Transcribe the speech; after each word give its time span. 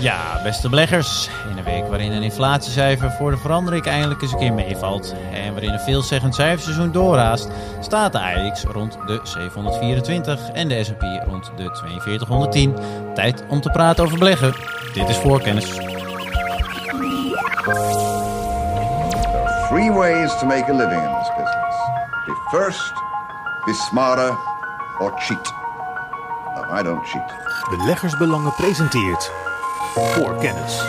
Ja, 0.00 0.40
beste 0.42 0.68
beleggers. 0.68 1.28
In 1.50 1.58
een 1.58 1.64
week 1.64 1.88
waarin 1.88 2.12
een 2.12 2.22
inflatiecijfer 2.22 3.10
voor 3.10 3.30
de 3.30 3.36
verandering 3.36 3.86
eindelijk 3.86 4.22
eens 4.22 4.32
een 4.32 4.38
keer 4.38 4.52
meevalt 4.52 5.14
en 5.32 5.52
waarin 5.52 5.72
een 5.72 5.80
veelzeggend 5.80 6.34
cijferseizoen 6.34 6.92
doorraast, 6.92 7.48
staat 7.80 8.12
de 8.12 8.20
AX 8.20 8.62
rond 8.62 8.98
de 9.06 9.20
724 9.22 10.50
en 10.50 10.68
de 10.68 10.84
S&P 10.84 11.02
rond 11.26 11.50
de 11.56 11.70
4210. 11.72 12.74
Tijd 13.14 13.44
om 13.48 13.60
te 13.60 13.70
praten 13.70 14.04
over 14.04 14.18
beleggen. 14.18 14.54
Dit 14.92 15.08
is 15.08 15.16
voorkennis. 15.16 15.64
Three 19.68 19.92
ways 19.92 20.38
to 20.38 20.46
make 20.46 20.64
a 20.70 20.76
living 20.76 21.02
in 21.02 21.14
this 21.18 21.30
business. 21.36 21.76
Be 22.26 22.34
first, 22.50 22.92
be 23.64 23.74
smarter, 23.90 24.36
or 25.00 25.12
cheat. 25.16 25.52
No, 26.54 26.78
I 26.78 26.82
don't 26.82 27.06
cheat. 27.06 27.34
Beleggersbelangen 27.70 28.54
presenteert 28.54 29.30
voor 29.94 30.36
kennis. 30.36 30.82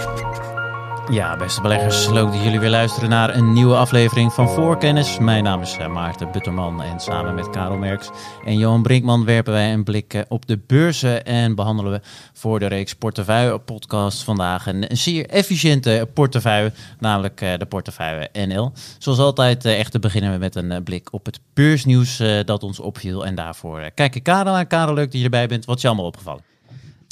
Ja, 1.12 1.38
beste 1.38 1.62
beleggers, 1.62 2.07
leuk 2.09 2.31
dat 2.31 2.44
jullie 2.44 2.59
weer 2.59 2.70
luisteren 2.70 3.09
naar 3.09 3.35
een 3.35 3.53
nieuwe 3.53 3.76
aflevering 3.76 4.34
van 4.34 4.49
Voorkennis. 4.49 5.20
Mijn 5.20 5.44
naam 5.44 5.62
is 5.62 5.77
eh, 5.77 5.88
Maarten 5.88 6.31
Butterman 6.31 6.81
en 6.81 6.99
samen 6.99 7.35
met 7.35 7.49
Karel 7.49 7.77
Merks 7.77 8.09
en 8.45 8.57
Johan 8.57 8.81
Brinkman 8.81 9.26
werpen 9.26 9.54
wij 9.54 9.73
een 9.73 9.84
blik 9.84 10.13
eh, 10.13 10.21
op 10.27 10.48
de 10.48 10.59
beurzen 10.67 11.26
en 11.26 11.55
behandelen 11.55 11.91
we 11.91 12.02
voor 12.34 12.59
de 12.59 12.66
reeks 12.66 12.95
portefeuille 12.95 13.59
podcast 13.59 14.23
vandaag 14.23 14.67
een, 14.67 14.85
zeer 14.90 15.26
efficiënte 15.26 16.07
portefeuille, 16.13 16.71
namelijk 16.99 17.41
eh, 17.41 17.57
de 17.57 17.66
portefeuille 17.66 18.29
NL. 18.34 18.71
Zoals 18.98 19.20
altijd 19.20 19.66
echt 19.66 19.99
beginnen 19.99 20.31
we 20.31 20.38
met 20.38 20.55
een 20.55 20.84
blik 20.84 21.13
op 21.13 21.26
het 21.26 21.40
beursnieuws 21.54 22.23
dat 22.45 22.63
ons 22.63 22.79
opviel 22.79 23.26
en 23.26 23.35
daarvoor 23.35 23.91
kijken 23.93 24.21
Karel 24.21 24.54
aan. 24.54 24.68
Karel, 24.68 24.93
leuk 24.93 25.12
dat 25.12 25.20
je 25.20 25.23
erbij 25.23 25.48
bent. 25.48 25.66
Wat 25.66 25.76
is 25.76 25.81
je 25.81 25.88
allemaal 25.88 26.05
opgevallen? 26.05 26.48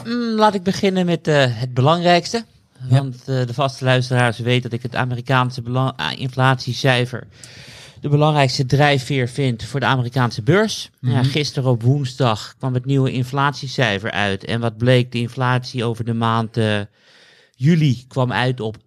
Mm, 0.06 0.36
laat 0.36 0.54
ik 0.54 0.64
beginnen 0.64 1.06
met 1.06 1.28
uh, 1.28 1.46
het 1.48 1.74
belangrijkste. 1.74 2.46
Want 2.90 3.16
uh, 3.16 3.46
de 3.46 3.54
vaste 3.54 3.86
luisteraars 3.86 4.40
weten 4.40 4.70
dat 4.70 4.80
ik 4.80 4.84
het 4.84 4.96
Amerikaanse 4.96 5.62
uh, 5.66 5.92
inflatiecijfer 6.17 7.28
de 8.02 8.09
belangrijkste 8.09 8.66
drijfveer 8.66 9.30
vind 9.30 9.64
voor 9.64 9.80
de 9.80 9.86
Amerikaanse 9.86 10.42
beurs. 10.42 10.90
Mm 11.00 11.09
-hmm. 11.09 11.18
ja, 11.18 11.23
gisteren 11.23 11.70
op 11.70 11.84
woensdag 11.84 12.56
kwam 12.58 12.73
het 12.73 12.86
nieuwe 12.86 13.12
inflatiecijfer 13.12 14.12
uit. 14.12 14.45
En 14.45 14.59
wat 14.59 14.78
bleek, 14.78 15.12
de 15.12 15.20
inflatie 15.20 15.84
over 15.84 16.06
de 16.06 16.14
maand 16.14 16.58
juli 17.56 18.06
kwam 18.08 18.31
uit 18.31 18.59
op 18.59 18.78
0,0. 18.78 18.84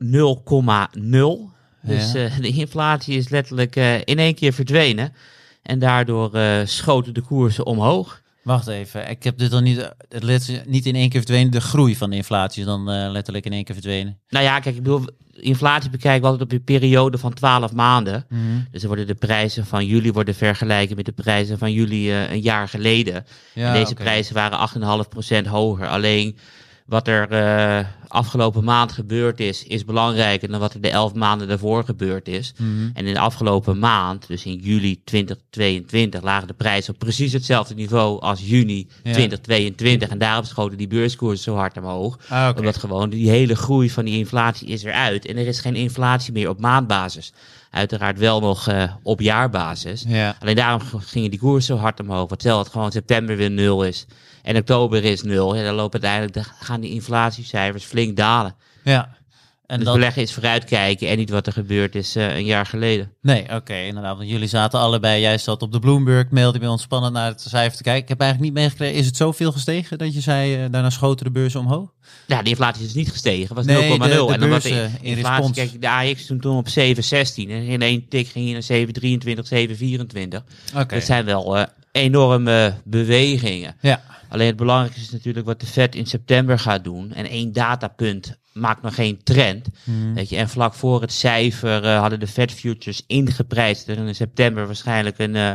Dus 1.82 2.12
ja. 2.12 2.28
de 2.40 2.48
inflatie 2.48 3.16
is 3.16 3.28
letterlijk 3.28 3.76
in 4.04 4.18
één 4.18 4.34
keer 4.34 4.52
verdwenen. 4.52 5.12
En 5.62 5.78
daardoor 5.78 6.30
schoten 6.64 7.14
de 7.14 7.20
koersen 7.20 7.66
omhoog. 7.66 8.19
Wacht 8.42 8.66
even, 8.66 9.08
ik 9.08 9.22
heb 9.22 9.38
dit 9.38 9.50
dan 9.50 9.62
niet, 9.62 9.90
het 10.08 10.66
niet 10.66 10.86
in 10.86 10.94
één 10.94 11.08
keer 11.08 11.20
verdwenen. 11.20 11.50
De 11.50 11.60
groei 11.60 11.96
van 11.96 12.10
de 12.10 12.16
inflatie 12.16 12.60
is 12.60 12.66
dan 12.66 12.80
uh, 12.80 13.10
letterlijk 13.10 13.44
in 13.44 13.52
één 13.52 13.64
keer 13.64 13.74
verdwenen. 13.74 14.18
Nou 14.28 14.44
ja, 14.44 14.60
kijk, 14.60 14.76
ik 14.76 14.82
bedoel, 14.82 15.04
inflatie 15.32 15.90
bekijken 15.90 16.20
we 16.20 16.26
altijd 16.26 16.44
op 16.44 16.52
een 16.52 16.64
periode 16.64 17.18
van 17.18 17.34
12 17.34 17.72
maanden. 17.72 18.24
Mm 18.28 18.38
-hmm. 18.38 18.66
Dus 18.70 18.80
dan 18.80 18.88
worden 18.88 19.06
de 19.06 19.14
prijzen 19.14 19.66
van 19.66 19.86
juli 19.86 20.12
worden 20.12 20.34
vergelijken 20.34 20.96
met 20.96 21.04
de 21.04 21.12
prijzen 21.12 21.58
van 21.58 21.72
juli 21.72 22.10
uh, 22.10 22.30
een 22.30 22.40
jaar 22.40 22.68
geleden. 22.68 23.24
Ja, 23.54 23.66
en 23.66 23.72
deze 23.72 23.92
okay. 23.92 24.04
prijzen 24.04 24.34
waren 24.34 24.70
8,5% 25.44 25.48
hoger. 25.48 25.88
Alleen 25.88 26.36
wat 26.90 27.08
er 27.08 27.32
uh, 27.32 27.86
afgelopen 28.08 28.64
maand 28.64 28.92
gebeurd 28.92 29.40
is, 29.40 29.64
is 29.64 29.84
belangrijker 29.84 30.50
dan 30.50 30.60
wat 30.60 30.74
er 30.74 30.80
de 30.80 30.90
elf 30.90 31.14
maanden 31.14 31.48
daarvoor 31.48 31.84
gebeurd 31.84 32.28
is. 32.28 32.52
Mm 32.56 32.66
-hmm. 32.66 32.90
En 32.94 33.06
in 33.06 33.14
de 33.14 33.20
afgelopen 33.20 33.78
maand, 33.78 34.26
dus 34.26 34.44
in 34.44 34.54
juli 34.54 35.00
2022, 35.04 36.22
lagen 36.22 36.46
de 36.48 36.54
prijzen 36.54 36.92
op 36.92 36.98
precies 36.98 37.32
hetzelfde 37.32 37.74
niveau 37.74 38.20
als 38.20 38.40
juni 38.42 38.88
ja. 39.02 39.12
2022. 39.12 40.08
En 40.08 40.18
daarom 40.18 40.44
schoten 40.44 40.78
die 40.78 40.88
beurskoersen 40.88 41.44
zo 41.44 41.54
hard 41.54 41.76
omhoog. 41.76 42.18
Ah, 42.28 42.48
okay. 42.48 42.52
Omdat 42.52 42.76
gewoon 42.76 43.10
die 43.10 43.30
hele 43.30 43.56
groei 43.56 43.90
van 43.90 44.04
die 44.04 44.18
inflatie 44.18 44.68
is 44.68 44.82
eruit. 44.82 45.26
En 45.26 45.36
er 45.36 45.46
is 45.46 45.60
geen 45.60 45.76
inflatie 45.76 46.32
meer 46.32 46.48
op 46.48 46.60
maandbasis. 46.60 47.32
Uiteraard 47.70 48.18
wel 48.18 48.40
nog 48.40 48.68
uh, 48.68 48.92
op 49.02 49.20
jaarbasis. 49.20 50.04
Ja. 50.06 50.36
Alleen 50.40 50.56
daarom 50.56 50.80
gingen 50.98 51.30
die 51.30 51.38
koersen 51.38 51.76
zo 51.76 51.80
hard 51.82 52.00
omhoog. 52.00 52.28
Wat 52.28 52.42
het 52.42 52.68
gewoon 52.68 52.92
september 52.92 53.36
weer 53.36 53.50
nul 53.50 53.84
is. 53.84 54.06
En 54.42 54.56
oktober 54.56 55.04
is 55.04 55.22
nul. 55.22 55.56
Ja, 55.56 55.62
dan 55.62 55.74
lopen 55.74 56.02
uiteindelijk, 56.02 56.52
gaan 56.60 56.80
die 56.80 56.90
inflatiecijfers 56.90 57.84
flink 57.84 58.16
dalen. 58.16 58.54
Ja. 58.84 59.18
En 59.70 59.76
dus 59.76 59.84
dat... 59.84 59.94
beleggen 59.94 60.22
is 60.22 60.32
vooruitkijken 60.32 61.08
en 61.08 61.16
niet 61.16 61.30
wat 61.30 61.46
er 61.46 61.52
gebeurd 61.52 61.94
is 61.94 62.16
uh, 62.16 62.36
een 62.36 62.44
jaar 62.44 62.66
geleden. 62.66 63.12
Nee, 63.20 63.42
oké, 63.42 63.54
okay, 63.54 63.86
inderdaad. 63.86 64.16
Want 64.16 64.28
jullie 64.28 64.48
zaten 64.48 64.80
allebei, 64.80 65.20
jij 65.20 65.38
zat 65.38 65.62
op 65.62 65.72
de 65.72 65.78
Bloomberg, 65.78 66.30
mailde 66.30 66.58
bij 66.58 66.68
ons 66.68 66.82
spannend 66.82 67.12
naar 67.12 67.26
het 67.26 67.40
cijfer 67.40 67.76
te 67.76 67.82
kijken. 67.82 68.02
Ik 68.02 68.08
heb 68.08 68.20
eigenlijk 68.20 68.52
niet 68.52 68.62
meegekregen, 68.62 68.98
is 68.98 69.06
het 69.06 69.16
zoveel 69.16 69.52
gestegen 69.52 69.98
dat 69.98 70.14
je 70.14 70.20
zei, 70.20 70.64
uh, 70.64 70.70
daarna 70.70 70.90
schoten 70.90 71.24
de 71.24 71.30
beurzen 71.30 71.60
omhoog? 71.60 71.92
Ja, 72.26 72.42
de 72.42 72.50
inflatie 72.50 72.84
is 72.84 72.94
niet 72.94 73.10
gestegen, 73.10 73.54
was 73.54 73.64
0,0. 73.64 73.68
Nee, 73.68 73.98
de, 73.98 74.08
de 74.08 74.32
en 74.32 74.40
dan 74.40 74.48
was 74.48 74.62
de 74.62 74.90
in 75.00 75.14
respons. 75.14 75.50
Kijk, 75.52 75.80
de 75.80 75.90
AX 75.90 76.26
toen, 76.26 76.40
toen 76.40 76.56
op 76.56 76.68
7,16 76.68 76.74
en 77.36 77.48
in 77.48 77.82
één 77.82 78.08
tik 78.08 78.28
ging 78.28 78.48
je 78.48 78.52
naar 78.52 79.36
7,23, 79.36 79.76
7,24. 79.78 80.72
Okay. 80.74 80.86
Dat 80.86 81.04
zijn 81.04 81.24
wel 81.24 81.56
uh, 81.56 81.64
enorme 81.92 82.74
bewegingen. 82.84 83.76
Ja. 83.80 84.02
Alleen 84.28 84.46
het 84.46 84.56
belangrijkste 84.56 85.00
is 85.00 85.10
natuurlijk 85.10 85.46
wat 85.46 85.60
de 85.60 85.66
Fed 85.66 85.94
in 85.94 86.06
september 86.06 86.58
gaat 86.58 86.84
doen. 86.84 87.12
En 87.12 87.26
één 87.26 87.52
datapunt 87.52 88.38
maakt 88.52 88.82
nog 88.82 88.94
geen 88.94 89.20
trend. 89.22 89.68
Hmm. 89.84 90.14
Weet 90.14 90.28
je, 90.28 90.36
en 90.36 90.48
vlak 90.48 90.74
voor 90.74 91.00
het 91.00 91.12
cijfer 91.12 91.84
uh, 91.84 92.00
hadden 92.00 92.20
de 92.20 92.26
Fed 92.26 92.52
futures 92.52 93.04
ingeprijsd 93.06 93.86
dat 93.86 93.96
er 93.96 94.06
in 94.06 94.14
september 94.14 94.66
waarschijnlijk 94.66 95.18
een 95.18 95.34
uh, 95.34 95.52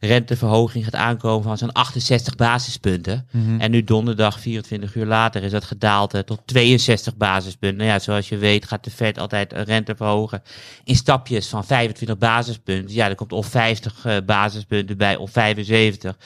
renteverhoging 0.00 0.84
gaat 0.84 0.94
aankomen 0.94 1.42
van 1.42 1.58
zo'n 1.58 1.72
68 1.72 2.36
basispunten. 2.36 3.26
Hmm. 3.30 3.60
En 3.60 3.70
nu 3.70 3.84
donderdag, 3.84 4.40
24 4.40 4.94
uur 4.94 5.06
later, 5.06 5.42
is 5.42 5.50
dat 5.50 5.64
gedaald 5.64 6.14
uh, 6.14 6.20
tot 6.20 6.40
62 6.44 7.16
basispunten. 7.16 7.78
Nou 7.78 7.90
ja, 7.90 7.98
zoals 7.98 8.28
je 8.28 8.36
weet 8.36 8.66
gaat 8.66 8.84
de 8.84 8.90
Fed 8.90 9.18
altijd 9.18 9.52
een 9.52 9.64
rente 9.64 9.96
verhogen 9.96 10.42
in 10.84 10.96
stapjes 10.96 11.46
van 11.48 11.64
25 11.64 12.18
basispunten. 12.18 12.94
Ja, 12.94 13.08
er 13.08 13.14
komt 13.14 13.32
of 13.32 13.46
50 13.46 14.24
basispunten 14.24 14.96
bij 14.96 15.16
of 15.16 15.30
75. 15.30 16.16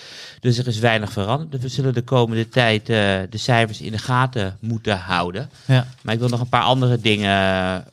Dus 0.41 0.59
er 0.59 0.67
is 0.67 0.79
weinig 0.79 1.13
veranderd. 1.13 1.53
Dus 1.53 1.61
we 1.61 1.69
zullen 1.69 1.95
de 1.95 2.03
komende 2.03 2.49
tijd 2.49 2.87
de 2.87 3.29
cijfers 3.31 3.81
in 3.81 3.93
de 3.93 3.99
gaten 3.99 4.57
moeten 4.61 4.99
houden. 4.99 5.51
Ja. 5.67 5.87
Maar 6.03 6.12
ik 6.13 6.19
wil 6.19 6.29
nog 6.29 6.41
een 6.41 6.49
paar 6.49 6.63
andere 6.63 6.99
dingen 6.99 7.31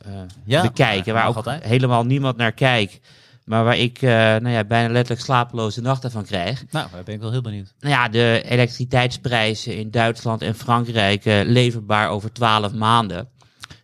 uh, 0.06 0.12
ja, 0.44 0.62
bekijken, 0.62 1.14
waar 1.14 1.28
ook 1.28 1.36
altijd. 1.36 1.64
helemaal 1.64 2.04
niemand 2.04 2.36
naar 2.36 2.52
kijkt. 2.52 3.00
Maar 3.44 3.64
waar 3.64 3.78
ik 3.78 4.02
uh, 4.02 4.10
nou 4.10 4.48
ja, 4.48 4.64
bijna 4.64 4.92
letterlijk 4.92 5.24
slapeloze 5.24 5.80
nachten 5.80 6.10
van 6.10 6.24
krijg. 6.24 6.64
Nou, 6.70 6.88
daar 6.92 7.02
ben 7.02 7.14
ik 7.14 7.20
wel 7.20 7.30
heel 7.30 7.40
benieuwd. 7.40 7.74
Nou 7.80 7.94
ja, 7.94 8.08
de 8.08 8.42
elektriciteitsprijzen 8.44 9.76
in 9.76 9.90
Duitsland 9.90 10.42
en 10.42 10.54
Frankrijk 10.54 11.24
uh, 11.24 11.40
leverbaar 11.44 12.08
over 12.08 12.32
12 12.32 12.72
maanden. 12.72 13.28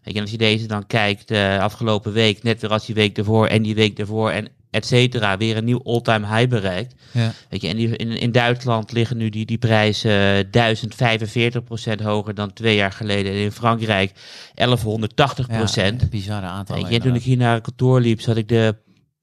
En 0.03 0.21
als 0.21 0.31
je 0.31 0.37
deze 0.37 0.67
dan 0.67 0.87
kijkt, 0.87 1.31
uh, 1.31 1.59
afgelopen 1.59 2.13
week, 2.13 2.43
net 2.43 2.61
weer 2.61 2.71
als 2.71 2.87
die 2.87 2.95
week 2.95 3.19
ervoor 3.19 3.47
en 3.47 3.63
die 3.63 3.75
week 3.75 3.99
ervoor 3.99 4.31
en 4.31 4.49
et 4.77 4.87
cetera, 4.87 5.37
weer 5.37 5.57
een 5.57 5.65
nieuw 5.65 5.81
all-time 5.85 6.27
high 6.27 6.49
bereikt. 6.49 6.95
Ja. 7.13 7.33
Weet 7.49 7.63
je, 7.63 7.69
en 7.69 7.77
die, 7.77 7.97
in, 7.97 8.11
in 8.11 8.33
Duitsland 8.33 8.93
liggen 8.93 9.17
nu 9.17 9.29
die, 9.29 9.47
die 9.47 9.59
prijzen 9.59 10.11
uh, 10.11 10.45
1045 10.51 11.65
procent 11.65 12.01
hoger 12.01 12.35
dan 12.35 12.53
twee 12.53 12.77
jaar 12.77 12.93
geleden. 12.93 13.33
En 13.33 13.39
in 13.39 13.53
Frankrijk 13.53 14.13
1180 14.55 15.47
procent. 15.47 16.01
Ja, 16.01 16.09
bizarre 16.09 16.47
aantal. 16.47 16.77
Weet 16.77 16.89
je, 16.89 16.95
en 16.95 17.03
toen 17.03 17.15
ik 17.15 17.23
hier 17.23 17.37
naar 17.37 17.55
het 17.55 17.63
kantoor 17.63 18.01
liep, 18.01 18.21
zat 18.21 18.37
ik 18.37 18.49
de 18.49 18.77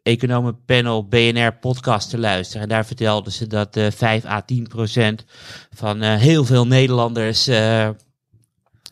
economenpanel 0.03 1.07
BNR 1.07 1.53
podcast 1.53 2.09
te 2.09 2.17
luisteren. 2.17 2.61
En 2.61 2.69
daar 2.69 2.85
vertelden 2.85 3.31
ze 3.31 3.47
dat 3.47 3.77
uh, 3.77 3.87
5 3.95 4.25
à 4.25 4.41
10 4.41 4.67
procent 4.67 5.25
van 5.73 6.03
uh, 6.03 6.15
heel 6.15 6.45
veel 6.45 6.67
Nederlanders 6.67 7.47
uh, 7.47 7.89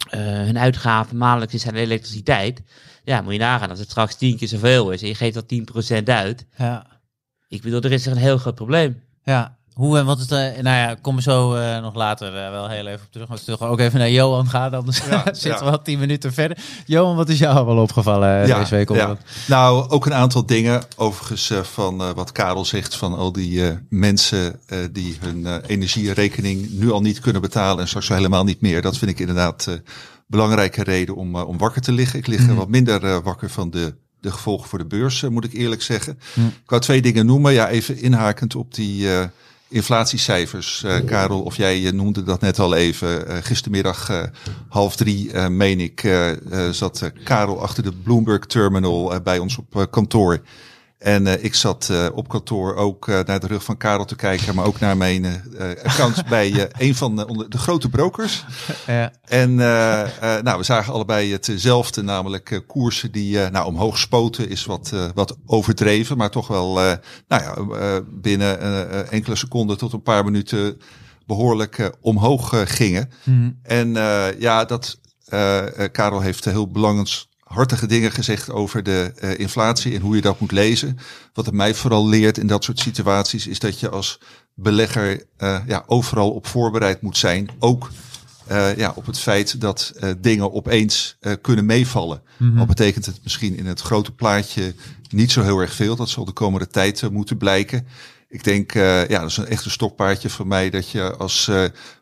hun 0.10 0.60
uitgaven 0.60 1.18
maandelijks 1.18 1.54
is 1.54 1.68
aan 1.68 1.76
elektriciteit. 1.76 2.62
Ja, 3.04 3.22
moet 3.22 3.34
je 3.34 3.40
nagaan 3.40 3.70
als 3.70 3.80
het 3.80 3.90
straks 3.90 4.16
tien 4.16 4.38
keer 4.38 4.48
zoveel 4.48 4.92
is 4.92 5.02
en 5.02 5.08
je 5.08 5.16
geeft 5.16 5.34
dat 5.34 6.00
10% 6.02 6.04
uit. 6.04 6.46
Ja. 6.58 6.86
Ik 7.48 7.62
bedoel, 7.62 7.82
er 7.82 7.92
is 7.92 8.06
er 8.06 8.12
een 8.12 8.18
heel 8.18 8.38
groot 8.38 8.56
probleem. 8.56 9.02
Ja, 9.24 9.58
hoe 9.74 9.98
en 9.98 10.06
wat 10.06 10.20
het, 10.20 10.32
uh, 10.32 10.38
nou 10.38 10.78
ja, 10.78 10.96
kom 11.02 11.16
er 11.16 11.22
zo 11.22 11.56
uh, 11.56 11.82
nog 11.82 11.96
later 11.96 12.28
uh, 12.28 12.50
wel 12.50 12.70
heel 12.70 12.88
even 12.88 13.06
op 13.06 13.12
terug. 13.12 13.28
Maar 13.28 13.38
we 13.38 13.44
toch 13.44 13.62
ook 13.62 13.80
even 13.80 14.00
naar 14.00 14.10
Johan 14.10 14.50
gaan, 14.50 14.74
anders 14.74 15.02
ja, 15.10 15.24
zitten 15.34 15.50
ja. 15.50 15.64
we 15.64 15.72
al 15.72 15.82
tien 15.82 16.00
minuten 16.00 16.34
verder. 16.34 16.58
Johan, 16.86 17.16
wat 17.16 17.30
is 17.30 17.40
jou 17.40 17.66
wel 17.66 17.78
opgevallen 17.78 18.48
ja, 18.48 18.60
deze 18.60 18.76
week? 18.76 18.90
Ja. 18.90 19.18
Nou, 19.48 19.90
ook 19.90 20.06
een 20.06 20.14
aantal 20.14 20.46
dingen, 20.46 20.84
overigens 20.96 21.52
van 21.62 22.14
wat 22.14 22.32
Karel 22.32 22.66
zegt, 22.66 22.96
van 22.96 23.18
al 23.18 23.32
die 23.32 23.80
mensen 23.90 24.60
die 24.92 25.18
hun 25.20 25.62
energierekening 25.66 26.70
nu 26.72 26.92
al 26.92 27.02
niet 27.02 27.20
kunnen 27.20 27.42
betalen 27.42 27.80
en 27.80 27.88
straks 27.88 28.08
helemaal 28.08 28.44
niet 28.44 28.62
meer. 28.62 28.82
Dat 28.82 28.98
vind 28.98 29.12
ik 29.12 29.20
inderdaad 29.20 29.82
belangrijke 30.32 30.84
reden 30.84 31.16
om, 31.16 31.36
uh, 31.36 31.48
om 31.48 31.58
wakker 31.58 31.82
te 31.82 31.92
liggen. 31.92 32.20
Ik 32.20 32.28
lig 32.28 32.48
mm. 32.48 32.56
wat 32.56 32.70
minder 32.70 33.04
uh, 33.04 33.18
wakker 33.24 33.50
van 33.50 33.70
de, 33.70 33.94
de 34.20 34.32
gevolgen 34.32 34.70
voor 34.70 34.80
de 34.80 34.86
beurs, 34.86 35.22
uh, 35.22 35.30
moet 35.30 35.44
ik 35.44 35.54
eerlijk 35.54 35.82
zeggen. 35.82 36.20
Mm. 36.34 36.48
Ik 36.48 36.70
wou 36.70 36.82
twee 36.82 37.02
dingen 37.02 37.26
noemen. 37.26 37.54
Ja, 37.54 37.70
even 37.70 38.02
inhakend 38.02 38.56
op 38.56 38.74
die 38.74 39.08
inflatiecijfers. 39.68 40.86
Karel, 41.06 41.42
of 41.42 41.56
jij 41.56 41.92
noemde 41.92 42.24
dat 42.24 42.42
net 42.42 42.60
al 42.60 42.76
even. 42.76 43.44
gistermiddag 43.44 44.30
half 44.68 44.96
drie, 44.96 45.50
meen 45.50 45.80
ik, 45.80 46.10
zat 46.72 47.12
Karel 47.24 47.62
achter 47.62 47.84
de 47.84 47.92
Bloomberg 47.92 48.46
Terminal 48.46 49.22
bij 49.22 49.40
ons 49.40 49.58
op 49.58 49.88
kantoor. 49.92 50.42
En 51.02 51.26
uh, 51.26 51.44
ik 51.44 51.56
zat 51.56 51.88
uh, 51.92 52.08
op 52.14 52.28
kantoor 52.28 52.76
ook 52.76 53.08
uh, 53.08 53.20
naar 53.26 53.40
de 53.40 53.48
rug 53.48 53.64
van 53.64 53.78
Karel 53.78 54.06
te 54.06 54.16
kijken, 54.16 54.56
maar 54.56 54.66
ook 54.66 54.80
naar 54.80 54.98
mijn 54.98 55.44
account 55.84 56.26
bij 56.30 56.70
een 56.78 56.96
van 56.96 57.16
de, 57.16 57.46
de 57.50 57.58
grote 57.58 57.90
brokers. 57.90 58.46
Ja. 58.88 59.12
En 59.24 59.56
nou, 59.56 60.58
we 60.58 60.64
zagen 60.64 60.94
allebei 60.94 61.32
hetzelfde, 61.32 62.02
namelijk 62.02 62.64
koersen 62.68 63.12
die 63.12 63.50
nou, 63.50 63.66
omhoog 63.66 63.98
spoten, 63.98 64.50
is 64.50 64.66
wat, 64.66 64.94
wat 65.14 65.38
overdreven, 65.46 66.18
maar 66.18 66.30
toch 66.30 66.48
wel 66.48 66.74
nou 66.74 66.98
ja, 67.28 67.56
binnen 68.04 69.10
enkele 69.10 69.36
seconden 69.36 69.78
tot 69.78 69.94
een 69.94 70.04
paar 70.04 70.24
minuten 70.24 70.82
behoorlijk 71.26 71.92
omhoog 72.02 72.64
gingen. 72.76 73.12
Mm. 73.24 73.60
En 73.64 73.94
ja, 74.40 74.66
dat 74.66 75.00
Karel 75.92 76.22
heeft 76.22 76.46
heel 76.46 76.68
belangrijk 76.68 77.30
hartige 77.52 77.88
dingen 77.88 78.12
gezegd 78.12 78.50
over 78.50 78.84
de 78.84 79.14
uh, 79.24 79.40
inflatie 79.40 79.96
en 79.96 80.02
hoe 80.02 80.16
je 80.16 80.22
dat 80.22 80.40
moet 80.40 80.52
lezen. 80.52 80.98
Wat 81.34 81.46
het 81.46 81.56
mij 81.56 81.74
vooral 81.74 82.08
leert 82.08 82.38
in 82.38 82.48
dat 82.48 82.64
soort 82.64 82.80
situaties 82.80 83.48
is 83.48 83.60
dat 83.60 83.80
je 83.80 83.90
als 83.90 84.20
belegger 84.54 85.24
uh, 85.40 85.60
ja, 85.68 85.84
overal 85.88 86.32
op 86.32 86.48
voorbereid 86.48 87.02
moet 87.02 87.18
zijn. 87.18 87.50
Ook 87.60 87.92
uh, 88.52 88.78
ja, 88.78 88.92
op 88.96 89.06
het 89.06 89.20
feit 89.20 89.62
dat 89.62 89.94
dingen 90.18 90.54
opeens 90.54 91.18
kunnen 91.42 91.66
meevallen. 91.66 92.22
Mm 92.38 92.56
Wat 92.56 92.68
betekent 92.68 93.06
het 93.06 93.20
misschien 93.24 93.58
in 93.58 93.66
het 93.66 93.82
grote 93.82 94.12
plaatje 94.12 94.76
niet 95.10 95.32
zo 95.32 95.42
heel 95.42 95.60
erg 95.60 95.74
veel. 95.74 95.96
Dat 95.96 96.10
zal 96.10 96.26
de 96.26 96.32
komende 96.32 96.68
tijd 96.68 97.10
moeten 97.12 97.38
blijken. 97.38 97.88
Ik 98.32 98.44
denk, 98.44 98.74
ja, 98.74 99.08
dat 99.08 99.30
is 99.30 99.38
een 99.38 99.48
echt 99.48 99.66
een 99.66 99.72
stokpaardje 99.72 100.30
voor 100.30 100.48
mij 100.48 100.70
dat 100.70 100.90
je 100.90 101.16
als 101.16 101.52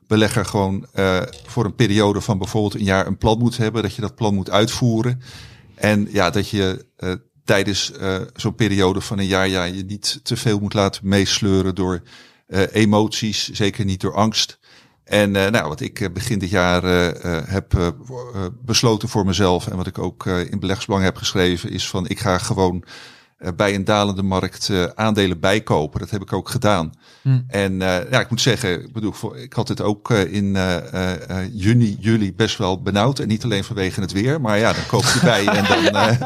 belegger 0.08 0.46
gewoon 0.46 0.86
uh, 0.96 1.22
voor 1.46 1.66
een 1.66 1.76
periode 1.76 2.22
van 2.22 2.38
bijvoorbeeld 2.38 2.74
een 2.74 2.84
jaar 2.84 3.08
een 3.08 3.18
plan 3.18 3.38
moet 3.38 3.58
hebben, 3.58 3.82
dat 3.82 3.96
je 3.96 4.02
dat 4.02 4.16
plan 4.16 4.34
moet 4.34 4.50
uitvoeren. 4.50 5.22
En 5.76 6.08
ja, 6.12 6.30
dat 6.30 6.50
je 6.50 6.86
tijdens 7.44 7.92
zo'n 8.36 8.56
periode 8.56 9.02
van 9.02 9.20
een 9.20 9.26
jaar 9.26 9.48
ja, 9.48 9.64
je 9.64 9.84
niet 9.84 10.20
te 10.24 10.38
veel 10.38 10.60
moet 10.60 10.74
laten 10.74 11.08
meesleuren 11.08 11.76
door 11.76 12.02
emoties, 12.72 13.50
zeker 13.50 13.86
niet 13.86 14.02
door 14.02 14.16
angst. 14.16 14.60
En 15.04 15.32
nou, 15.32 15.68
wat 15.68 15.80
ik 15.80 16.14
begin 16.14 16.40
dit 16.40 16.50
jaar 16.50 16.84
heb 17.50 17.94
besloten 18.62 19.10
voor 19.10 19.26
mezelf 19.26 19.68
en 19.68 19.78
wat 19.78 19.88
ik 19.88 19.98
ook 19.98 20.26
in 20.26 20.60
beleggersbelang 20.60 21.04
heb 21.04 21.16
geschreven, 21.16 21.72
is 21.72 21.90
van 21.90 22.08
ik 22.08 22.20
ga 22.20 22.38
gewoon 22.38 22.84
eh, 22.84 22.90
bij 23.56 23.76
een 23.76 23.84
dalende 23.84 24.24
markt 24.24 24.68
uh, 24.72 24.84
aandelen 24.96 25.40
bijkopen. 25.40 26.00
Dat 26.00 26.10
heb 26.10 26.22
ik 26.22 26.34
ook 26.34 26.50
gedaan. 26.50 26.94
Hm. 27.22 27.40
En 27.48 27.74
uh, 27.74 28.12
ja, 28.12 28.20
ik 28.20 28.30
moet 28.30 28.42
zeggen, 28.42 28.84
ik 28.84 28.94
bedoel, 28.94 29.14
ik 29.36 29.54
had 29.54 29.68
het 29.68 29.82
ook 29.82 30.10
in 30.10 30.58
juni, 31.52 31.98
juli 32.00 32.34
best 32.34 32.58
wel 32.58 32.82
benauwd. 32.82 33.20
En 33.20 33.28
niet 33.28 33.44
alleen 33.44 33.64
vanwege 33.64 34.02
het 34.02 34.12
weer, 34.12 34.42
maar 34.42 34.58
ja, 34.58 34.74
dan 34.74 34.86
koop 34.88 35.04
je 35.04 35.20
bij 35.24 35.46
en 35.48 35.66
dan, 35.66 35.84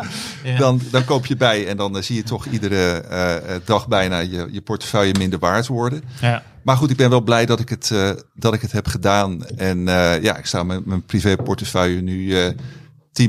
ja. 0.44 0.58
dan, 0.58 0.82
dan 0.92 1.06
koop 1.06 1.26
je 1.26 1.36
bij 1.36 1.68
en 1.68 1.78
dan 1.78 2.04
zie 2.04 2.16
je 2.16 2.24
toch 2.24 2.46
iedere 2.46 3.62
dag 3.66 3.88
bijna 3.88 4.20
je, 4.20 4.48
je 4.52 4.62
portefeuille 4.62 5.18
minder 5.18 5.40
waard 5.40 5.68
worden. 5.68 6.04
Ja. 6.22 6.44
Maar 6.64 6.78
goed, 6.78 6.90
ik 6.90 6.98
ben 6.98 7.10
wel 7.10 7.22
blij 7.22 7.46
dat 7.46 7.60
ik 7.60 7.70
het, 7.70 7.94
dat 8.34 8.54
ik 8.54 8.62
het 8.62 8.72
heb 8.72 8.88
gedaan. 8.88 9.46
En 9.46 9.86
ja, 10.22 10.38
ik 10.38 10.46
sta 10.46 10.64
met 10.64 10.86
mijn 10.86 11.06
privé 11.06 11.36
portefeuille 11.36 12.02
nu 12.02 12.36
10% 13.22 13.24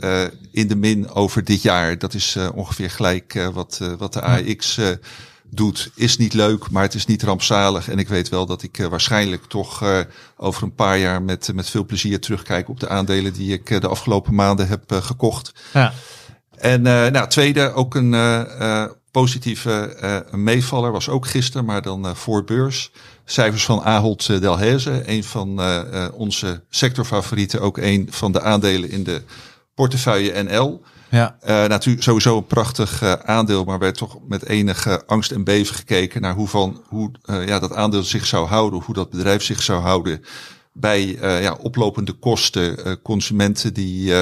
uh, 0.00 0.22
in 0.50 0.68
de 0.68 0.76
min 0.76 1.10
over 1.10 1.44
dit 1.44 1.62
jaar. 1.62 1.98
Dat 1.98 2.14
is 2.14 2.36
uh, 2.36 2.48
ongeveer 2.54 2.90
gelijk 2.90 3.34
uh, 3.34 3.48
wat, 3.48 3.80
wat 3.98 4.12
de 4.12 4.22
AX 4.22 4.80
doet. 5.44 5.90
Is 5.94 6.16
niet 6.16 6.32
leuk, 6.32 6.70
maar 6.70 6.82
het 6.82 6.94
is 6.94 7.06
niet 7.06 7.22
rampzalig. 7.22 7.88
En 7.88 7.98
ik 7.98 8.08
weet 8.08 8.28
wel 8.28 8.46
dat 8.46 8.62
ik 8.62 8.86
waarschijnlijk 8.90 9.44
toch 9.44 9.84
over 10.36 10.62
een 10.62 10.74
paar 10.74 10.98
jaar 10.98 11.22
met, 11.22 11.50
met 11.54 11.70
veel 11.70 11.84
plezier 11.84 12.20
terugkijk 12.20 12.68
op 12.68 12.80
de 12.80 12.88
aandelen 12.88 13.32
die 13.32 13.52
ik 13.52 13.80
de 13.80 13.88
afgelopen 13.88 14.34
maanden 14.34 14.68
heb 14.68 14.82
gekocht. 14.86 15.52
Ja. 15.72 15.92
En 16.56 16.82
nou, 16.82 17.28
tweede, 17.28 17.72
ook 17.72 17.94
een 17.94 18.16
positieve 19.10 20.26
meevaller 20.30 20.92
was 20.92 21.08
ook 21.08 21.26
gisteren, 21.26 21.64
maar 21.64 21.82
dan 21.82 22.16
voor 22.16 22.44
beurs 22.44 22.90
cijfers 23.30 23.64
van 23.64 23.82
Ahold 23.82 24.28
eh, 24.28 24.40
Delhaize, 24.40 25.02
een 25.06 25.24
van 25.24 25.60
uh, 25.60 26.08
onze 26.12 26.62
sectorfavorieten, 26.68 27.60
ook 27.60 27.78
een 27.78 28.08
van 28.10 28.32
de 28.32 28.40
aandelen 28.40 28.90
in 28.90 29.04
de 29.04 29.22
portefeuille 29.74 30.42
NL. 30.42 30.82
Ja. 31.10 31.36
Uh, 31.42 31.48
natuurlijk 31.48 32.04
sowieso 32.04 32.36
een 32.36 32.46
prachtig 32.46 33.02
uh, 33.02 33.12
aandeel, 33.12 33.64
maar 33.64 33.78
werd 33.78 33.96
toch 33.96 34.18
met 34.28 34.46
enige 34.46 35.02
angst 35.06 35.30
en 35.30 35.44
beven 35.44 35.74
gekeken 35.74 36.20
naar 36.20 36.34
hoe, 36.34 36.48
van, 36.48 36.82
hoe 36.88 37.10
ja, 37.24 37.58
dat 37.58 37.74
aandeel 37.74 38.02
zich 38.02 38.26
zou 38.26 38.46
houden, 38.46 38.82
hoe 38.82 38.94
dat 38.94 39.10
bedrijf 39.10 39.42
zich 39.42 39.62
zou 39.62 39.80
houden 39.80 40.24
bij 40.72 41.06
ja, 41.20 41.52
oplopende 41.52 42.12
kosten, 42.12 43.02
consumenten 43.02 43.74
die 43.74 44.12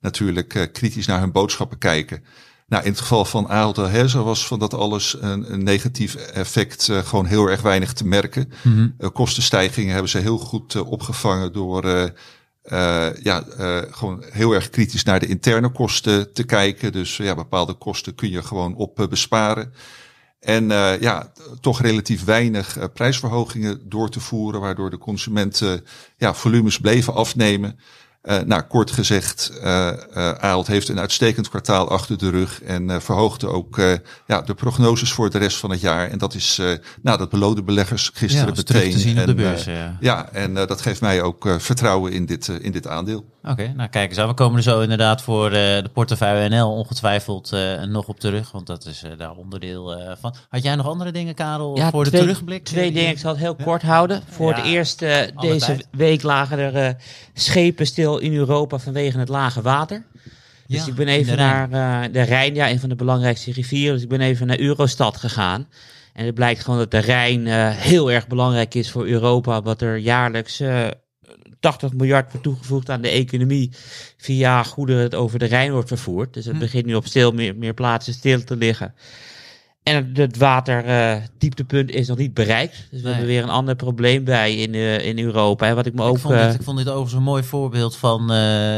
natuurlijk 0.00 0.68
kritisch 0.72 1.06
naar 1.06 1.20
hun 1.20 1.32
boodschappen 1.32 1.78
kijken. 1.78 2.24
Nou, 2.70 2.84
in 2.84 2.90
het 2.90 3.00
geval 3.00 3.24
van 3.24 3.48
Ahold 3.48 3.74
Delhaize 3.74 4.22
was 4.22 4.46
van 4.46 4.58
dat 4.58 4.74
alles 4.74 5.16
een, 5.20 5.52
een 5.52 5.62
negatief 5.62 6.14
effect 6.14 6.88
uh, 6.88 6.98
gewoon 6.98 7.26
heel 7.26 7.46
erg 7.46 7.62
weinig 7.62 7.92
te 7.92 8.06
merken. 8.06 8.52
Mm 8.62 8.72
-hmm. 8.72 8.94
uh, 8.98 9.08
kostenstijgingen 9.12 9.92
hebben 9.92 10.10
ze 10.10 10.18
heel 10.18 10.38
goed 10.38 10.74
uh, 10.74 10.90
opgevangen 10.90 11.52
door 11.52 12.12
ja, 13.22 13.44
gewoon 13.90 14.24
heel 14.30 14.52
erg 14.52 14.70
kritisch 14.70 15.04
naar 15.04 15.20
de 15.20 15.26
interne 15.26 15.68
kosten 15.68 16.32
te 16.32 16.44
kijken. 16.44 16.92
Dus 16.92 17.16
ja, 17.16 17.34
bepaalde 17.34 17.74
kosten 17.74 18.14
kun 18.14 18.30
je 18.30 18.42
gewoon 18.42 18.74
op 18.74 19.06
besparen. 19.10 19.72
En 20.40 20.68
ja, 21.00 21.32
toch 21.60 21.80
relatief 21.80 22.24
weinig 22.24 22.92
prijsverhogingen 22.92 23.88
door 23.88 24.10
te 24.10 24.20
voeren, 24.20 24.60
waardoor 24.60 24.90
de 24.90 24.98
consumenten 24.98 25.84
ja, 26.16 26.34
volumes 26.34 26.78
bleven 26.78 27.14
afnemen. 27.14 27.78
Uh, 28.22 28.38
nou, 28.38 28.62
kort 28.62 28.90
gezegd, 28.90 29.52
uh, 29.62 29.92
uh, 30.16 30.30
Aalt 30.30 30.66
heeft 30.66 30.88
een 30.88 30.98
uitstekend 30.98 31.48
kwartaal 31.48 31.88
achter 31.88 32.18
de 32.18 32.30
rug 32.30 32.62
en 32.62 33.02
verhoogde 33.02 33.46
ook 33.48 33.80
ja, 34.26 34.40
de 34.40 34.54
prognoses 34.54 35.12
voor 35.12 35.30
de 35.30 35.38
rest 35.38 35.56
van 35.56 35.70
het 35.70 35.80
jaar. 35.80 36.10
En 36.10 36.18
dat 36.18 36.34
is, 36.34 36.60
nou, 37.02 37.18
dat 37.18 37.30
beloden 37.30 37.64
beleggers 37.64 38.10
gisteren 38.14 38.46
ja, 38.46 38.52
meteen. 38.56 38.90
te 38.90 38.98
zien 38.98 39.16
en, 39.16 39.20
op 39.20 39.26
de 39.26 39.34
beurs. 39.34 39.64
ja. 39.64 39.96
ja, 40.00 40.28
en 40.32 40.54
dat 40.54 40.80
geeft 40.80 41.00
mij 41.00 41.22
ook 41.22 41.48
vertrouwen 41.58 42.12
in 42.12 42.26
dit, 42.26 42.48
in 42.48 42.72
dit 42.72 42.86
aandeel. 42.86 43.24
Oké, 43.42 43.72
nou 43.76 43.88
kijk 43.88 44.08
eens 44.10 44.18
aan. 44.18 44.28
We 44.28 44.34
komen 44.34 44.56
er 44.56 44.62
zo 44.62 44.80
inderdaad 44.80 45.22
voor 45.22 45.50
de 45.50 45.90
portefeuille 45.92 46.48
NL 46.48 46.72
ongetwijfeld 46.72 47.50
nog 47.88 48.08
op 48.08 48.20
terug, 48.20 48.52
want 48.52 48.66
dat 48.66 48.86
is 48.86 49.04
daar 49.18 49.34
onderdeel 49.36 50.16
van. 50.20 50.34
Had 50.48 50.62
jij 50.62 50.76
nog 50.76 50.86
andere 50.86 51.12
dingen, 51.12 51.34
Karel, 51.34 51.76
ja, 51.76 51.90
voor 51.90 52.04
twee, 52.04 52.20
de 52.20 52.26
terugblik? 52.26 52.64
Twee 52.64 52.92
dingen, 52.92 53.10
ik 53.10 53.18
zal 53.18 53.30
het 53.30 53.40
heel 53.40 53.56
kort 53.56 53.82
houden. 53.82 54.22
Voor 54.28 54.54
het 54.54 54.64
eerst 54.64 54.98
deze 54.98 55.66
tijd. 55.66 55.88
week 55.90 56.22
lagen 56.22 56.58
er 56.58 56.96
schepen 57.42 57.86
stil 57.86 58.18
in 58.18 58.34
Europa 58.34 58.78
vanwege 58.78 59.18
het 59.18 59.28
lage 59.28 59.62
water. 59.62 60.04
Dus 60.66 60.86
ik 60.86 60.94
ben 60.94 61.08
even 61.08 61.36
naar 61.36 61.70
uh, 61.70 62.12
de 62.12 62.22
Rijn, 62.22 62.54
ja, 62.54 62.70
een 62.70 62.80
van 62.80 62.88
de 62.88 62.94
belangrijkste 62.94 63.52
rivieren. 63.52 63.94
Dus 63.94 64.02
ik 64.02 64.08
ben 64.08 64.20
even 64.20 64.46
naar 64.46 64.58
Eurostad 64.58 65.16
gegaan. 65.16 65.68
En 66.12 66.26
het 66.26 66.34
blijkt 66.34 66.60
gewoon 66.60 66.78
dat 66.78 66.90
de 66.90 66.98
Rijn 66.98 67.46
uh, 67.46 67.70
heel 67.70 68.12
erg 68.12 68.26
belangrijk 68.26 68.74
is 68.74 68.90
voor 68.90 69.06
Europa. 69.06 69.62
Wat 69.62 69.82
er 69.82 69.96
jaarlijks 69.96 70.60
uh, 70.60 70.86
eh, 70.86 70.92
80 71.60 71.92
miljard 71.92 72.30
wordt 72.30 72.42
toegevoegd 72.42 72.90
aan 72.90 73.00
de 73.00 73.08
economie. 73.08 73.70
Via 74.16 74.62
goederen 74.62 75.02
het 75.02 75.14
over 75.14 75.38
de 75.38 75.44
Rijn 75.44 75.72
wordt 75.72 75.88
vervoerd. 75.88 76.34
Dus 76.34 76.44
het 76.44 76.54
hm. 76.54 76.60
begint 76.60 76.86
nu 76.86 76.94
op 76.94 77.06
stil 77.06 77.32
meer, 77.32 77.56
meer 77.56 77.74
plaatsen 77.74 78.12
stil 78.12 78.44
te 78.44 78.56
liggen. 78.56 78.94
En 79.82 80.10
het 80.12 80.36
waterdieptepunt 80.36 81.90
uh, 81.90 81.96
is 81.96 82.08
nog 82.08 82.18
niet 82.18 82.34
bereikt. 82.34 82.86
Dus 82.90 83.00
we 83.00 83.06
nee. 83.06 83.08
hebben 83.08 83.26
weer 83.26 83.42
een 83.42 83.48
ander 83.48 83.76
probleem 83.76 84.24
bij 84.24 84.54
in, 84.54 84.74
uh, 84.74 85.06
in 85.06 85.18
Europa. 85.18 85.66
En 85.66 85.74
wat 85.74 85.86
ik 85.86 85.94
me 85.94 86.02
ik 86.02 86.08
ook. 86.08 86.18
Vond 86.18 86.34
dit, 86.34 86.54
ik 86.54 86.62
vond 86.62 86.78
dit 86.78 86.88
overigens 86.88 87.14
een 87.14 87.22
mooi 87.22 87.42
voorbeeld 87.42 87.96
van 87.96 88.20
uh, 88.22 88.28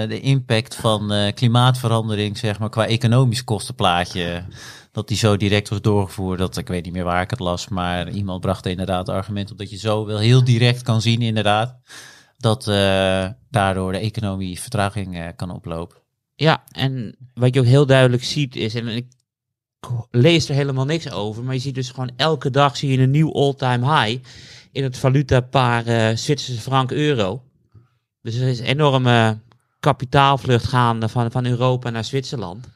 de 0.09 0.21
impact 0.21 0.75
van 0.75 1.32
klimaatverandering, 1.35 2.38
zeg 2.38 2.59
maar, 2.59 2.71
qua 2.71 2.87
economisch 2.87 3.44
kostenplaatje. 3.44 4.44
Dat 4.92 5.09
die 5.09 5.16
zo 5.16 5.37
direct 5.37 5.68
was 5.68 5.80
doorgevoerd. 5.80 6.38
Dat 6.38 6.56
ik 6.56 6.68
weet 6.68 6.85
niet 6.85 6.92
meer 6.92 7.04
waar 7.04 7.23
ik 7.23 7.30
het 7.30 7.38
las. 7.38 7.68
Maar 7.68 8.11
iemand 8.11 8.40
bracht 8.40 8.66
inderdaad 8.66 9.06
het 9.06 9.16
argument 9.16 9.50
op 9.50 9.59
dat 9.59 9.71
je 9.71 9.78
zo 9.78 10.06
wel 10.06 10.18
heel 10.18 10.44
direct 10.44 10.82
kan 10.82 11.00
zien, 11.00 11.23
inderdaad. 11.23 11.76
Dat 12.38 12.64
daardoor 13.50 13.92
de 13.92 13.99
economie 13.99 14.61
vertraging 14.61 15.32
kan 15.37 15.50
oplopen. 15.50 15.97
Ja, 16.35 16.62
en 16.71 17.16
wat 17.35 17.54
je 17.54 17.61
ook 17.61 17.66
heel 17.66 17.87
duidelijk 17.87 18.25
ziet 18.25 18.56
is, 18.56 18.75
en 18.75 18.88
ik 18.88 19.06
lees 20.10 20.48
er 20.48 20.54
helemaal 20.54 20.84
niks 20.84 21.10
over. 21.10 21.42
Maar 21.42 21.54
je 21.54 21.60
ziet 21.60 21.74
dus 21.74 21.90
gewoon 21.90 22.10
elke 22.16 22.50
dag 22.50 22.76
zie 22.76 22.90
je 22.90 22.98
een 22.98 23.10
nieuw 23.10 23.32
all-time 23.32 24.00
high 24.00 24.24
in 24.72 24.82
het 24.82 24.98
valutapaar 24.98 25.86
uh, 25.86 26.16
Zwitserse 26.16 26.60
frank 26.60 26.90
euro. 26.90 27.42
Dus 28.22 28.34
er 28.34 28.48
is 28.48 28.58
een 28.58 28.64
enorme 28.64 29.38
kapitaalvlucht 29.80 30.64
gaande 30.64 31.08
van, 31.08 31.30
van 31.30 31.46
Europa 31.46 31.90
naar 31.90 32.04
Zwitserland. 32.04 32.68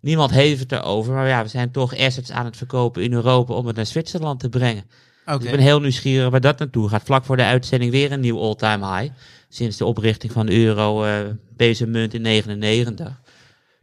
Niemand 0.00 0.30
heeft 0.30 0.60
het 0.60 0.72
erover, 0.72 1.14
maar 1.14 1.28
ja, 1.28 1.42
we 1.42 1.48
zijn 1.48 1.70
toch 1.70 1.96
assets 1.96 2.30
aan 2.30 2.44
het 2.44 2.56
verkopen 2.56 3.02
in 3.02 3.12
Europa 3.12 3.54
om 3.54 3.66
het 3.66 3.76
naar 3.76 3.86
Zwitserland 3.86 4.40
te 4.40 4.48
brengen. 4.48 4.84
Okay. 5.22 5.38
Dus 5.38 5.46
ik 5.46 5.50
ben 5.50 5.60
heel 5.60 5.80
nieuwsgierig 5.80 6.30
waar 6.30 6.40
dat 6.40 6.58
naartoe 6.58 6.88
gaat. 6.88 7.02
Vlak 7.02 7.24
voor 7.24 7.36
de 7.36 7.44
uitzending 7.44 7.90
weer 7.90 8.12
een 8.12 8.20
nieuw 8.20 8.40
all-time 8.40 8.98
high. 8.98 9.12
Sinds 9.48 9.76
de 9.76 9.84
oprichting 9.84 10.32
van 10.32 10.46
de 10.46 10.56
euro, 10.56 11.04
uh, 11.04 11.18
deze 11.56 11.86
munt 11.86 12.14
in 12.14 12.22
99. 12.22 13.20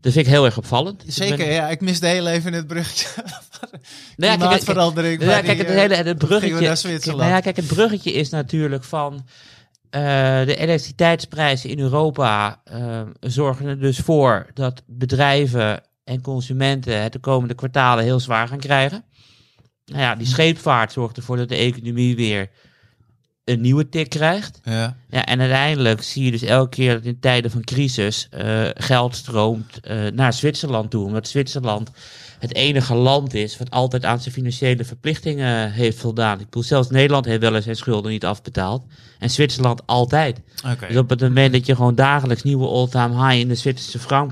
Dat 0.02 0.14
vind 0.14 0.26
ik 0.26 0.32
heel 0.32 0.46
erg 0.46 0.58
opvallend. 0.58 1.04
Zeker, 1.08 1.38
ben... 1.38 1.52
ja. 1.52 1.70
Ik 1.70 1.82
miste 1.82 2.06
heel 2.06 2.28
even 2.28 2.54
het 2.54 2.68
bruggetje. 2.68 3.08
nou 4.18 4.32
ja, 4.32 4.36
Klimaatverandering. 4.36 5.24
Ja, 5.24 5.42
kijk, 5.42 5.58
het 5.58 5.68
hele 5.68 5.96
het 5.96 6.18
bruggetje. 6.18 6.76
Zwitserland. 6.76 7.22
Nou 7.22 7.32
ja, 7.32 7.40
kijk, 7.40 7.56
het 7.56 7.68
bruggetje 7.68 8.12
is 8.12 8.30
natuurlijk 8.30 8.84
van 8.84 9.14
uh, 9.14 10.02
de 10.46 10.56
elektriciteitsprijzen 10.56 11.70
in 11.70 11.80
Europa 11.80 12.62
uh, 12.74 13.02
zorgen 13.20 13.66
er 13.66 13.80
dus 13.80 13.98
voor 13.98 14.48
dat 14.54 14.84
bedrijven 14.86 15.84
en 16.04 16.22
consumenten 16.22 17.02
het 17.02 17.14
de 17.14 17.20
komende 17.20 17.56
kwartalen 17.56 18.04
heel 18.04 18.20
zwaar 18.20 18.48
gaan 18.48 18.60
krijgen. 18.60 19.04
Nou 19.86 20.02
ja, 20.02 20.16
die 20.16 20.28
scheepvaart 20.28 20.92
zorgt 20.92 21.18
ervoor 21.18 21.38
dat 21.38 21.50
de 21.50 21.56
economie 21.56 22.16
weer 22.16 22.50
een 23.50 23.62
nieuwe 23.62 23.90
tik 23.90 24.10
krijgt. 24.10 24.60
Ja. 24.64 24.96
Ja, 25.10 25.26
en 25.26 25.40
uiteindelijk 25.40 26.04
zie 26.04 26.24
je 26.24 26.32
dus 26.32 26.42
elke 26.42 26.70
keer 26.70 26.94
dat 26.94 27.04
in 27.04 27.20
tijden 27.20 27.52
van 27.52 27.64
crisis 27.64 28.28
eh, 28.32 28.66
geld 28.74 29.16
stroomt 29.16 29.80
eh, 29.80 29.98
naar 30.14 30.34
Zwitserland 30.34 30.92
toe. 30.92 31.06
Omdat 31.06 31.28
Zwitserland 31.28 31.92
het 32.40 32.56
enige 32.56 32.96
land 32.96 33.34
is 33.34 33.58
wat 33.58 33.72
altijd 33.72 34.06
aan 34.06 34.20
zijn 34.20 34.34
financiële 34.34 34.86
verplichtingen 34.86 35.72
heeft 35.72 36.00
voldaan. 36.00 36.40
Ik 36.40 36.46
bedoel, 36.46 36.64
zelfs 36.64 36.90
Nederland 36.90 37.26
heeft 37.26 37.42
wel 37.42 37.56
eens 37.56 37.64
zijn 37.64 37.76
schulden 37.76 38.12
niet 38.12 38.26
afbetaald. 38.26 38.84
En 39.20 39.30
Zwitserland 39.30 39.82
altijd. 39.86 40.42
Oké. 40.72 40.88
Dus 40.88 40.98
op 40.98 41.10
het 41.10 41.22
moment 41.22 41.54
dat 41.54 41.66
je 41.66 41.76
gewoon 41.76 41.96
dagelijks 41.96 42.44
nieuwe 42.44 42.68
all-time 42.68 43.28
high 43.28 43.40
in 43.40 43.48
de 43.48 43.56
Zwitserse 43.56 44.00
frank 44.00 44.32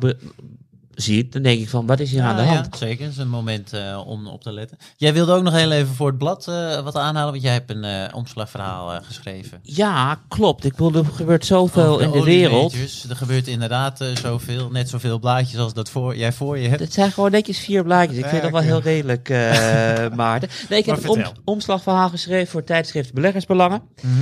ziet, 1.02 1.34
dan 1.34 1.42
denk 1.42 1.62
ik 1.62 1.70
van, 1.70 1.86
wat 1.86 2.00
is 2.00 2.12
hier 2.12 2.22
aan 2.22 2.36
de 2.36 2.42
hand? 2.42 2.68
Ja, 2.72 2.78
zeker, 2.78 3.08
is 3.08 3.18
een 3.18 3.30
moment 3.30 3.74
eh, 3.74 4.04
om 4.06 4.28
op 4.28 4.42
te 4.42 4.52
letten. 4.52 4.78
Jij 4.96 5.14
wilde 5.14 5.34
ook 5.34 5.44
nog 5.44 5.54
heel 5.54 5.72
even 5.72 5.96
voor 5.96 6.08
het 6.08 6.18
blad 6.18 6.48
eh, 6.48 6.84
wat 6.84 6.96
aanhalen, 6.96 7.32
want 7.32 7.44
jij 7.44 7.54
hebt 7.54 7.70
een 7.70 7.84
eh, 7.84 8.16
omslagverhaal 8.16 9.02
geschreven. 9.02 9.60
Ja, 9.62 10.22
klopt. 10.28 10.66
Ik 10.66 10.76
bedoel, 10.76 11.04
er 11.04 11.06
gebeurt 11.06 11.46
zoveel 11.46 11.94
Over 11.94 12.02
in 12.02 12.12
de 12.12 12.24
wereld. 12.24 12.74
Er 13.10 13.16
gebeurt 13.16 13.48
inderdaad 13.48 14.06
zoveel, 14.14 14.70
net 14.72 14.90
zoveel 14.90 15.20
blaadjes 15.20 15.60
als 15.60 15.74
dat 15.74 15.90
voor, 15.90 16.18
jij 16.18 16.34
voor 16.34 16.58
je 16.58 16.68
hebt. 16.68 16.80
Het 16.80 16.94
zijn 16.94 17.12
gewoon 17.12 17.32
netjes 17.32 17.60
vier 17.60 17.84
blaadjes. 17.84 18.18
Ik 18.18 18.26
vind 18.26 18.42
dat 18.42 18.52
wel 18.52 18.62
heel 18.62 18.82
redelijk, 18.82 19.30
Maarten. 20.16 20.50
Nee, 20.70 20.80
ik 20.80 20.86
heb 20.86 21.04
een 21.04 21.10
om, 21.10 21.24
omslagverhaal 21.46 22.10
geschreven 22.10 22.48
voor 22.48 22.64
tijdschrift 22.64 23.14
Beleggersbelangen. 23.14 23.82
Mhm. 24.02 24.14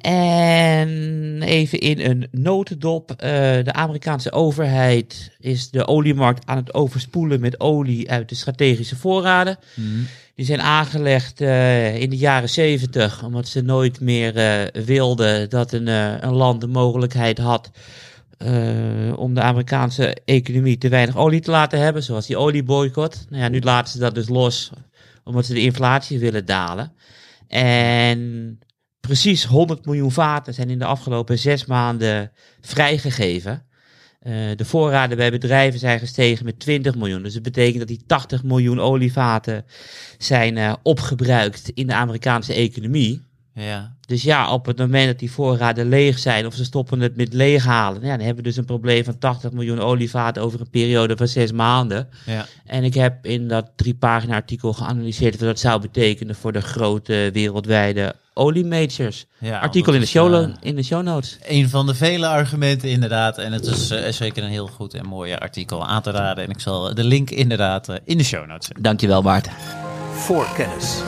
En 0.00 1.42
even 1.42 1.78
in 1.78 2.00
een 2.00 2.28
notendop. 2.30 3.14
de 3.18 3.72
Amerikaanse 3.72 4.32
overheid 4.32 5.30
is 5.38 5.70
de 5.70 5.86
oliemarkt 6.16 6.46
aan 6.46 6.56
het 6.56 6.74
overspoelen 6.74 7.40
met 7.40 7.60
olie 7.60 8.10
uit 8.10 8.28
de 8.28 8.34
strategische 8.34 8.96
voorraden. 8.96 9.58
Mhm. 9.74 9.88
Die 10.34 10.46
zijn 10.46 10.60
aangelegd 10.60 11.40
eh, 11.40 12.00
in 12.00 12.10
de 12.10 12.16
jaren 12.16 12.48
zeventig, 12.48 13.24
omdat 13.24 13.48
ze 13.48 13.60
nooit 13.60 14.00
meer 14.00 14.36
eh, 14.36 14.84
wilden 14.84 15.50
dat 15.50 15.72
een, 15.72 15.88
eh, 15.88 16.20
een 16.20 16.34
land 16.34 16.60
de 16.60 16.66
mogelijkheid 16.66 17.38
had 17.38 17.70
om 19.16 19.34
de 19.34 19.40
Amerikaanse 19.40 20.16
economie 20.24 20.78
te 20.78 20.88
weinig 20.88 21.16
olie 21.16 21.40
te 21.40 21.50
laten 21.50 21.80
hebben, 21.80 22.02
zoals 22.02 22.26
die 22.26 22.36
olieboycott. 22.36 23.26
Nou 23.28 23.42
ja, 23.42 23.48
nu 23.48 23.60
laten 23.60 23.92
ze 23.92 23.98
dat 23.98 24.14
dus 24.14 24.28
los, 24.28 24.70
omdat 25.24 25.46
ze 25.46 25.54
de 25.54 25.60
inflatie 25.60 26.18
willen 26.18 26.44
dalen. 26.44 26.92
En 27.48 28.58
precies 29.00 29.44
100 29.44 29.84
miljoen 29.86 30.12
vaten 30.12 30.54
zijn 30.54 30.70
in 30.70 30.78
de 30.78 30.84
afgelopen 30.84 31.38
zes 31.38 31.64
maanden 31.64 32.32
vrijgegeven. 32.60 33.65
Eh, 34.26 34.32
de 34.56 34.64
voorraden 34.64 35.16
bij 35.16 35.30
bedrijven 35.30 35.78
zijn 35.78 35.98
gestegen 35.98 36.44
met 36.44 36.60
20 36.60 36.94
miljoen. 36.94 37.22
Dus 37.22 37.34
dat 37.34 37.42
betekent 37.42 37.78
dat 37.78 37.88
die 37.88 38.00
80 38.06 38.42
miljoen 38.42 38.80
olievaten 38.80 39.64
zijn 40.18 40.56
eh, 40.56 40.74
opgebruikt 40.82 41.70
in 41.74 41.86
de 41.86 41.94
Amerikaanse 41.94 42.54
economie. 42.54 43.25
Ja. 43.58 43.94
Dus 44.06 44.22
ja, 44.22 44.52
op 44.52 44.66
het 44.66 44.78
moment 44.78 45.06
dat 45.06 45.18
die 45.18 45.30
voorraden 45.30 45.88
leeg 45.88 46.18
zijn 46.18 46.46
of 46.46 46.54
ze 46.54 46.64
stoppen 46.64 47.00
het 47.00 47.16
met 47.16 47.32
leeghalen, 47.32 48.02
ja, 48.02 48.08
dan 48.08 48.18
hebben 48.18 48.36
we 48.36 48.48
dus 48.48 48.56
een 48.56 48.64
probleem 48.64 49.04
van 49.04 49.18
80 49.18 49.52
miljoen 49.52 49.80
olievaten 49.80 50.42
over 50.42 50.60
een 50.60 50.70
periode 50.70 51.16
van 51.16 51.28
zes 51.28 51.52
maanden. 51.52 52.08
Ja. 52.26 52.46
En 52.64 52.84
ik 52.84 52.94
heb 52.94 53.26
in 53.26 53.48
dat 53.48 53.70
drie 53.76 53.94
pagina 53.94 54.34
artikel 54.34 54.72
geanalyseerd 54.72 55.38
wat 55.38 55.48
dat 55.48 55.58
zou 55.58 55.80
betekenen 55.80 56.34
voor 56.34 56.52
de 56.52 56.60
grote 56.60 57.30
wereldwijde 57.32 58.14
oliemajors. 58.34 59.26
Ja, 59.38 59.58
artikel 59.58 59.92
in 59.92 60.00
de, 60.00 60.06
show, 60.06 60.34
eh, 60.34 60.48
in 60.60 60.76
de 60.76 60.82
show 60.82 61.02
notes. 61.02 61.38
Een 61.46 61.68
van 61.68 61.86
de 61.86 61.94
vele 61.94 62.26
argumenten 62.26 62.88
inderdaad. 62.88 63.38
En 63.38 63.52
het 63.52 63.66
is 63.66 63.90
eh, 63.90 64.12
zeker 64.12 64.42
een 64.42 64.50
heel 64.50 64.66
goed 64.66 64.94
en 64.94 65.06
mooi 65.06 65.34
artikel 65.34 65.86
aan 65.86 66.02
te 66.02 66.10
raden. 66.10 66.44
En 66.44 66.50
ik 66.50 66.60
zal 66.60 66.94
de 66.94 67.04
link 67.04 67.30
inderdaad 67.30 67.88
eh, 67.88 67.96
in 68.04 68.18
de 68.18 68.24
show 68.24 68.46
notes 68.46 68.66
zetten. 68.66 68.82
Dankjewel 68.82 69.22
Maarten. 69.22 69.52
Voorkennis. 70.12 71.02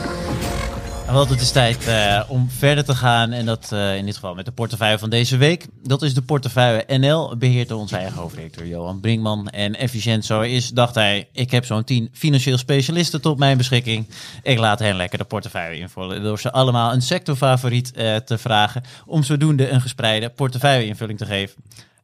Want 1.11 1.29
het 1.29 1.41
is 1.41 1.51
tijd 1.51 1.87
eh, 1.87 2.21
om 2.27 2.49
verder 2.49 2.83
te 2.83 2.95
gaan. 2.95 3.31
En 3.31 3.45
dat 3.45 3.71
eh, 3.71 3.95
in 3.95 4.05
dit 4.05 4.13
geval 4.13 4.35
met 4.35 4.45
de 4.45 4.51
portefeuille 4.51 4.99
van 4.99 5.09
deze 5.09 5.37
week. 5.37 5.67
Dat 5.83 6.01
is 6.01 6.13
de 6.13 6.21
portefeuille 6.21 6.97
NL, 6.97 7.37
beheerd 7.37 7.67
door 7.67 7.79
onze 7.79 7.95
eigen 7.97 8.17
hoofdredacteur 8.17 8.67
Johan 8.67 8.99
Brinkman. 8.99 9.47
En 9.47 9.75
efficiënt 9.75 10.25
zo 10.25 10.41
is, 10.41 10.69
dacht 10.69 10.95
hij, 10.95 11.29
ik 11.31 11.51
heb 11.51 11.65
zo'n 11.65 11.83
tien 11.83 12.09
financieel 12.13 12.57
specialisten 12.57 13.21
tot 13.21 13.37
mijn 13.37 13.57
beschikking. 13.57 14.07
Ik 14.43 14.57
laat 14.57 14.79
hen 14.79 14.95
lekker 14.95 15.17
de 15.17 15.23
portefeuille 15.23 15.79
invullen. 15.79 16.23
Door 16.23 16.39
ze 16.39 16.51
allemaal 16.51 16.93
een 16.93 17.01
sectorfavoriet 17.01 17.91
eh, 17.91 18.15
te 18.15 18.37
vragen. 18.37 18.83
Om 19.05 19.23
zodoende 19.23 19.69
een 19.69 19.81
gespreide 19.81 20.29
portefeuille-invulling 20.29 21.17
te 21.17 21.25
geven. 21.25 21.63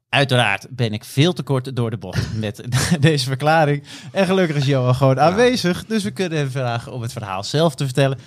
Uiteraard 0.09 0.67
ben 0.69 0.93
ik 0.93 1.03
veel 1.03 1.33
te 1.33 1.43
kort 1.43 1.75
door 1.75 1.89
de 1.89 1.97
bocht 1.97 2.27
met 2.39 2.63
deze 3.00 3.25
verklaring. 3.25 3.83
En 4.12 4.25
gelukkig 4.25 4.55
is 4.55 4.65
Johan 4.65 4.95
gewoon 4.95 5.19
aanwezig. 5.19 5.85
Dus 5.85 6.03
we 6.03 6.12
kunnen 6.12 6.38
hem 6.38 6.51
vragen 6.51 6.93
om 6.93 7.01
het 7.01 7.13
verhaal 7.13 7.43
zelf 7.43 7.75
te 7.75 7.85
vertellen. 7.85 8.19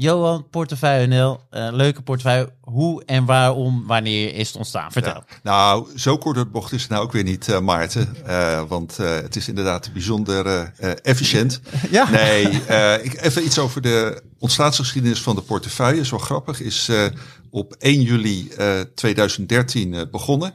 Johan, 0.00 0.46
portefeuille 0.50 1.06
NL, 1.06 1.40
eh, 1.50 1.68
leuke 1.72 2.02
portefeuille. 2.02 2.52
Hoe 2.60 3.04
en 3.04 3.24
waarom, 3.24 3.86
wanneer 3.86 4.34
is 4.34 4.48
het 4.48 4.56
ontstaan? 4.56 4.92
Vertel. 4.92 5.24
Ja. 5.28 5.36
Nou, 5.42 5.98
zo 5.98 6.18
kort 6.18 6.36
de 6.36 6.46
bocht 6.46 6.72
is 6.72 6.82
het 6.82 6.90
nou 6.90 7.02
ook 7.02 7.12
weer 7.12 7.24
niet, 7.24 7.48
eh, 7.48 7.60
Maarten. 7.60 8.16
Eh, 8.26 8.62
want 8.68 8.96
het 8.96 9.36
is 9.36 9.48
inderdaad 9.48 9.92
bijzonder 9.92 10.72
efficiënt. 11.02 11.60
Ja. 11.90 12.10
Nee, 12.10 12.42
ik, 13.02 13.20
even 13.20 13.44
iets 13.44 13.58
over 13.58 13.82
de 13.82 14.22
ontstaansgeschiedenis 14.38 15.22
van 15.22 15.34
de 15.34 15.42
portefeuille. 15.42 16.04
Zo 16.04 16.18
grappig 16.18 16.60
is 16.60 16.88
op 17.50 17.74
1 17.78 18.02
juli 18.02 18.48
eh, 18.48 18.80
2013 18.94 19.94
eh, 19.94 20.02
begonnen. 20.10 20.54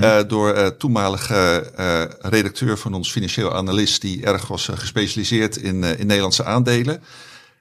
Eh, 0.00 0.18
door 0.28 0.76
toenmalige 0.76 1.70
redacteur 2.20 2.78
van 2.78 2.94
ons 2.94 3.10
financieel 3.10 3.54
analist, 3.54 4.00
die 4.00 4.24
erg 4.24 4.46
was 4.46 4.68
gespecialiseerd 4.72 5.56
in, 5.56 5.84
in 5.84 6.06
Nederlandse 6.06 6.44
aandelen. 6.44 7.02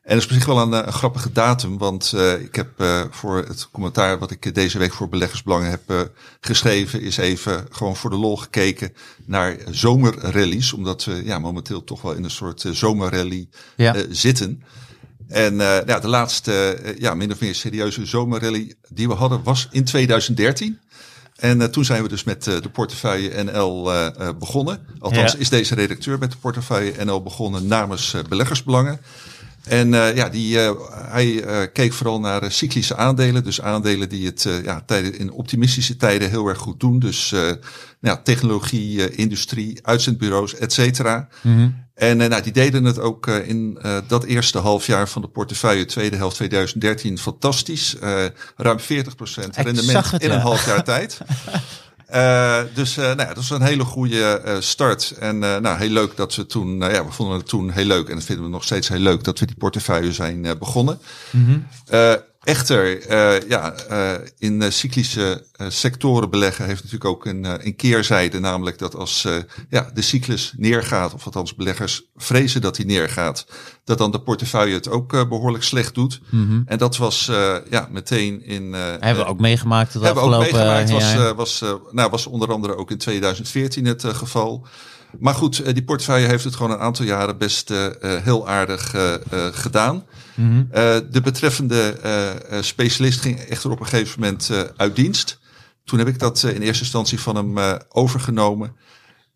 En 0.02 0.14
dat 0.16 0.18
is 0.18 0.24
op 0.26 0.32
zich 0.32 0.46
wel 0.46 0.58
een, 0.62 0.74
eh, 0.74 0.86
een 0.86 0.94
grappige 0.94 1.32
datum, 1.32 1.78
want 1.78 2.14
eh, 2.14 2.40
ik 2.40 2.56
heb 2.56 2.70
eh, 2.78 3.02
voor 3.10 3.38
het 3.38 3.68
commentaar 3.72 4.20
wat 4.20 4.32
ik 4.32 4.56
deze 4.56 4.78
week 4.78 4.94
voor 4.94 5.10
beleggersbelangen 5.10 5.70
heb 5.70 6.10
geschreven, 6.40 7.02
is 7.02 7.18
even 7.18 7.66
gewoon 7.72 7.96
voor 7.96 8.10
de 8.10 8.16
lol 8.16 8.38
gekeken 8.38 8.94
naar 9.26 9.58
zomerrallies, 9.70 10.74
omdat 10.74 11.04
we 11.04 11.22
ja, 11.26 11.40
momenteel 11.40 11.84
toch 11.84 12.02
wel 12.02 12.14
in 12.14 12.24
een 12.24 12.32
soort 12.32 12.66
zomerrally 12.72 13.48
Ja. 13.76 13.96
zitten. 14.10 14.64
En 15.28 15.56
ja, 15.56 16.00
de 16.00 16.08
laatste, 16.08 16.78
ja, 16.98 17.14
min 17.14 17.32
of 17.32 17.40
meer 17.40 17.56
serieuze 17.56 18.06
zomerrally 18.06 18.74
die 18.90 19.08
we 19.08 19.14
hadden 19.14 19.44
was 19.44 19.68
in 19.72 19.84
2013. 19.84 20.80
En 21.36 21.72
toen 21.72 21.86
zijn 21.86 22.04
we 22.04 22.10
dus 22.10 22.24
met 22.24 22.44
de 22.44 22.70
portefeuille 22.72 23.44
NL 23.44 23.84
begonnen. 24.40 24.86
Althans 25.00 25.32
Ja. 25.32 25.38
is 25.38 25.50
deze 25.50 25.76
redacteur 25.76 26.20
met 26.20 26.32
de 26.32 26.38
portefeuille 26.38 27.06
NL 27.06 27.22
begonnen 27.24 27.68
namens 27.68 28.16
beleggersbelangen. 28.30 29.00
En 29.64 29.94
eh, 29.94 30.16
ja, 30.16 30.30
die, 30.30 30.60
eh, 30.60 30.72
hij 30.92 31.44
eh, 31.44 31.68
keek 31.74 31.94
vooral 31.94 32.20
naar 32.20 32.52
cyclische 32.52 32.96
aandelen. 32.96 33.44
Dus 33.44 33.62
aandelen 33.62 34.10
die 34.10 34.26
het 34.26 34.48
ja, 34.64 34.82
tijden, 34.86 35.18
in 35.18 35.32
optimistische 35.32 35.96
tijden 35.96 36.30
heel 36.30 36.48
erg 36.48 36.58
goed 36.58 36.80
doen. 36.80 37.00
Dus 37.00 37.32
eh, 37.32 37.52
ja, 38.00 38.18
technologie, 38.18 39.16
industrie, 39.16 39.80
uitzendbureaus, 39.82 40.56
et 40.56 40.74
cetera. 40.74 41.28
En 41.94 42.22
eh, 42.22 42.30
nou, 42.30 42.42
die 42.42 42.52
deden 42.52 42.84
het 42.84 43.00
ook 43.00 43.28
in 43.28 43.80
dat 44.08 44.24
eerste 44.24 44.58
halfjaar 44.58 45.10
van 45.10 45.22
de 45.22 45.28
portefeuille, 45.28 45.86
tweede 45.86 46.16
helft 46.16 46.36
2013, 46.36 47.18
fantastisch. 47.18 47.96
Ruim 48.56 48.80
40% 48.80 48.84
rendement 49.52 50.14
in 50.18 50.32
een 50.32 50.40
half 50.40 50.66
jaar 50.66 50.84
tijd. 50.84 51.18
Eh, 52.12 52.60
dus 52.74 52.98
eh, 52.98 53.04
nou 53.04 53.20
ja, 53.20 53.26
dat 53.26 53.36
was 53.36 53.50
een 53.50 53.62
hele 53.62 53.84
goede 53.84 54.24
eh, 54.24 54.56
start. 54.60 55.14
En 55.20 55.40
nou, 55.40 55.78
heel 55.78 55.90
leuk 55.90 56.18
dat 56.18 56.36
we 56.36 56.46
toen, 56.46 56.78
nou 56.78 56.94
ja, 56.94 57.06
we 57.06 57.12
vonden 57.12 57.38
het 57.38 57.48
toen 57.48 57.70
heel 57.70 57.86
leuk. 57.86 58.10
En 58.10 58.16
dat 58.16 58.24
vinden 58.24 58.46
we 58.46 58.52
nog 58.52 58.64
steeds 58.64 58.88
heel 58.88 59.00
leuk 59.00 59.24
dat 59.24 59.40
we 59.40 59.46
die 59.46 59.56
portefeuille 59.56 60.14
zijn 60.14 60.58
begonnen. 60.60 61.00
Eh, 61.88 62.14
echter, 62.44 63.08
eh, 63.08 63.50
ja, 63.50 63.74
eh, 63.74 64.14
in 64.38 64.62
eh, 64.62 64.70
cyclische 64.70 65.46
sectoren 65.68 66.30
beleggen 66.30 66.66
heeft 66.66 66.84
natuurlijk 66.84 67.10
ook 67.10 67.26
een, 67.26 67.66
een 67.66 67.76
keerzijde. 67.76 68.40
Namelijk 68.40 68.78
dat 68.78 68.96
als 68.96 69.28
ja, 69.70 69.92
de 69.94 70.02
cyclus 70.02 70.54
neergaat, 70.58 71.14
of 71.14 71.26
althans 71.26 71.56
beleggers 71.56 72.04
vrezen 72.16 72.62
dat 72.62 72.76
die 72.76 72.86
neergaat, 72.86 73.46
dat 73.84 73.98
dan 73.98 74.12
de 74.12 74.22
portefeuille 74.22 74.74
het 74.74 74.90
ook 74.90 75.14
eh, 75.14 75.28
behoorlijk 75.28 75.64
slecht 75.64 75.96
doet. 75.96 76.22
En 76.66 76.78
dat 76.78 76.98
was 76.98 77.26
ja, 77.70 77.88
meteen 77.92 78.46
in. 78.46 78.74
Hebben 78.74 79.16
we 79.16 79.26
ook 79.26 79.40
meegemaakt 79.40 79.94
het 79.94 80.04
hebben 80.04 80.24
we 80.30 80.36
ook 80.36 80.42
meegemaakt. 80.42 80.90
Was, 80.92 81.34
was, 81.36 81.64
nou, 81.92 82.10
was 82.10 82.28
onder 82.28 82.52
andere 82.52 82.76
ook 82.76 82.92
in 82.92 82.98
2014 82.98 83.86
het 83.86 84.04
geval. 84.06 84.68
Maar 85.20 85.34
goed, 85.34 85.60
eh, 85.60 85.74
die 85.74 85.84
portefeuille 85.84 86.28
heeft 86.28 86.44
het 86.44 86.56
gewoon 86.56 86.72
een 86.72 86.80
aantal 86.80 87.06
jaren 87.06 87.38
best 87.38 87.72
eh, 87.72 87.86
eh, 87.86 88.24
heel 88.24 88.48
aardig 88.48 88.96
gedaan. 89.52 90.06
Mhm. 90.36 90.64
De 91.12 91.22
betreffende 91.24 91.96
specialist 92.62 93.22
ging 93.22 93.40
echter 93.40 93.72
op 93.72 93.80
een 93.80 93.88
gegeven 93.88 94.20
moment 94.20 94.50
uit 94.78 94.96
dienst. 94.96 95.40
Toen 95.86 96.00
heb 96.00 96.08
ik 96.08 96.20
dat 96.20 96.44
in 96.44 96.62
eerste 96.62 96.84
instantie 96.84 97.20
van 97.20 97.36
hem 97.36 97.80
overgenomen. 97.90 98.76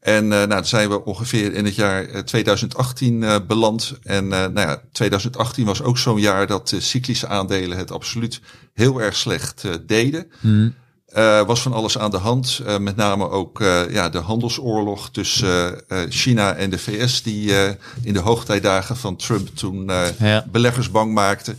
En 0.06 0.28
nou, 0.28 0.48
dan 0.48 0.66
zijn 0.66 0.90
we 0.90 1.06
ongeveer 1.06 1.54
in 1.54 1.66
het 1.66 1.76
jaar 1.76 2.06
eh, 2.06 2.22
2018 2.22 3.24
eh, 3.24 3.36
beland. 3.48 3.98
En 4.04 4.28
nou 4.28 4.60
ja, 4.60 4.82
2018 4.92 5.66
was 5.66 5.82
ook 5.82 5.98
zo'n 5.98 6.20
jaar 6.20 6.48
dat 6.48 6.74
cyclische 6.78 7.28
aandelen 7.28 7.78
het 7.78 7.92
absoluut 7.92 8.42
heel 8.74 9.02
erg 9.02 9.16
slecht 9.16 9.64
deden. 9.86 10.32
Mhm. 10.42 10.70
Uh, 11.16 11.46
was 11.46 11.62
van 11.62 11.74
alles 11.74 11.98
aan 11.98 12.12
de 12.12 12.18
hand. 12.18 12.62
Uh, 12.66 12.78
met 12.78 12.96
name 12.96 13.30
ook 13.30 13.60
uh, 13.60 13.92
ja, 13.92 14.10
de 14.10 14.18
handelsoorlog 14.18 15.10
tussen 15.10 15.84
China 16.10 16.54
en 16.54 16.70
de 16.70 16.78
VS, 16.78 17.24
die 17.24 17.54
in 18.02 18.14
de 18.14 18.20
hoogtijdagen 18.20 18.98
van 18.98 19.16
Trump 19.16 19.48
toen 19.48 19.92
ja. 20.20 20.46
beleggers 20.52 20.92
bang 20.92 21.14
maakte. 21.14 21.56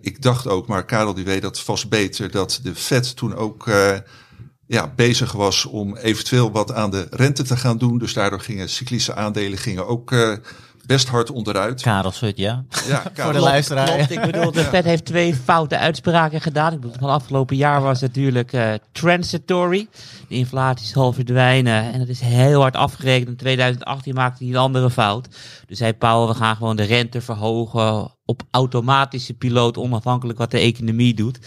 ik 0.00 0.22
dacht 0.22 0.46
ook, 0.46 0.66
maar 0.66 0.84
Karel 0.84 1.14
die 1.14 1.24
weet 1.24 1.42
dat 1.42 1.60
vast 1.60 1.88
beter, 1.88 2.30
dat 2.30 2.60
de 2.62 2.74
Fed 2.74 3.16
toen 3.16 3.34
ook 3.34 3.70
ja, 4.66 4.92
bezig 4.96 5.32
was 5.32 5.64
om 5.64 5.96
eventueel 5.96 6.52
wat 6.52 6.72
aan 6.72 6.90
de 6.90 7.06
rente 7.10 7.42
te 7.42 7.56
gaan 7.56 7.78
doen. 7.78 7.98
Dus 7.98 8.12
daardoor 8.12 8.40
gingen 8.40 8.68
cyclische 8.68 9.14
aandelen 9.14 9.58
gingen 9.58 9.86
ook 9.86 10.14
best 10.86 11.08
hard 11.08 11.30
onderuit. 11.30 11.82
Karel 11.82 12.10
Schut, 12.10 12.36
ja. 12.36 12.64
ja 12.88 13.02
Voor 13.24 13.32
de 13.32 13.38
luisteraar. 13.38 13.86
Klopt, 13.86 14.10
ik 14.10 14.20
bedoel, 14.20 14.52
de 14.52 14.64
Fed 14.64 14.84
heeft 14.84 15.04
twee 15.04 15.34
foute 15.34 15.78
uitspraken 15.78 16.40
gedaan. 16.40 16.72
Ik 16.72 16.80
bedoel, 16.80 16.96
van 16.98 17.10
afgelopen 17.10 17.56
jaar 17.56 17.82
was 17.82 18.00
het 18.00 18.14
natuurlijk 18.14 18.52
uh, 18.52 18.72
transitory. 18.92 19.88
De 20.28 20.34
inflatie 20.34 20.86
zal 20.86 21.12
verdwijnen. 21.12 21.92
En 21.92 22.00
het 22.00 22.08
is 22.08 22.20
heel 22.20 22.60
hard 22.60 22.76
afgerekend. 22.76 23.28
In 23.28 23.36
2018 23.36 24.14
maakte 24.14 24.44
hij 24.44 24.52
een 24.52 24.58
andere 24.58 24.90
fout. 24.90 25.28
Dus 25.66 25.78
zei 25.78 25.92
Powell, 25.92 26.26
we 26.26 26.34
gaan 26.34 26.56
gewoon 26.56 26.76
de 26.76 26.82
rente 26.82 27.20
verhogen 27.20 28.10
op 28.24 28.42
automatische 28.50 29.34
piloot, 29.34 29.76
onafhankelijk 29.76 30.38
wat 30.38 30.50
de 30.50 30.58
economie 30.58 31.14
doet. 31.14 31.38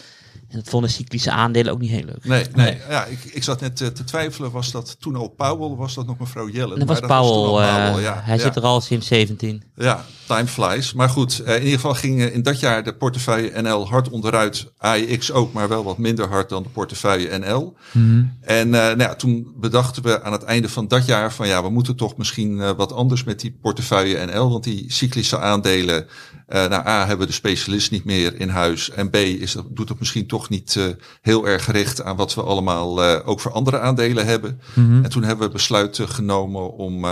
En 0.55 0.61
dat 0.61 0.69
vonden 0.69 0.89
cyclische 0.89 1.31
aandelen 1.31 1.73
ook 1.73 1.79
niet 1.79 1.89
heel 1.89 2.03
leuk. 2.05 2.25
Nee, 2.25 2.45
nee. 2.53 2.77
Ja, 2.89 3.05
ik, 3.05 3.23
ik 3.23 3.43
zat 3.43 3.61
net 3.61 3.75
te, 3.75 3.91
te 3.91 4.03
twijfelen. 4.03 4.51
Was 4.51 4.71
dat 4.71 4.95
toen 4.99 5.15
al 5.15 5.27
Powell? 5.27 5.75
Was 5.75 5.95
dat 5.95 6.05
nog 6.05 6.19
mevrouw 6.19 6.49
Jellen? 6.49 6.79
Dat 6.79 6.87
was 6.87 6.99
maar 6.99 7.09
Powell. 7.09 7.51
was 7.51 7.89
Powell 7.89 7.97
uh, 7.97 8.03
ja. 8.03 8.21
Hij 8.23 8.35
ja. 8.35 8.41
zit 8.41 8.55
er 8.55 8.61
al 8.61 8.81
sinds 8.81 9.07
17. 9.07 9.63
Ja, 9.75 10.05
time 10.27 10.47
flies. 10.47 10.93
Maar 10.93 11.09
goed, 11.09 11.41
uh, 11.41 11.55
in 11.55 11.61
ieder 11.61 11.73
geval 11.73 11.93
ging 11.93 12.21
in 12.21 12.43
dat 12.43 12.59
jaar 12.59 12.83
de 12.83 12.95
portefeuille 12.95 13.61
NL 13.61 13.87
hard 13.87 14.09
onderuit. 14.09 14.71
AIX 14.77 15.31
ook, 15.31 15.53
maar 15.53 15.67
wel 15.67 15.83
wat 15.83 15.97
minder 15.97 16.27
hard 16.27 16.49
dan 16.49 16.63
de 16.63 16.69
portefeuille 16.69 17.37
NL. 17.37 17.75
Mm. 17.91 18.33
En 18.41 18.69
nou 18.69 18.99
ja, 18.99 19.15
toen 19.15 19.53
bedachten 19.55 20.03
we 20.03 20.23
aan 20.23 20.31
het 20.31 20.43
einde 20.43 20.69
van 20.69 20.87
dat 20.87 21.05
jaar 21.05 21.33
van 21.33 21.47
ja, 21.47 21.63
we 21.63 21.69
moeten 21.69 21.95
toch 21.95 22.17
misschien 22.17 22.75
wat 22.75 22.91
anders 22.91 23.23
met 23.23 23.39
die 23.39 23.57
portefeuille 23.61 24.25
NL. 24.25 24.49
Want 24.49 24.63
die 24.63 24.85
cyclische 24.87 25.39
aandelen 25.39 26.07
uh, 26.49 26.67
nou, 26.67 26.87
A, 26.87 26.99
hebben 26.99 27.19
we 27.19 27.25
de 27.25 27.31
specialist 27.31 27.91
niet 27.91 28.05
meer 28.05 28.39
in 28.39 28.49
huis. 28.49 28.89
En 28.89 29.09
B, 29.09 29.15
is 29.15 29.51
dat, 29.51 29.65
doet 29.69 29.89
het 29.89 29.99
misschien 29.99 30.27
toch 30.27 30.49
niet 30.49 30.75
uh, 30.75 30.85
heel 31.21 31.47
erg 31.47 31.63
gericht 31.63 32.03
aan 32.03 32.15
wat 32.15 32.33
we 32.33 32.43
allemaal 32.43 33.03
uh, 33.03 33.19
ook 33.25 33.39
voor 33.39 33.51
andere 33.51 33.79
aandelen 33.79 34.25
hebben. 34.25 34.61
Mm 34.73 34.85
-hmm. 34.87 35.03
En 35.03 35.09
toen 35.09 35.23
hebben 35.23 35.47
we 35.47 35.53
besluit 35.53 35.99
genomen 36.05 36.73
om 36.73 37.05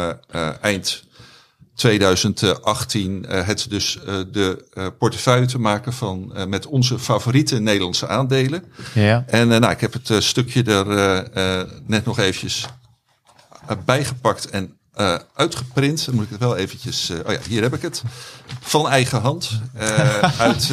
eind 0.61 1.03
2018 1.75 3.25
het 3.27 3.65
dus 3.69 3.99
de 4.31 4.65
portefeuille 4.97 5.45
te 5.45 5.59
maken 5.59 5.93
van 5.93 6.33
met 6.47 6.65
onze 6.65 6.99
favoriete 6.99 7.59
Nederlandse 7.59 8.07
aandelen. 8.07 8.63
Ja. 8.93 9.23
En 9.27 9.47
nou, 9.47 9.71
ik 9.71 9.79
heb 9.79 9.93
het 9.93 10.23
stukje 10.23 10.63
er 10.63 11.29
net 11.87 12.05
nog 12.05 12.19
eventjes 12.19 12.65
bijgepakt 13.85 14.49
en 14.49 14.77
uh, 14.97 15.15
uitgeprint. 15.33 16.05
Dan 16.05 16.15
moet 16.15 16.23
ik 16.23 16.29
het 16.29 16.39
wel 16.39 16.57
eventjes. 16.57 17.09
Uh, 17.09 17.19
oh 17.25 17.31
ja, 17.31 17.39
hier 17.47 17.61
heb 17.61 17.73
ik 17.73 17.81
het. 17.81 18.03
Van 18.59 18.89
eigen 18.89 19.21
hand. 19.21 19.59
Uh, 19.79 20.17
uit 20.47 20.71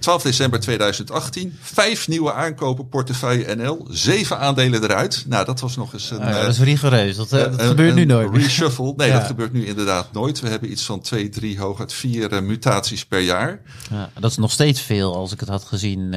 12 0.00 0.22
december 0.22 0.60
2018. 0.60 1.58
Vijf 1.60 2.08
nieuwe 2.08 2.32
aankopen 2.32 2.88
portefeuille 2.88 3.54
NL. 3.54 3.86
Zeven 3.90 4.38
aandelen 4.38 4.82
eruit. 4.82 5.24
Nou, 5.26 5.44
dat 5.44 5.60
was 5.60 5.76
nog 5.76 5.92
eens 5.92 6.10
een... 6.10 6.18
Ja, 6.18 6.40
dat 6.40 6.50
is 6.50 6.58
rigoureus. 6.58 7.16
Dat, 7.16 7.28
dat 7.28 7.62
gebeurt 7.62 7.94
nu 7.94 8.04
nooit. 8.04 8.36
Reshuffle. 8.36 8.92
Nee, 8.96 9.08
ja. 9.10 9.18
dat 9.18 9.26
gebeurt 9.26 9.52
nu 9.52 9.66
inderdaad 9.66 10.12
nooit. 10.12 10.40
We 10.40 10.48
hebben 10.48 10.70
iets 10.70 10.84
van 10.84 11.00
twee, 11.00 11.28
drie, 11.28 11.58
hooguit 11.58 11.92
vier 11.92 12.42
mutaties 12.42 13.06
per 13.06 13.20
jaar. 13.20 13.60
Ja, 13.90 14.10
dat 14.20 14.30
is 14.30 14.36
nog 14.36 14.50
steeds 14.50 14.80
veel 14.80 15.14
als 15.14 15.32
ik 15.32 15.40
het 15.40 15.48
had 15.48 15.64
gezien. 15.64 16.12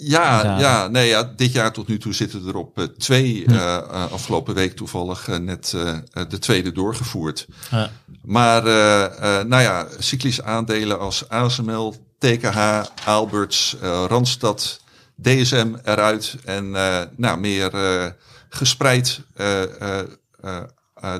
ja, 0.00 0.58
ja, 0.58 0.88
nee, 0.88 1.08
ja, 1.08 1.32
dit 1.36 1.52
jaar 1.52 1.72
tot 1.72 1.88
nu 1.88 1.98
toe 1.98 2.14
zitten 2.14 2.46
er 2.46 2.56
op 2.56 2.90
twee. 2.98 3.44
Hm. 3.46 3.54
afgelopen 4.12 4.54
week 4.54 4.76
toevallig 4.76 5.28
net 5.40 5.74
de 6.28 6.38
tweede 6.38 6.72
doorgevoerd. 6.72 7.46
Ja. 7.70 7.90
Maar 8.22 8.62
nou 9.46 9.62
ja, 9.62 9.86
cyclische 9.98 10.44
aandelen 10.44 10.98
als 10.98 11.28
ASML, 11.28 11.94
TKH, 12.18 12.82
Alberts, 13.04 13.76
uh, 13.82 14.04
Randstad, 14.08 14.80
DSM 15.14 15.74
eruit 15.84 16.36
en 16.44 16.64
uh, 16.64 17.02
nou, 17.16 17.38
meer 17.38 17.74
uh, 17.74 18.06
gespreid 18.48 19.20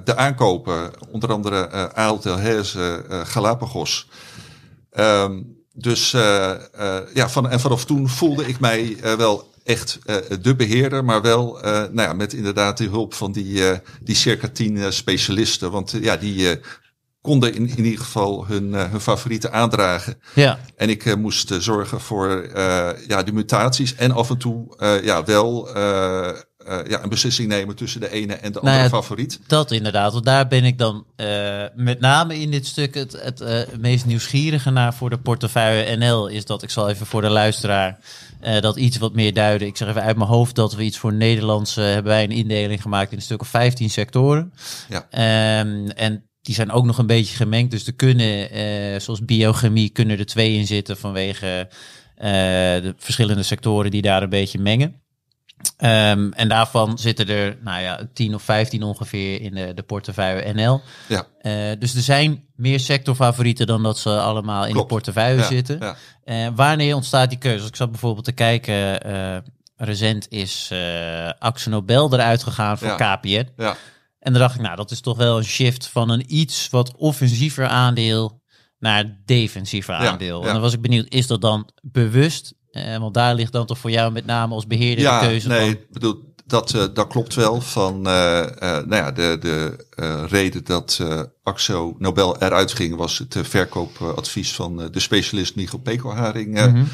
de 0.04 0.16
aankopen, 0.16 0.90
onder 1.10 1.32
andere 1.32 1.90
uh, 1.96 2.36
Heerse, 2.36 3.04
Galapagos. 3.08 4.08
Um, 4.98 5.56
dus 5.72 6.10
ja, 7.14 7.28
van, 7.28 7.48
en 7.48 7.60
vanaf 7.60 7.84
toen 7.84 8.08
voelde 8.08 8.46
ik 8.46 8.60
mij 8.60 8.96
wel 9.16 9.52
echt 9.64 9.98
de 10.42 10.54
beheerder, 10.56 11.04
maar 11.04 11.22
wel 11.22 11.58
nou 11.62 12.00
ja, 12.00 12.12
met 12.12 12.32
inderdaad 12.32 12.78
de 12.78 12.88
hulp 12.88 13.14
van 13.14 13.32
die, 13.32 13.62
die 14.00 14.14
circa 14.14 14.48
tien 14.48 14.92
specialisten. 14.92 15.70
Want 15.70 15.90
ja, 16.00 16.16
die 16.16 16.60
konden 17.20 17.54
in, 17.54 17.68
in 17.76 17.84
ieder 17.84 18.04
geval 18.04 18.46
hun, 18.46 18.68
uh, 18.68 18.90
hun 18.90 19.00
favorieten 19.00 19.52
aandragen. 19.52 20.20
Ja. 20.34 20.58
En 20.76 20.88
ik 20.88 21.04
uh, 21.04 21.14
moest 21.14 21.50
uh, 21.50 21.58
zorgen 21.58 22.00
voor 22.00 22.50
ja, 23.08 23.22
de 23.22 23.32
mutaties 23.32 23.94
en 23.94 24.12
af 24.12 24.30
en 24.30 24.38
toe 24.38 24.76
ja, 25.02 25.24
wel 25.24 25.68
ja, 26.88 27.02
een 27.02 27.08
beslissing 27.08 27.48
nemen 27.48 27.76
tussen 27.76 28.00
de 28.00 28.10
ene 28.10 28.34
en 28.34 28.52
de 28.52 28.58
andere 28.58 28.76
nou 28.76 28.90
ja, 28.90 28.96
favoriet. 28.96 29.40
Dat 29.46 29.70
inderdaad, 29.70 30.12
want 30.12 30.24
daar 30.24 30.48
ben 30.48 30.64
ik 30.64 30.78
dan 30.78 31.06
met 31.74 32.00
name 32.00 32.40
in 32.40 32.50
dit 32.50 32.66
stuk 32.66 32.94
het, 32.94 33.12
het 33.12 33.80
meest 33.80 34.06
nieuwsgierige 34.06 34.70
naar 34.70 34.94
voor 34.94 35.10
de 35.10 35.18
portefeuille 35.18 35.96
NL. 35.96 36.26
Is 36.26 36.44
dat, 36.44 36.62
ik 36.62 36.70
zal 36.70 36.88
even 36.88 37.06
voor 37.06 37.22
de 37.22 37.30
luisteraar 37.30 37.98
dat 38.60 38.76
iets 38.76 38.98
wat 38.98 39.14
meer 39.14 39.34
duiden. 39.34 39.68
Ik 39.68 39.76
zeg 39.76 39.88
even 39.88 40.02
uit 40.02 40.16
mijn 40.16 40.30
hoofd 40.30 40.54
dat 40.54 40.74
we 40.74 40.82
iets 40.82 40.98
voor 40.98 41.12
Nederlands 41.12 41.74
hebben 41.74 42.12
wij 42.12 42.22
een 42.22 42.30
indeling 42.30 42.82
gemaakt 42.82 43.10
in 43.10 43.16
een 43.16 43.22
stuk 43.22 43.40
of 43.40 43.48
15 43.48 43.90
sectoren. 43.90 44.52
Ja. 44.88 45.60
Um, 45.60 45.90
en 45.90 46.27
die 46.48 46.56
zijn 46.56 46.70
ook 46.72 46.84
nog 46.84 46.98
een 46.98 47.06
beetje 47.06 47.36
gemengd. 47.36 47.70
Dus 47.70 47.86
er 47.86 47.92
kunnen, 47.94 48.56
uh, 48.56 49.00
zoals 49.00 49.24
biochemie, 49.24 49.88
kunnen 49.90 50.18
er 50.18 50.26
twee 50.26 50.54
in 50.54 50.66
zitten 50.66 50.96
vanwege 50.98 51.66
uh, 51.68 52.24
de 52.82 52.94
verschillende 52.98 53.42
sectoren 53.42 53.90
die 53.90 54.02
daar 54.02 54.22
een 54.22 54.28
beetje 54.28 54.58
mengen. 54.58 55.00
Um, 55.78 56.32
en 56.32 56.48
daarvan 56.48 56.98
zitten 56.98 57.28
er, 57.28 57.56
nou 57.62 57.82
ja, 57.82 58.00
10 58.14 58.34
of 58.34 58.42
15 58.42 58.82
ongeveer 58.82 59.40
in 59.40 59.54
de, 59.54 59.74
de 59.74 59.82
portefeuille 59.82 60.52
NL. 60.52 60.80
Ja. 61.08 61.26
Uh, 61.42 61.52
dus 61.78 61.94
er 61.94 62.00
zijn 62.02 62.44
meer 62.56 62.80
sectorfavorieten 62.80 63.66
dan 63.66 63.82
dat 63.82 63.98
ze 63.98 64.10
allemaal 64.20 64.66
in 64.66 64.72
Klopt. 64.72 64.88
de 64.88 64.94
portefeuille 64.94 65.40
Ja, 65.40 65.46
zitten. 65.46 65.78
ja. 65.80 65.96
Uh, 66.24 66.48
wanneer 66.54 66.94
ontstaat 66.94 67.28
die 67.28 67.38
keuze? 67.38 67.58
Als 67.60 67.68
ik 67.68 67.76
zat 67.76 67.90
bijvoorbeeld 67.90 68.24
te 68.24 68.32
kijken, 68.32 69.06
uh, 69.06 69.36
recent 69.76 70.26
is 70.30 70.70
uh, 70.72 71.30
Axel 71.38 71.70
Nobel 71.70 72.12
eruit 72.12 72.42
gegaan 72.42 72.78
voor 72.78 72.88
Ja. 72.88 73.16
KPN. 73.16 73.48
Ja. 73.56 73.76
En 74.18 74.32
dan 74.32 74.42
dacht 74.42 74.54
ik, 74.54 74.60
nou, 74.60 74.76
dat 74.76 74.90
is 74.90 75.00
toch 75.00 75.16
wel 75.16 75.36
een 75.38 75.44
shift 75.44 75.86
van 75.86 76.10
een 76.10 76.24
iets 76.26 76.68
wat 76.70 76.94
offensiever 76.96 77.66
aandeel 77.66 78.40
naar 78.78 79.18
defensiever 79.24 79.94
aandeel. 79.94 80.40
ja. 80.40 80.46
En 80.46 80.52
dan 80.52 80.62
was 80.62 80.72
ik 80.72 80.80
benieuwd, 80.80 81.06
is 81.08 81.26
dat 81.26 81.40
dan 81.40 81.70
bewust? 81.82 82.54
Eh, 82.70 82.96
want 82.98 83.14
daar 83.14 83.34
ligt 83.34 83.52
dan 83.52 83.66
toch 83.66 83.78
voor 83.78 83.90
jou 83.90 84.12
met 84.12 84.26
name 84.26 84.54
als 84.54 84.66
beheerder 84.66 85.04
Ja, 85.04 85.20
de 85.20 85.26
keuze 85.26 85.48
nee, 85.48 85.70
van... 85.70 85.84
bedoel, 85.90 86.34
dat, 86.46 86.74
eh, 86.74 86.84
dat 86.94 87.06
klopt 87.06 87.34
wel. 87.34 87.60
Van, 87.60 88.06
eh, 88.06 88.40
eh, 88.40 88.86
nou 88.86 88.94
ja, 88.94 89.12
de, 89.12 89.36
de 89.40 90.26
reden 90.28 90.64
dat 90.64 91.00
Axo 91.42 91.94
Nobel 91.98 92.38
eruit 92.42 92.72
ging 92.72 92.96
was 92.96 93.18
het 93.18 93.36
verkoopadvies 93.42 94.54
van 94.54 94.76
de 94.92 95.00
specialist 95.00 95.56
Michiel 95.56 95.78
Pekelharing 95.78 96.56
eh, 96.58 96.66
Mhm. 96.66 96.84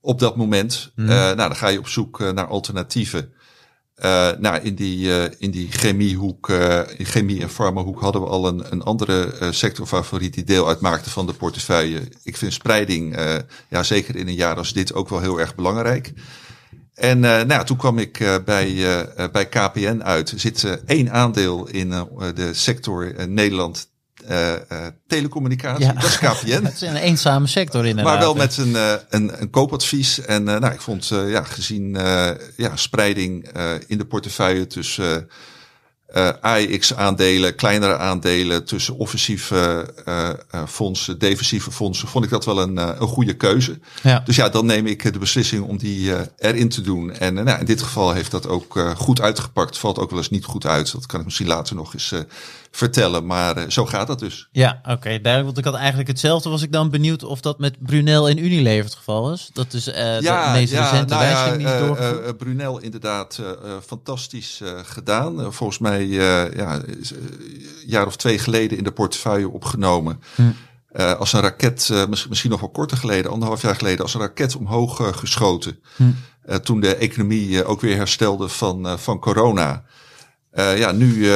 op 0.00 0.18
dat 0.18 0.36
moment. 0.36 0.92
Mhm. 0.96 1.06
Nou, 1.08 1.36
dan 1.36 1.56
ga 1.56 1.68
je 1.68 1.78
op 1.78 1.88
zoek 1.88 2.18
naar 2.18 2.46
alternatieven. 2.46 3.32
Eh, 4.02 4.30
nou, 4.38 4.62
in 4.62 4.74
die, 4.74 5.14
eh, 5.14 5.30
in 5.38 5.50
die 5.50 5.70
chemiehoek, 5.70 6.48
eh, 6.48 6.80
in 6.96 7.04
chemie- 7.04 7.40
en 7.40 7.50
farmahoek 7.50 8.00
hadden 8.00 8.22
we 8.22 8.28
al 8.28 8.46
een, 8.46 8.72
een 8.72 8.82
andere 8.82 9.48
sectorfavoriet 9.50 10.34
die 10.34 10.44
deel 10.44 10.68
uitmaakte 10.68 11.10
van 11.10 11.26
de 11.26 11.32
portefeuille. 11.32 12.00
Ik 12.22 12.36
vind 12.36 12.52
spreiding, 12.52 13.16
ja, 13.68 13.82
zeker 13.82 14.16
in 14.16 14.28
een 14.28 14.34
jaar 14.34 14.56
als 14.56 14.72
dit, 14.72 14.94
ook 14.94 15.08
wel 15.08 15.20
heel 15.20 15.40
erg 15.40 15.54
belangrijk. 15.54 16.12
En 16.94 17.20
nou, 17.20 17.64
toen 17.64 17.76
kwam 17.76 17.98
ik 17.98 18.40
bij, 18.44 18.74
bij 19.32 19.48
KPN 19.48 20.00
uit. 20.02 20.30
Er 20.30 20.40
zit 20.40 20.80
één 20.86 21.12
aandeel 21.12 21.68
in 21.68 21.88
de 22.34 22.54
sector 22.54 23.14
Nederland 23.28 23.88
eh, 24.24 24.86
telecommunicatie. 25.06 25.84
Ja. 25.84 25.92
Dat 25.92 26.04
is 26.04 26.18
KPN. 26.18 26.64
Het 26.64 26.74
is 26.80 26.80
een 26.80 26.96
eenzame 26.96 27.46
sector 27.46 27.86
inderdaad. 27.86 28.12
Maar 28.12 28.22
wel 28.22 28.34
met 28.34 28.56
een, 28.56 28.76
eh, 28.76 28.92
een, 29.08 29.40
een 29.40 29.50
koopadvies. 29.50 30.20
En 30.20 30.44
nou, 30.44 30.66
ik 30.66 30.80
vond 30.80 31.08
ja, 31.08 31.42
gezien 31.42 31.98
ja, 32.56 32.76
spreiding 32.76 33.48
in 33.86 33.98
de 33.98 34.04
portefeuille 34.04 34.66
tussen 34.66 35.28
AIX-aandelen, 36.40 37.54
kleinere 37.54 37.96
aandelen, 37.96 38.64
tussen 38.64 38.96
offensieve 38.96 39.88
fondsen, 40.68 41.18
defensieve 41.18 41.70
fondsen, 41.70 42.08
vond 42.08 42.24
ik 42.24 42.30
dat 42.30 42.44
wel 42.44 42.60
een, 42.60 42.76
een 42.76 43.08
goede 43.08 43.34
keuze. 43.34 43.78
Ja. 44.02 44.22
Dus 44.24 44.36
ja, 44.36 44.48
dan 44.48 44.66
neem 44.66 44.86
ik 44.86 45.12
de 45.12 45.18
beslissing 45.18 45.64
om 45.64 45.78
die 45.78 46.12
erin 46.38 46.68
te 46.68 46.80
doen. 46.80 47.12
En 47.12 47.34
nou, 47.34 47.58
in 47.58 47.66
dit 47.66 47.82
geval 47.82 48.12
heeft 48.12 48.30
dat 48.30 48.46
ook 48.46 48.94
goed 48.96 49.20
uitgepakt. 49.20 49.78
Valt 49.78 49.98
ook 49.98 50.10
wel 50.10 50.18
eens 50.18 50.30
niet 50.30 50.44
goed 50.44 50.66
uit. 50.66 50.92
Dat 50.92 51.06
kan 51.06 51.18
ik 51.18 51.24
misschien 51.24 51.46
later 51.46 51.76
nog 51.76 51.94
eens 51.94 52.12
vertellen. 52.76 53.26
Maar 53.26 53.70
zo 53.70 53.86
gaat 53.86 54.06
dat 54.06 54.18
dus. 54.18 54.48
Ja, 54.52 54.80
oké, 54.82 55.08
duidelijk. 55.08 55.44
Want 55.44 55.58
ik 55.58 55.64
had 55.64 55.74
eigenlijk 55.74 56.08
hetzelfde. 56.08 56.50
Was 56.50 56.62
ik 56.62 56.72
dan 56.72 56.90
benieuwd 56.90 57.24
of 57.24 57.40
dat 57.40 57.58
met 57.58 57.76
Brunel 57.78 58.28
en 58.28 58.38
Unilever 58.38 58.84
het 58.84 58.94
geval 58.94 59.32
is? 59.32 59.50
Dat 59.52 59.72
is 59.72 59.84
ja, 59.84 60.52
de 60.52 60.58
meest 60.58 60.72
recente 60.72 61.14
nou 61.14 61.58
die 61.58 61.78
doorgevoerd. 61.78 62.36
Brunel 62.36 62.78
inderdaad 62.78 63.40
fantastisch 63.86 64.60
gedaan. 64.84 65.52
volgens 65.52 65.78
mij 65.78 66.06
ja, 66.06 66.74
een 66.74 67.04
jaar 67.86 68.06
of 68.06 68.16
twee 68.16 68.38
geleden 68.38 68.78
in 68.78 68.84
de 68.84 68.92
portefeuille 68.92 69.48
opgenomen. 69.48 70.22
Hm. 70.34 70.42
Uh, 70.96 71.12
als 71.12 71.32
een 71.32 71.40
raket, 71.40 71.88
uh, 71.92 72.06
misschien 72.06 72.50
nog 72.50 72.60
wel 72.60 72.70
korter 72.70 72.96
geleden, 72.96 73.30
anderhalf 73.30 73.62
jaar 73.62 73.76
geleden, 73.76 74.02
als 74.02 74.14
een 74.14 74.20
raket 74.20 74.56
omhoog 74.56 75.00
uh, 75.00 75.06
geschoten. 75.12 75.78
Hm. 75.96 76.58
toen 76.62 76.80
de 76.80 76.96
economie 76.96 77.64
ook 77.64 77.80
weer 77.80 77.96
herstelde 77.96 78.48
van, 78.48 78.98
van 78.98 79.18
corona. 79.18 79.84
Ja, 80.54 80.92
nu 80.92 81.30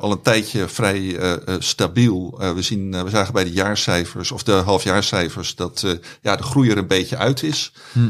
al 0.00 0.12
een 0.12 0.22
tijdje 0.22 0.68
vrij 0.68 1.18
stabiel. 1.58 2.38
we, 2.54 2.62
zien, 2.62 3.04
we 3.04 3.10
zagen 3.10 3.32
bij 3.32 3.44
de 3.44 3.52
jaarcijfers 3.52 4.30
of 4.30 4.42
de 4.42 4.52
halfjaarcijfers 4.52 5.54
dat 5.54 5.86
ja, 6.22 6.36
de 6.36 6.42
groei 6.42 6.70
er 6.70 6.78
een 6.78 6.86
beetje 6.86 7.16
uit 7.16 7.42
is. 7.42 7.72
Hm. 7.92 8.08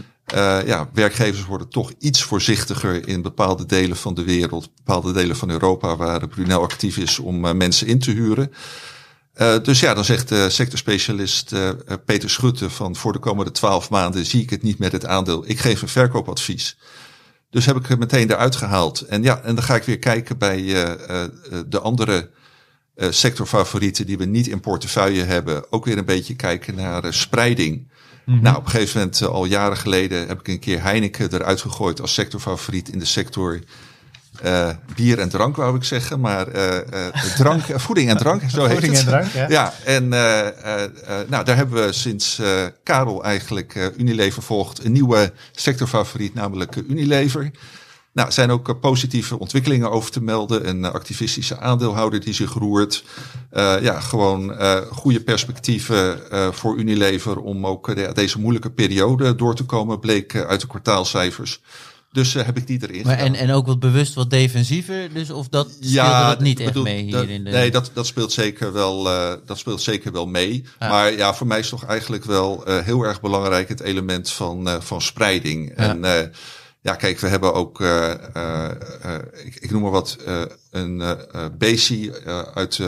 ja, 0.66 0.88
werkgevers 0.92 1.44
worden 1.44 1.68
toch 1.68 1.92
iets 1.98 2.22
voorzichtiger 2.22 3.08
in 3.08 3.22
bepaalde 3.22 3.66
delen 3.66 3.96
van 3.96 4.14
de 4.14 4.24
wereld, 4.24 4.68
bepaalde 4.76 5.12
delen 5.12 5.36
van 5.36 5.50
Europa 5.50 5.96
waar 5.96 6.28
Brunel 6.28 6.62
actief 6.62 6.96
is 6.96 7.18
om 7.18 7.56
mensen 7.56 7.86
in 7.86 7.98
te 7.98 8.10
huren. 8.10 8.52
Dus 9.62 9.80
ja, 9.80 9.94
dan 9.94 10.04
zegt 10.04 10.28
de 10.28 10.50
sectorspecialist 10.50 11.54
Peter 12.04 12.30
Schutte 12.30 12.70
van 12.70 12.96
voor 12.96 13.12
de 13.12 13.18
komende 13.18 13.50
twaalf 13.50 13.90
maanden 13.90 14.26
zie 14.26 14.42
ik 14.42 14.50
het 14.50 14.62
niet 14.62 14.78
met 14.78 14.92
het 14.92 15.06
aandeel. 15.06 15.44
Ik 15.46 15.58
geef 15.58 15.82
een 15.82 15.88
verkoopadvies. 15.88 16.76
Dus 17.52 17.66
heb 17.66 17.76
ik 17.76 17.86
het 17.86 17.98
meteen 17.98 18.30
eruit 18.30 18.56
gehaald. 18.56 19.00
En 19.00 19.22
ja, 19.22 19.40
en 19.40 19.54
dan 19.54 19.64
ga 19.64 19.74
ik 19.74 19.82
weer 19.82 19.98
kijken 19.98 20.38
bij 20.38 20.60
uh, 20.60 20.90
de 21.66 21.80
andere 21.80 22.30
sectorfavorieten 22.96 24.06
die 24.06 24.18
we 24.18 24.24
niet 24.24 24.46
in 24.46 24.60
portefeuille 24.60 25.22
hebben. 25.22 25.72
Ook 25.72 25.84
weer 25.84 25.98
een 25.98 26.04
beetje 26.04 26.36
kijken 26.36 26.74
naar 26.74 27.14
spreiding. 27.14 27.76
Mm 28.24 28.34
-hmm. 28.34 28.42
Nou, 28.42 28.56
op 28.56 28.64
een 28.64 28.70
gegeven 28.70 28.98
moment, 28.98 29.22
al 29.22 29.44
jaren 29.44 29.76
geleden, 29.76 30.26
heb 30.26 30.40
ik 30.40 30.48
een 30.48 30.58
keer 30.58 30.82
Heineken 30.82 31.34
eruit 31.34 31.60
gegooid 31.60 32.00
als 32.00 32.14
sectorfavoriet 32.14 32.88
in 32.88 32.98
de 32.98 33.04
sector 33.04 33.60
uh, 34.44 34.68
bier 34.94 35.18
en 35.18 35.28
drank, 35.28 35.56
wou 35.56 35.76
ik 35.76 35.84
zeggen, 35.84 36.20
maar 36.20 36.54
uh, 36.54 36.74
uh, 36.74 37.34
drank, 37.36 37.62
voeding 37.86 38.08
en 38.08 38.16
drank, 38.16 38.42
zo 38.50 38.64
heet 38.64 38.72
voeding 38.72 38.92
het. 38.92 39.02
en 39.02 39.08
drank, 39.08 39.32
ja. 39.32 39.48
ja 39.48 39.72
en 39.84 40.08
nou, 41.28 41.44
daar 41.44 41.56
hebben 41.56 41.86
we 41.86 41.92
sinds 41.92 42.40
Karel 42.82 43.24
eigenlijk 43.24 43.92
Unilever 43.96 44.42
volgt 44.42 44.84
een 44.84 44.92
nieuwe 44.92 45.32
sectorfavoriet, 45.52 46.34
namelijk 46.34 46.76
Unilever. 46.76 47.50
Nou, 48.12 48.26
er 48.28 48.34
zijn 48.34 48.50
ook 48.50 48.80
positieve 48.80 49.38
ontwikkelingen 49.38 49.90
over 49.90 50.10
te 50.10 50.22
melden. 50.22 50.68
Een 50.68 50.84
activistische 50.84 51.58
aandeelhouder 51.58 52.20
die 52.20 52.34
zich 52.34 52.52
roert. 52.52 53.04
ja, 53.80 54.00
gewoon 54.00 54.54
goede 54.90 55.20
perspectieven 55.20 56.18
voor 56.54 56.76
Unilever 56.76 57.40
om 57.40 57.66
ook 57.66 57.94
de, 57.94 58.10
deze 58.14 58.40
moeilijke 58.40 58.70
periode 58.70 59.34
door 59.34 59.54
te 59.54 59.64
komen, 59.64 60.00
bleek 60.00 60.36
uit 60.36 60.60
de 60.60 60.66
kwartaalcijfers. 60.66 61.60
Dus 62.12 62.34
uh, 62.34 62.44
heb 62.44 62.56
ik 62.56 62.66
die 62.66 62.78
erin 62.82 63.06
maar 63.06 63.18
en, 63.18 63.34
en 63.34 63.50
ook 63.50 63.66
wat 63.66 63.80
bewust 63.80 64.14
wat 64.14 64.30
defensiever, 64.30 65.12
dus 65.12 65.30
of 65.30 65.48
dat 65.48 65.70
speelde 65.70 65.88
ja, 65.90 66.28
dat 66.28 66.40
niet 66.40 66.60
echt 66.60 66.74
mee 66.74 67.02
hier 67.02 67.12
dat, 67.12 67.26
in 67.26 67.44
de... 67.44 67.50
Nee, 67.50 67.70
dat, 67.70 67.90
dat, 67.92 68.06
speelt 68.06 68.32
zeker 68.32 68.72
wel, 68.72 69.06
uh, 69.06 69.32
dat 69.46 69.58
speelt 69.58 69.80
zeker 69.80 70.12
wel 70.12 70.26
mee. 70.26 70.64
Ah. 70.78 70.90
Maar 70.90 71.12
ja, 71.12 71.34
voor 71.34 71.46
mij 71.46 71.58
is 71.58 71.68
toch 71.68 71.84
eigenlijk 71.84 72.24
wel 72.24 72.68
uh, 72.68 72.78
heel 72.78 73.02
erg 73.02 73.20
belangrijk 73.20 73.68
het 73.68 73.80
element 73.80 74.30
van, 74.30 74.82
van 74.82 75.02
spreiding. 75.02 75.70
En 75.70 76.32
ja, 76.80 76.94
kijk, 76.94 77.18
we 77.18 77.28
hebben 77.28 77.54
ook, 77.54 77.80
ik, 79.44 79.54
ik, 79.60 79.70
noem 79.70 79.82
maar 79.82 79.90
wat, 79.90 80.18
een 80.70 81.02
BC 81.58 82.10
uit 82.54 82.80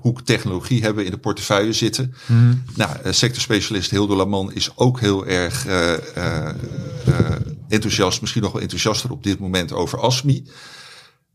hoek 0.00 0.20
technologie 0.20 0.82
hebben 0.82 1.04
in 1.04 1.10
de 1.10 1.18
portefeuille 1.18 1.72
zitten. 1.72 2.14
Mm. 2.26 2.62
Nou, 2.74 2.90
sectorspecialist 3.10 3.90
Hildo 3.90 4.16
Laman 4.16 4.52
is 4.52 4.70
ook 4.74 5.00
heel 5.00 5.26
erg 5.26 5.66
enthousiast, 7.70 8.20
misschien 8.20 8.42
nog 8.42 8.52
wel 8.52 8.62
enthousiaster 8.62 9.10
op 9.10 9.22
dit 9.22 9.38
moment 9.38 9.72
over 9.72 10.00
ASMI. 10.00 10.44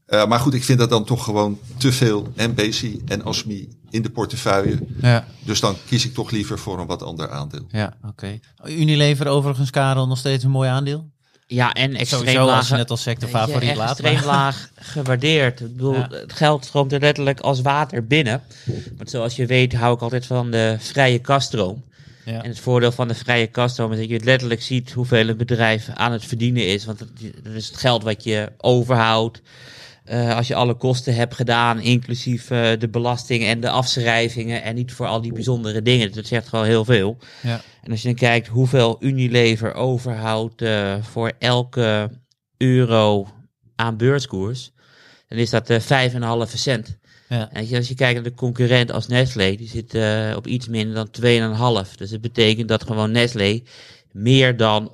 Uh, 0.07 0.25
maar 0.25 0.39
goed, 0.39 0.53
ik 0.53 0.63
vind 0.63 0.79
dat 0.79 0.89
dan 0.89 1.05
toch 1.05 1.23
gewoon 1.23 1.59
te 1.77 1.91
veel 1.91 2.33
MBC 2.35 2.97
en 3.05 3.23
ASMI 3.23 3.69
in 3.89 4.01
de 4.01 4.09
portefeuille. 4.09 4.79
Ja. 5.01 5.27
Dus 5.43 5.59
dan 5.59 5.75
kies 5.85 6.05
ik 6.05 6.13
toch 6.13 6.31
liever 6.31 6.59
voor 6.59 6.79
een 6.79 6.87
wat 6.87 7.03
ander 7.03 7.29
aandeel. 7.29 7.65
Ja, 7.69 7.93
oké. 7.97 8.39
Okay. 8.61 8.75
Unilever 8.77 9.27
overigens, 9.27 9.69
Karel, 9.69 10.07
nog 10.07 10.17
steeds 10.17 10.43
een 10.43 10.51
mooi 10.51 10.69
aandeel? 10.69 11.13
Ja, 11.47 11.73
en 11.73 11.95
extreem 11.95 12.41
laag. 12.41 12.57
Als 12.57 12.67
je 12.67 12.75
net 12.75 12.89
als 12.89 13.01
sectorfavoriet 13.01 13.75
laat. 13.75 13.99
Extreem 13.99 14.23
laag 14.23 14.69
gewaardeerd. 14.75 15.59
Ik 15.59 15.75
bedoel, 15.75 15.93
ja. 15.93 16.07
Het 16.09 16.33
geld 16.33 16.65
stroomt 16.65 16.93
er 16.93 16.99
letterlijk 16.99 17.39
als 17.39 17.61
water 17.61 18.07
binnen. 18.07 18.41
Want 18.97 19.09
zoals 19.09 19.35
je 19.35 19.45
weet 19.45 19.73
hou 19.73 19.95
ik 19.95 20.01
altijd 20.01 20.25
van 20.25 20.51
de 20.51 20.75
vrije 20.79 21.19
kaststroom. 21.19 21.83
Ja. 22.25 22.43
En 22.43 22.49
het 22.49 22.59
voordeel 22.59 22.91
van 22.91 23.07
de 23.07 23.13
vrije 23.13 23.47
kaststroom 23.47 23.91
is 23.91 23.97
dat 23.97 24.09
je 24.09 24.23
letterlijk 24.23 24.61
ziet 24.61 24.91
hoeveel 24.91 25.27
een 25.27 25.37
bedrijf 25.37 25.89
aan 25.93 26.11
het 26.11 26.25
verdienen 26.25 26.67
is. 26.67 26.85
Want 26.85 26.99
dat 26.99 27.53
is 27.53 27.67
het 27.67 27.77
geld 27.77 28.03
wat 28.03 28.23
je 28.23 28.51
overhoudt. 28.57 29.41
Uh, 30.11 30.35
als 30.35 30.47
je 30.47 30.55
alle 30.55 30.73
kosten 30.73 31.15
hebt 31.15 31.35
gedaan, 31.35 31.79
inclusief 31.79 32.51
uh, 32.51 32.69
de 32.79 32.89
belasting 32.89 33.43
en 33.43 33.59
de 33.59 33.69
afschrijvingen. 33.69 34.63
En 34.63 34.75
niet 34.75 34.93
voor 34.93 35.07
al 35.07 35.21
die 35.21 35.33
bijzondere 35.33 35.81
dingen. 35.81 36.11
Dat 36.11 36.25
zegt 36.25 36.47
gewoon 36.47 36.65
heel 36.65 36.85
veel. 36.85 37.17
Ja. 37.41 37.61
En 37.83 37.91
als 37.91 38.01
je 38.01 38.07
dan 38.07 38.17
kijkt 38.17 38.47
hoeveel 38.47 38.97
Unilever 38.99 39.73
overhoudt 39.73 40.61
uh, 40.61 40.95
voor 41.01 41.31
elke 41.39 42.09
euro 42.57 43.27
aan 43.75 43.97
beurskoers. 43.97 44.71
Dan 45.27 45.37
is 45.37 45.49
dat 45.49 45.71
5,5 45.71 45.77
cent. 46.53 46.97
Ja. 47.29 47.49
En 47.51 47.75
als 47.75 47.87
je 47.87 47.95
kijkt 47.95 48.13
naar 48.13 48.23
de 48.23 48.33
concurrent 48.33 48.91
als 48.91 49.07
Nestlé, 49.07 49.55
die 49.55 49.67
zit 49.67 49.95
uh, 49.95 50.33
op 50.35 50.47
iets 50.47 50.67
minder 50.67 50.95
dan 50.95 51.85
2,5. 51.85 51.95
Dus 51.95 52.11
het 52.11 52.21
betekent 52.21 52.67
dat 52.67 52.83
gewoon 52.83 53.11
Nestlé 53.11 53.61
meer 54.11 54.57
dan 54.57 54.91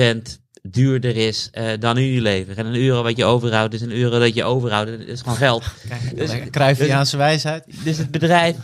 100% 0.00 0.16
duurder 0.62 1.16
is 1.16 1.50
uh, 1.52 1.72
dan 1.78 1.96
Unilever. 1.96 2.58
En 2.58 2.66
een 2.66 2.80
euro 2.80 3.02
wat 3.02 3.16
je 3.16 3.24
overhoudt 3.24 3.74
is 3.74 3.80
een 3.80 3.92
euro 3.92 4.18
dat 4.18 4.34
je 4.34 4.44
overhoudt. 4.44 4.90
Dat 4.90 5.00
is 5.00 5.20
gewoon 5.20 5.36
geld. 5.36 5.64
Kijk, 5.88 6.16
dus, 6.16 6.50
Cruyffiaanse 6.50 7.16
dus, 7.16 7.26
wijsheid. 7.26 7.84
Dus 7.84 7.98
het 7.98 8.10
bedrijf 8.10 8.56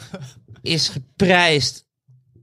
is 0.62 0.88
geprijsd 0.88 1.84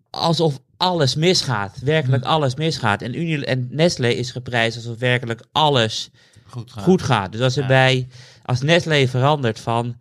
alsof 0.10 0.60
alles 0.78 1.16
misgaat. 1.16 1.80
Werkelijk 1.84 2.24
hm. 2.24 2.30
alles 2.30 2.56
misgaat. 2.56 3.02
En, 3.02 3.20
Unile 3.20 3.46
en 3.46 3.68
Nestlé 3.72 4.08
is 4.08 4.32
geprijsd 4.32 4.76
alsof 4.76 4.98
werkelijk 4.98 5.44
alles 5.52 6.10
goed 6.46 6.72
gaat. 6.72 6.84
Goed 6.84 7.02
gaat. 7.02 7.32
Dus 7.32 7.42
als 7.42 7.56
er 7.56 7.62
ja. 7.62 7.68
bij, 7.68 8.08
als 8.44 8.62
Nestlé 8.62 9.08
verandert 9.08 9.60
van 9.60 9.96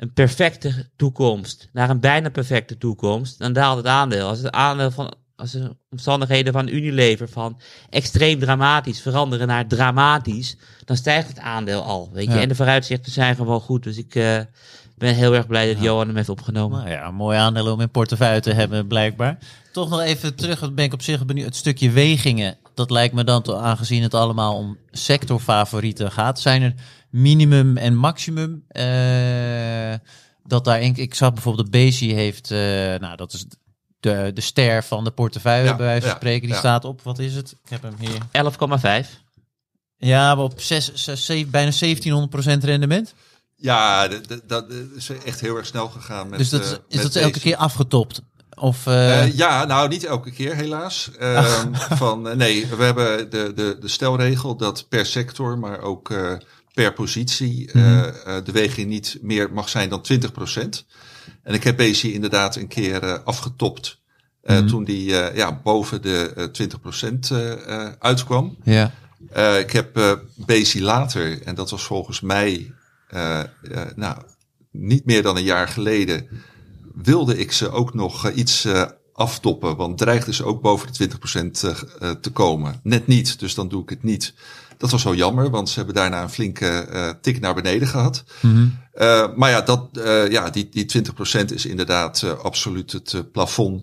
een 0.00 0.12
perfecte 0.12 0.88
toekomst 0.96 1.68
naar 1.72 1.90
een 1.90 2.00
bijna 2.00 2.30
perfecte 2.30 2.78
toekomst, 2.78 3.38
dan 3.38 3.52
daalt 3.52 3.76
het 3.76 3.86
aandeel. 3.86 4.28
Als 4.28 4.38
het 4.38 4.50
aandeel 4.50 4.90
van 4.90 5.14
als 5.36 5.50
de 5.50 5.76
omstandigheden 5.90 6.52
van 6.52 6.68
Unilever 6.68 7.28
van 7.28 7.60
extreem 7.90 8.38
dramatisch 8.38 9.00
veranderen 9.00 9.46
naar 9.46 9.66
dramatisch, 9.66 10.56
dan 10.84 10.96
stijgt 10.96 11.28
het 11.28 11.38
aandeel 11.38 11.82
al. 11.82 12.10
Weet 12.12 12.32
je? 12.32 12.38
En 12.38 12.48
de 12.48 12.54
vooruitzichten 12.54 13.12
zijn 13.12 13.36
gewoon 13.36 13.60
goed. 13.60 13.82
Dus 13.82 13.96
ik 13.96 14.14
uh, 14.14 14.38
ben 14.96 15.14
heel 15.14 15.34
erg 15.34 15.46
blij 15.46 15.66
dat 15.66 15.76
ja. 15.76 15.82
Johan 15.82 16.06
hem 16.06 16.16
heeft 16.16 16.28
opgenomen. 16.28 16.78
Nou 16.78 16.90
ja, 16.90 17.06
een 17.06 17.14
mooi 17.14 17.38
aandeel 17.38 17.72
om 17.72 17.80
in 17.80 17.90
portefeuille 17.90 18.40
te 18.40 18.52
hebben, 18.52 18.86
blijkbaar. 18.86 19.38
Toch 19.72 19.88
nog 19.88 20.00
even 20.00 20.34
terug, 20.34 20.60
dat 20.60 20.74
ben 20.74 20.84
ik 20.84 20.92
op 20.92 21.02
zich 21.02 21.26
benieuwd. 21.26 21.46
Het 21.46 21.56
stukje 21.56 21.90
wegingen, 21.90 22.56
dat 22.74 22.90
lijkt 22.90 23.14
me 23.14 23.24
dan, 23.24 23.56
aangezien 23.56 24.02
het 24.02 24.14
allemaal 24.14 24.56
om 24.56 24.78
sectorfavorieten 24.90 26.12
gaat, 26.12 26.40
zijn 26.40 26.62
er 26.62 26.74
minimum 27.10 27.76
en 27.76 27.96
maximum. 27.96 28.64
Uh, 28.72 29.94
dat 30.44 30.64
daar, 30.64 30.80
ik 30.80 31.14
zag 31.14 31.32
bijvoorbeeld 31.32 31.64
de 31.64 31.78
Bezi 31.78 32.14
heeft, 32.14 32.50
uh, 32.50 32.58
nou 32.94 33.16
dat 33.16 33.32
is 33.32 33.46
de, 34.00 34.30
de 34.34 34.40
ster 34.40 34.84
van 34.84 35.04
de 35.04 35.10
portefeuille 35.10 35.68
ja, 35.68 35.76
bij 35.76 35.86
wijze 35.86 36.06
van 36.06 36.16
spreken. 36.16 36.46
Die 36.46 36.52
ja. 36.52 36.58
staat 36.58 36.84
op, 36.84 37.02
wat 37.02 37.18
is 37.18 37.34
het? 37.34 37.56
Ik 37.64 37.70
heb 37.70 37.82
hem 37.82 37.94
hier. 37.98 39.04
11,5. 39.04 39.08
Ja, 39.96 40.34
maar 40.34 40.44
op 40.44 40.60
6, 40.60 40.94
6, 40.94 41.24
7, 41.24 41.50
bijna 41.50 41.72
1700% 41.72 42.64
rendement. 42.64 43.14
Ja, 43.56 44.08
dat, 44.08 44.40
dat 44.46 44.70
is 44.96 45.10
echt 45.24 45.40
heel 45.40 45.56
erg 45.56 45.66
snel 45.66 45.88
gegaan. 45.88 46.28
Met, 46.28 46.38
dus 46.38 46.48
dat, 46.48 46.62
uh, 46.62 46.76
is 46.88 47.02
dat 47.02 47.14
elke 47.14 47.40
keer 47.40 47.56
afgetopt? 47.56 48.22
Of, 48.54 48.86
uh... 48.86 48.94
Uh, 48.94 49.36
ja, 49.36 49.64
nou 49.64 49.88
niet 49.88 50.04
elke 50.04 50.30
keer 50.30 50.54
helaas. 50.54 51.10
Um, 51.20 51.74
van, 52.02 52.36
nee, 52.36 52.66
we 52.66 52.84
hebben 52.84 53.30
de, 53.30 53.52
de, 53.54 53.76
de 53.80 53.88
stelregel 53.88 54.56
dat 54.56 54.88
per 54.88 55.06
sector, 55.06 55.58
maar 55.58 55.80
ook 55.80 56.10
per 56.82 56.92
positie 56.92 57.70
mm 57.72 57.82
-hmm. 57.82 58.44
de 58.44 58.52
weging 58.52 58.88
niet 58.88 59.18
meer 59.22 59.52
mag 59.52 59.68
zijn 59.68 59.88
dan 59.88 60.04
20% 60.12 60.84
En 61.42 61.54
ik 61.54 61.64
heb 61.64 61.76
Bezi 61.76 62.12
inderdaad 62.12 62.56
een 62.56 62.68
keer 62.68 63.04
uh, 63.04 63.16
afgetopt. 63.24 64.00
Uh, 64.42 64.50
mm 64.50 64.58
-hmm. 64.58 64.68
Toen 64.68 64.84
die 64.84 65.10
uh, 65.10 65.34
ja, 65.34 65.60
boven 65.62 66.02
de 66.02 66.50
20% 67.32 67.36
uitkwam. 67.98 68.56
Ja. 68.62 68.92
ik 69.58 69.70
heb 69.70 70.18
Bezi 70.34 70.82
later, 70.82 71.42
en 71.42 71.54
dat 71.54 71.70
was 71.70 71.82
volgens 71.82 72.20
mij 72.20 72.72
nou, 73.94 74.22
niet 74.70 75.04
meer 75.04 75.22
dan 75.22 75.36
een 75.36 75.42
jaar 75.42 75.68
geleden, 75.68 76.28
wilde 76.94 77.38
ik 77.38 77.52
ze 77.52 77.70
ook 77.70 77.94
nog 77.94 78.30
iets 78.30 78.66
aftoppen. 79.20 79.76
Want 79.76 79.98
dreigt 79.98 80.26
dus 80.26 80.42
ook 80.42 80.60
boven 80.60 80.92
de 80.92 81.08
20% 81.08 81.50
te 82.20 82.30
komen. 82.32 82.80
Net 82.82 83.06
niet, 83.06 83.38
dus 83.38 83.54
dan 83.54 83.68
doe 83.68 83.82
ik 83.82 83.90
het 83.90 84.02
niet. 84.02 84.34
Dat 84.76 84.90
was 84.90 85.04
wel 85.04 85.14
jammer, 85.14 85.50
want 85.50 85.68
ze 85.68 85.76
hebben 85.76 85.94
daarna 85.94 86.22
een 86.22 86.30
flinke 86.30 87.18
tik 87.20 87.40
naar 87.40 87.54
beneden 87.54 87.88
gehad. 87.88 88.24
Mm 88.40 88.78
maar 89.36 89.50
ja, 89.50 89.60
dat, 89.60 89.88
ja 90.30 90.50
die, 90.50 90.68
die 90.68 91.04
20% 91.40 91.44
is 91.44 91.66
inderdaad 91.66 92.24
absoluut 92.42 92.92
het 92.92 93.32
plafond. 93.32 93.82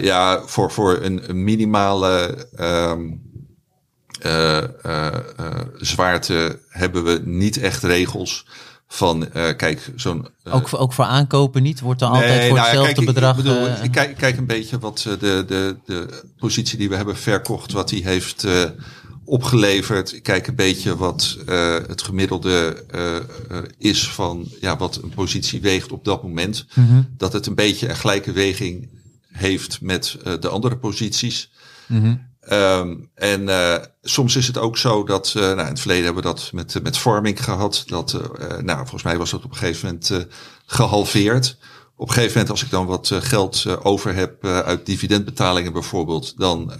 ja, 0.00 0.42
voor, 0.46 0.70
voor 0.70 0.98
een, 1.02 1.30
een 1.30 1.44
minimale 1.44 2.46
um, 2.60 3.22
zwaarte 5.76 6.60
hebben 6.68 7.04
we 7.04 7.20
niet 7.24 7.56
echt 7.58 7.82
regels 7.82 8.46
van 8.92 9.28
uh, 9.34 9.56
kijk, 9.56 9.92
zo'n. 9.96 10.28
Uh, 10.44 10.54
ook, 10.54 10.68
ook 10.72 10.92
voor 10.92 11.04
aankopen 11.04 11.62
niet? 11.62 11.80
Wordt 11.80 12.00
er 12.00 12.08
altijd 12.08 12.46
voor 12.46 12.56
nou, 12.56 12.58
hetzelfde 12.58 12.94
kijk, 12.94 13.06
bedrag? 13.06 13.38
Ik, 13.38 13.44
bedoel, 13.44 13.66
uh, 13.66 13.84
ik 13.84 13.90
kijk, 13.90 14.16
kijk 14.16 14.36
een 14.36 14.46
beetje 14.46 14.78
wat 14.78 14.98
de, 15.20 15.44
de, 15.46 15.76
de 15.84 16.22
positie 16.38 16.78
die 16.78 16.88
we 16.88 16.96
hebben 16.96 17.16
verkocht, 17.16 17.72
wat 17.72 17.88
die 17.88 18.04
heeft 18.04 18.46
opgeleverd. 19.24 20.12
Ik 20.12 20.22
kijk 20.22 20.46
een 20.46 20.54
beetje 20.54 20.96
wat 20.96 21.38
het 21.86 22.02
gemiddelde 22.02 22.84
is 23.78 24.08
van 24.08 24.48
ja, 24.60 24.76
wat 24.76 25.00
een 25.02 25.14
positie 25.14 25.60
weegt 25.60 25.92
op 25.92 26.04
dat 26.04 26.22
moment. 26.22 26.66
Mm 26.74 26.86
-hmm. 26.86 27.08
Dat 27.16 27.32
het 27.32 27.46
een 27.46 27.54
beetje 27.54 27.88
een 27.88 27.96
gelijke 27.96 28.32
weging 28.32 28.88
heeft 29.32 29.80
met 29.80 30.16
de 30.40 30.48
andere 30.48 30.76
posities. 30.76 31.50
Mm 31.86 32.02
-hmm. 32.02 32.29
Um, 32.52 33.10
en 33.14 33.42
uh, 33.42 33.76
soms 34.02 34.36
is 34.36 34.46
het 34.46 34.58
ook 34.58 34.78
zo 34.78 35.04
dat, 35.04 35.34
uh, 35.36 35.42
nou 35.42 35.60
in 35.60 35.66
het 35.66 35.80
verleden 35.80 36.04
hebben 36.04 36.22
we 36.22 36.28
dat 36.28 36.50
met, 36.52 36.82
met 36.82 36.98
farming 36.98 37.44
gehad. 37.44 37.82
Dat, 37.86 38.12
uh, 38.12 38.56
nou 38.56 38.78
volgens 38.78 39.02
mij 39.02 39.18
was 39.18 39.30
dat 39.30 39.44
op 39.44 39.50
een 39.50 39.56
gegeven 39.56 39.86
moment 39.86 40.28
gehalveerd. 40.66 41.56
Op 41.96 42.08
een 42.08 42.14
gegeven 42.14 42.32
moment 42.32 42.50
als 42.50 42.62
ik 42.62 42.70
dan 42.70 42.86
wat 42.86 43.10
geld 43.14 43.66
over 43.82 44.14
heb 44.14 44.44
uit 44.44 44.86
dividendbetalingen 44.86 45.72
bijvoorbeeld, 45.72 46.38
dan 46.38 46.72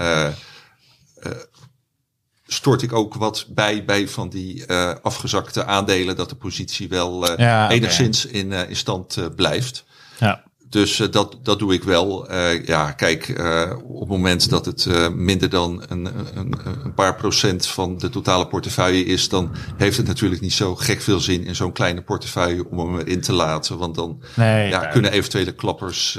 stort 2.46 2.82
ik 2.82 2.92
ook 2.92 3.14
wat 3.14 3.46
bij, 3.48 3.84
bij 3.84 4.08
van 4.08 4.28
die 4.28 4.72
afgezakte 5.02 5.64
aandelen 5.64 6.16
dat 6.16 6.28
de 6.28 6.36
positie 6.36 6.88
wel 6.88 7.40
ja, 7.40 7.70
enigszins 7.70 8.26
okay. 8.26 8.40
in, 8.40 8.52
in 8.52 8.76
stand 8.76 9.36
blijft. 9.36 9.84
Ja. 10.18 10.44
Dus 10.70 10.98
uh, 10.98 11.10
dat, 11.10 11.38
dat 11.42 11.58
doe 11.58 11.72
ik 11.72 11.84
wel. 11.84 12.30
Uh, 12.32 12.64
ja, 12.64 12.92
kijk, 12.92 13.28
uh, 13.28 13.72
op 13.84 14.00
het 14.00 14.08
moment 14.08 14.50
dat 14.50 14.66
het 14.66 14.86
minder 15.14 15.48
dan 15.48 15.82
een, 15.88 16.08
een, 16.34 16.54
een, 16.84 16.94
paar 16.94 17.14
procent 17.14 17.66
van 17.66 17.98
de 17.98 18.08
totale 18.08 18.46
portefeuille 18.46 19.04
is, 19.04 19.28
dan 19.28 19.50
heeft 19.76 19.96
het 19.96 20.06
natuurlijk 20.06 20.40
niet 20.40 20.52
zo 20.52 20.76
gek 20.76 21.00
veel 21.00 21.20
zin 21.20 21.44
in 21.44 21.56
zo'n 21.56 21.72
kleine 21.72 22.02
portefeuille 22.02 22.68
om 22.70 22.78
hem 22.78 22.98
erin 22.98 23.20
te 23.20 23.32
laten. 23.32 23.78
Want 23.78 23.94
dan 23.94 24.22
nee, 24.36 24.68
ja, 24.68 24.86
kunnen 24.86 25.12
eventuele 25.12 25.52
klappers 25.52 26.18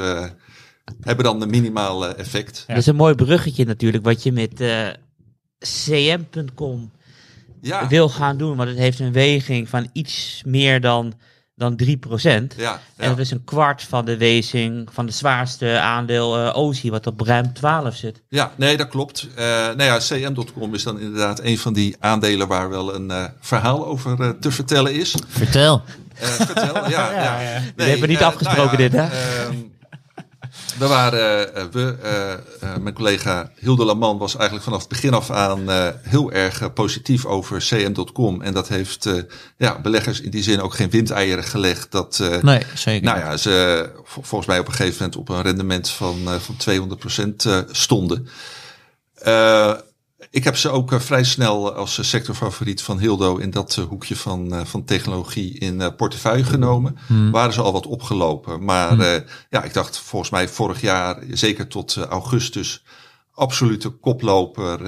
hebben 1.01 1.25
dan 1.25 1.41
een 1.41 1.49
minimale 1.49 2.07
effect. 2.07 2.57
Ja. 2.57 2.73
Dat 2.73 2.77
is 2.77 2.87
een 2.87 2.95
mooi 2.95 3.15
bruggetje 3.15 3.65
natuurlijk, 3.65 4.03
wat 4.03 4.23
je 4.23 4.31
met 4.31 4.63
cm.com 5.59 6.91
ja. 7.61 7.87
wil 7.87 8.09
gaan 8.09 8.37
doen. 8.37 8.57
Want 8.57 8.69
het 8.69 8.77
heeft 8.77 8.99
een 8.99 9.11
weging 9.11 9.69
van 9.69 9.89
iets 9.93 10.41
meer 10.45 10.81
dan 10.81 11.13
dan 11.61 11.79
3%. 11.83 11.85
Ja, 11.85 12.47
ja. 12.57 12.79
En 12.97 13.09
dat 13.09 13.17
is 13.17 13.31
een 13.31 13.43
kwart 13.43 13.83
van 13.83 14.05
de 14.05 14.17
wezing 14.17 14.89
van 14.93 15.05
de 15.05 15.11
zwaarste 15.11 15.79
aandeel 15.79 16.39
uh, 16.39 16.57
OSI, 16.57 16.89
wat 16.89 17.07
op 17.07 17.21
ruim 17.21 17.53
12 17.53 17.95
zit. 17.95 18.21
Ja, 18.29 18.51
nee, 18.55 18.77
dat 18.77 18.87
klopt. 18.87 19.27
Uh, 19.31 19.45
nou 19.45 19.83
ja, 19.83 19.97
cm.com 19.97 20.73
is 20.73 20.83
dan 20.83 20.99
inderdaad 20.99 21.39
een 21.43 21.57
van 21.57 21.73
die 21.73 21.95
aandelen 21.99 22.47
waar 22.47 22.69
wel 22.69 22.95
een 22.95 23.09
uh, 23.09 23.23
verhaal 23.39 23.85
over 23.85 24.19
uh, 24.19 24.29
te 24.29 24.51
vertellen 24.51 24.93
is. 24.93 25.15
Vertel. 25.27 25.81
vertel, 26.13 26.75
ja. 26.75 26.89
ja, 26.89 27.11
ja. 27.11 27.41
ja. 27.41 27.59
Nee, 27.59 27.71
we 27.75 27.83
hebben 27.83 28.09
niet 28.09 28.23
afgesproken 28.23 28.77
nou 28.77 28.89
dit, 28.89 28.91
hè? 28.91 29.07
We 30.77 30.87
waren, 30.87 31.49
uh, 31.57 31.63
we, 31.71 31.97
uh, 32.03 32.69
uh, 32.69 32.77
mijn 32.77 32.95
collega 32.95 33.51
Hilde 33.55 33.85
Laman 33.85 34.17
was 34.17 34.35
eigenlijk 34.35 34.63
vanaf 34.63 34.79
het 34.79 34.89
begin 34.89 35.13
af 35.13 35.31
aan 35.31 35.69
heel 36.01 36.31
erg 36.31 36.73
positief 36.73 37.25
over 37.25 37.59
cm.com. 37.59 38.41
En 38.41 38.53
dat 38.53 38.67
heeft 38.67 39.09
ja, 39.57 39.79
beleggers 39.81 40.21
in 40.21 40.31
die 40.31 40.43
zin 40.43 40.61
ook 40.61 40.73
geen 40.73 40.89
windeieren 40.89 41.43
gelegd. 41.43 41.91
Dat, 41.91 42.23
nee, 42.41 42.61
zeker. 42.75 43.05
Nou 43.05 43.19
ja, 43.19 43.37
ze 43.37 43.89
volgens 44.03 44.45
mij 44.45 44.59
op 44.59 44.67
een 44.67 44.73
gegeven 44.73 44.97
moment 44.97 45.15
op 45.15 45.29
een 45.29 45.41
rendement 45.41 45.89
van, 45.89 46.17
van 46.39 46.55
200% 47.65 47.65
stonden. 47.71 48.27
Ik 50.31 50.43
heb 50.43 50.57
ze 50.57 50.69
ook 50.69 50.91
uh, 50.91 50.99
vrij 50.99 51.23
snel 51.23 51.73
als 51.73 51.97
uh, 51.97 52.05
sectorfavoriet 52.05 52.81
van 52.81 52.99
Hildo 52.99 53.37
in 53.37 53.49
dat 53.49 53.75
uh, 53.79 53.85
hoekje 53.85 54.15
van, 54.15 54.65
van 54.65 54.83
technologie 54.83 55.59
in 55.59 55.95
portefeuille 55.95 56.43
genomen. 56.43 56.97
Hmm. 57.07 57.31
Waren 57.31 57.53
ze 57.53 57.61
al 57.61 57.71
wat 57.71 57.85
opgelopen. 57.85 58.63
Maar 58.63 58.89
hmm. 58.89 59.23
ja, 59.49 59.63
ik 59.63 59.73
dacht 59.73 59.97
volgens 59.97 60.31
mij 60.31 60.47
vorig 60.47 60.81
jaar, 60.81 61.23
zeker 61.31 61.67
tot 61.67 61.97
augustus, 61.97 62.83
absolute 63.33 63.89
koploper 63.89 64.79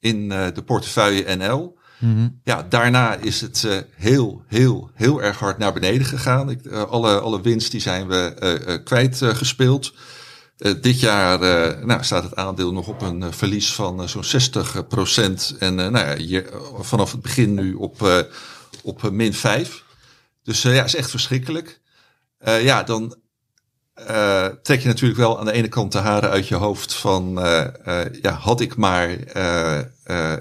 in 0.00 0.28
de 0.28 0.62
portefeuille 0.66 1.36
NL. 1.36 1.78
Hmm. 1.98 2.40
Ja, 2.44 2.66
daarna 2.68 3.14
is 3.14 3.40
het 3.40 3.86
heel, 3.96 4.42
heel, 4.46 4.90
heel 4.94 5.22
erg 5.22 5.38
hard 5.38 5.58
naar 5.58 5.72
beneden 5.72 6.06
gegaan. 6.06 6.50
Ik, 6.50 6.66
alle, 6.72 7.20
alle 7.20 7.40
winst 7.40 7.70
die 7.70 7.80
zijn 7.80 8.08
we 8.08 8.80
kwijtgespeeld. 8.84 9.92
Uh, 10.58 10.72
dit 10.80 11.00
jaar 11.00 11.42
uh, 11.42 11.84
nou, 11.84 12.04
staat 12.04 12.22
het 12.22 12.36
aandeel 12.36 12.72
nog 12.72 12.88
op 12.88 13.02
een 13.02 13.22
uh, 13.22 13.26
verlies 13.30 13.74
van 13.74 14.08
zo'n 14.08 14.24
60 14.24 14.86
procent. 14.88 15.56
En 15.58 15.74
nou 15.74 16.20
ja, 16.20 16.42
vanaf 16.78 17.12
het 17.12 17.20
begin 17.20 17.54
nu 17.54 17.74
op, 17.74 18.26
op 18.82 19.10
min 19.10 19.34
5. 19.34 19.84
Dus 20.42 20.62
ja, 20.62 20.84
is 20.84 20.94
echt 20.94 21.10
verschrikkelijk. 21.10 21.80
ja, 22.44 22.82
dan 22.82 23.16
trek 24.62 24.80
je 24.80 24.86
natuurlijk 24.86 25.20
wel 25.20 25.38
aan 25.38 25.44
de 25.44 25.52
ene 25.52 25.68
kant 25.68 25.92
de 25.92 25.98
haren 25.98 26.30
uit 26.30 26.48
je 26.48 26.54
hoofd 26.54 26.94
van... 26.94 27.32
ja, 28.22 28.32
had 28.32 28.60
ik 28.60 28.76
maar 28.76 29.08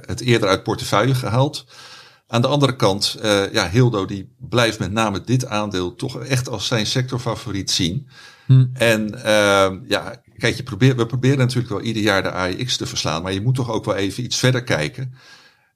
het 0.05 0.21
eerder 0.21 0.49
uit 0.49 0.63
portefeuille 0.63 1.15
gehaald... 1.15 1.65
Aan 2.27 2.41
de 2.41 2.47
andere 2.47 2.75
kant, 2.75 3.17
ja, 3.51 3.69
Hildo 3.69 4.05
die 4.05 4.35
blijft 4.39 4.79
met 4.79 4.91
name 4.91 5.21
dit 5.21 5.45
aandeel 5.45 5.95
toch 5.95 6.19
echt 6.19 6.49
als 6.49 6.67
zijn 6.67 6.85
sectorfavoriet 6.85 7.71
zien. 7.71 8.09
Hm. 8.53 8.65
En 8.73 9.13
uh, 9.15 9.71
ja, 9.87 10.15
kijk, 10.37 10.55
je 10.55 10.63
probeert, 10.63 10.97
we 10.97 11.05
proberen 11.05 11.37
natuurlijk 11.37 11.69
wel 11.69 11.81
ieder 11.81 12.01
jaar 12.01 12.23
de 12.23 12.31
AIX 12.31 12.77
te 12.77 12.85
verslaan, 12.85 13.21
maar 13.21 13.33
je 13.33 13.41
moet 13.41 13.55
toch 13.55 13.71
ook 13.71 13.85
wel 13.85 13.95
even 13.95 14.23
iets 14.23 14.37
verder 14.37 14.63
kijken. 14.63 15.13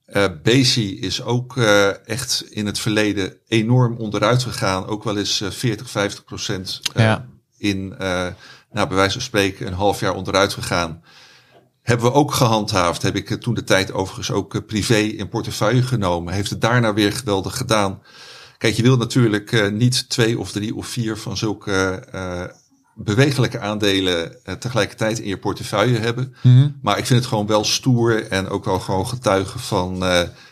Uh, 0.07 0.25
Basi 0.43 0.99
is 0.99 1.23
ook 1.23 1.55
uh, 1.55 2.07
echt 2.07 2.45
in 2.49 2.65
het 2.65 2.79
verleden 2.79 3.33
enorm 3.47 3.97
onderuit 3.97 4.43
gegaan. 4.43 4.85
Ook 4.85 5.03
wel 5.03 5.17
eens 5.17 5.41
uh, 5.41 5.49
40, 5.49 5.89
50 5.89 6.23
procent 6.23 6.81
ja. 6.95 7.27
in, 7.57 7.87
nou, 8.71 8.87
bij 8.87 8.97
wijze 8.97 9.13
van 9.13 9.21
spreken, 9.21 9.67
een 9.67 9.73
half 9.73 9.99
jaar 9.99 10.15
onderuit 10.15 10.53
gegaan. 10.53 11.03
Hebben 11.81 12.05
we 12.05 12.13
ook 12.13 12.33
gehandhaafd. 12.33 13.01
Heb 13.01 13.15
ik 13.15 13.29
toen 13.29 13.53
de 13.53 13.63
tijd 13.63 13.91
overigens 13.91 14.31
ook 14.31 14.65
privé 14.65 14.97
in 14.97 15.29
portefeuille 15.29 15.81
genomen. 15.81 16.33
Heeft 16.33 16.49
het 16.49 16.61
daarna 16.61 16.93
weer 16.93 17.13
geweldig 17.13 17.57
gedaan. 17.57 18.01
Kijk, 18.57 18.75
je 18.75 18.81
wil 18.81 18.97
natuurlijk 18.97 19.51
uh, 19.51 19.67
niet 19.67 20.09
twee 20.09 20.39
of 20.39 20.51
drie 20.51 20.75
of 20.75 20.87
vier 20.87 21.17
van 21.17 21.37
zulke 21.37 22.07
uh, 22.15 22.43
bewegelijke 22.97 23.60
aandelen 23.60 24.31
uh, 24.45 24.53
tegelijkertijd 24.53 25.19
in 25.19 25.27
je 25.27 25.38
portefeuille 25.38 25.99
hebben. 25.99 26.36
Mm 26.41 26.57
-hmm. 26.57 26.79
Maar 26.81 26.97
ik 26.97 27.05
vind 27.05 27.19
het 27.19 27.29
gewoon 27.29 27.47
wel 27.47 27.63
stoer 27.63 28.27
en 28.27 28.49
ook 28.49 28.65
wel 28.65 28.79
gewoon 28.79 29.07
getuigen 29.07 29.60
van 29.60 30.03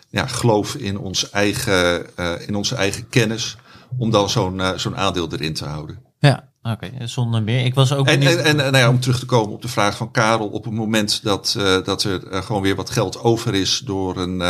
ja, 0.10 0.28
geloof 0.28 0.76
in, 0.76 0.98
ons 0.98 1.30
eigen, 1.30 2.06
in 2.48 2.56
onze 2.56 2.76
eigen 2.76 3.10
kennis. 3.10 3.58
Om 3.98 4.12
dan 4.12 4.30
zo'n 4.30 4.62
zo'n 4.76 4.98
aandeel 4.98 5.32
erin 5.32 5.54
te 5.54 5.66
houden. 5.66 6.00
Ja, 6.20 6.50
Oké, 6.62 6.86
okay, 6.86 7.08
zonder 7.08 7.44
meer. 7.44 7.66
Ik 7.66 7.74
was 7.74 7.94
ook. 7.94 8.08
En, 8.08 8.22
en, 8.22 8.44
en 8.44 8.56
nou 8.56 8.78
ja, 8.78 8.90
om 8.90 9.00
terug 9.00 9.20
te 9.20 9.26
komen 9.26 9.54
op 9.54 9.62
de 9.62 9.68
vraag 9.68 9.98
van 9.98 10.12
Karel, 10.12 10.48
op 10.48 10.64
het 10.64 10.74
moment 10.74 11.24
dat, 11.24 11.58
dat 11.84 12.04
er 12.04 12.44
gewoon 12.44 12.62
weer 12.62 12.76
wat 12.76 12.90
geld 12.90 13.20
over 13.20 13.54
is 13.54 13.82
door 13.86 14.18
een, 14.18 14.42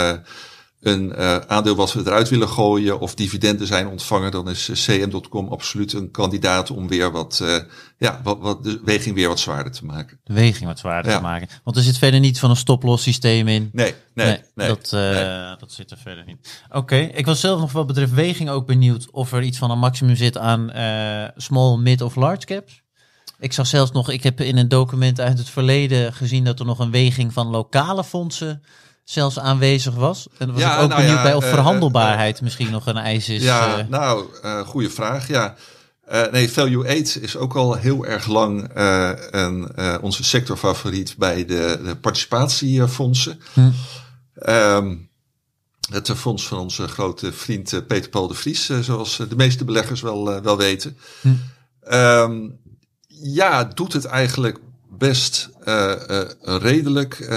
een 0.82 1.14
uh, 1.18 1.38
aandeel 1.38 1.76
wat 1.76 1.94
we 1.94 2.00
eruit 2.00 2.30
willen 2.30 2.50
gooien 2.50 3.00
of 3.00 3.16
dividenden 3.16 3.68
zijn 3.68 3.88
ontvangen, 3.88 4.32
dan 4.32 4.50
is 4.50 4.70
eh, 4.70 4.76
cm.com 4.76 5.48
absoluut 5.48 5.94
een 5.94 6.12
kandidaat 6.12 6.72
om 6.72 6.88
weer 6.88 7.12
wat, 7.12 7.40
uh, 7.44 7.58
ja, 7.98 8.20
wat, 8.24 8.40
wat 8.40 8.64
de 8.64 8.82
weging 8.84 9.16
weer 9.16 9.28
wat 9.28 9.40
zwaarder 9.40 9.72
te 9.72 9.86
maken. 9.86 10.20
De 10.24 10.34
weging 10.34 10.66
wat 10.66 10.80
zwaarder 10.80 11.12
ja. 11.12 11.18
te 11.18 11.24
maken. 11.24 11.48
Want 11.64 11.78
er 11.78 11.84
zit 11.84 11.98
verder 11.98 12.20
niet 12.20 12.40
van 12.40 12.50
een 12.50 12.56
stop-loss 12.56 13.04
systeem 13.04 13.48
in. 13.48 13.70
Nee, 13.74 13.94
nee, 14.14 14.28
nee. 14.28 14.40
nee 14.56 14.68
dat, 14.68 14.92
uh, 14.94 15.00
nee. 15.02 15.56
dat 15.58 15.72
zit 15.72 15.92
er 15.92 15.98
verder 15.98 16.26
niet. 16.26 16.62
Oké, 16.68 16.78
okay. 16.78 17.06
ik 17.06 17.26
was 17.26 17.40
zelf 17.40 17.60
nog 17.60 17.72
wat 17.72 17.88
betreft 17.88 18.14
weging 18.14 18.50
ook 18.50 18.66
benieuwd 18.66 19.12
of 19.12 19.32
er 19.32 19.44
iets 19.44 19.58
van 19.58 19.72
een 19.72 19.80
maximum 19.80 20.16
zit 20.16 20.38
aan 20.38 20.72
small, 21.36 21.78
mid 21.78 22.02
of 22.02 22.16
large 22.16 22.46
caps. 22.46 22.84
Ik 23.40 23.54
zag 23.54 23.68
zelfs 23.68 23.92
nog, 23.92 24.10
ik 24.10 24.24
heb 24.24 24.42
in 24.42 24.58
een 24.58 24.68
document 24.68 25.20
uit 25.20 25.38
het 25.38 25.50
verleden 25.50 26.14
gezien 26.14 26.44
dat 26.44 26.60
er 26.60 26.66
nog 26.66 26.80
een 26.80 26.92
weging 26.92 27.34
van 27.34 27.48
lokale 27.48 28.04
fondsen 28.04 28.64
zelfs 29.06 29.40
aanwezig 29.40 29.94
was. 29.94 30.28
En 30.38 30.52
was 30.52 30.62
ja, 30.62 30.76
ik 30.76 30.82
ook 30.82 30.90
nou 30.90 31.02
benieuwd 31.02 31.18
ja, 31.18 31.24
bij 31.24 31.34
of 31.34 31.44
uh, 31.44 31.50
verhandelbaarheid 31.50 32.36
uh, 32.36 32.42
misschien 32.42 32.72
nog 32.72 32.86
een 32.86 32.98
eis 32.98 33.30
is. 33.30 33.44
Ja, 33.44 33.78
uh, 33.78 33.88
nou, 33.88 34.26
goede 34.66 34.90
vraag. 34.90 35.28
Ja. 35.28 35.56
nee, 36.32 36.52
Value 36.52 37.00
8 37.00 37.22
is 37.22 37.38
ook 37.38 37.56
al 37.56 37.74
heel 37.74 38.06
erg 38.06 38.28
lang 38.28 38.70
een, 39.32 39.72
onze 40.02 40.24
sectorfavoriet 40.24 41.16
bij 41.18 41.46
de, 41.46 41.80
de 41.84 41.96
participatiefondsen. 41.96 43.40
Hm. 43.54 43.70
Um, 44.50 45.10
het 45.92 46.12
fonds 46.12 46.48
van 46.48 46.58
onze 46.58 46.88
grote 46.88 47.32
vriend 47.34 47.88
Peter 47.88 48.10
Paul 48.10 48.28
de 48.28 48.34
Vries, 48.34 48.70
zoals 48.82 49.18
de 49.30 49.36
meeste 49.36 49.66
beleggers 49.66 50.02
wel, 50.02 50.42
wel 50.42 50.58
weten. 50.58 50.98
Hm. 51.22 51.30
Um, 51.94 52.60
ja, 53.08 53.64
doet 53.64 53.94
het 53.94 54.06
eigenlijk 54.06 54.60
best 54.90 55.50
redelijk. 56.42 57.28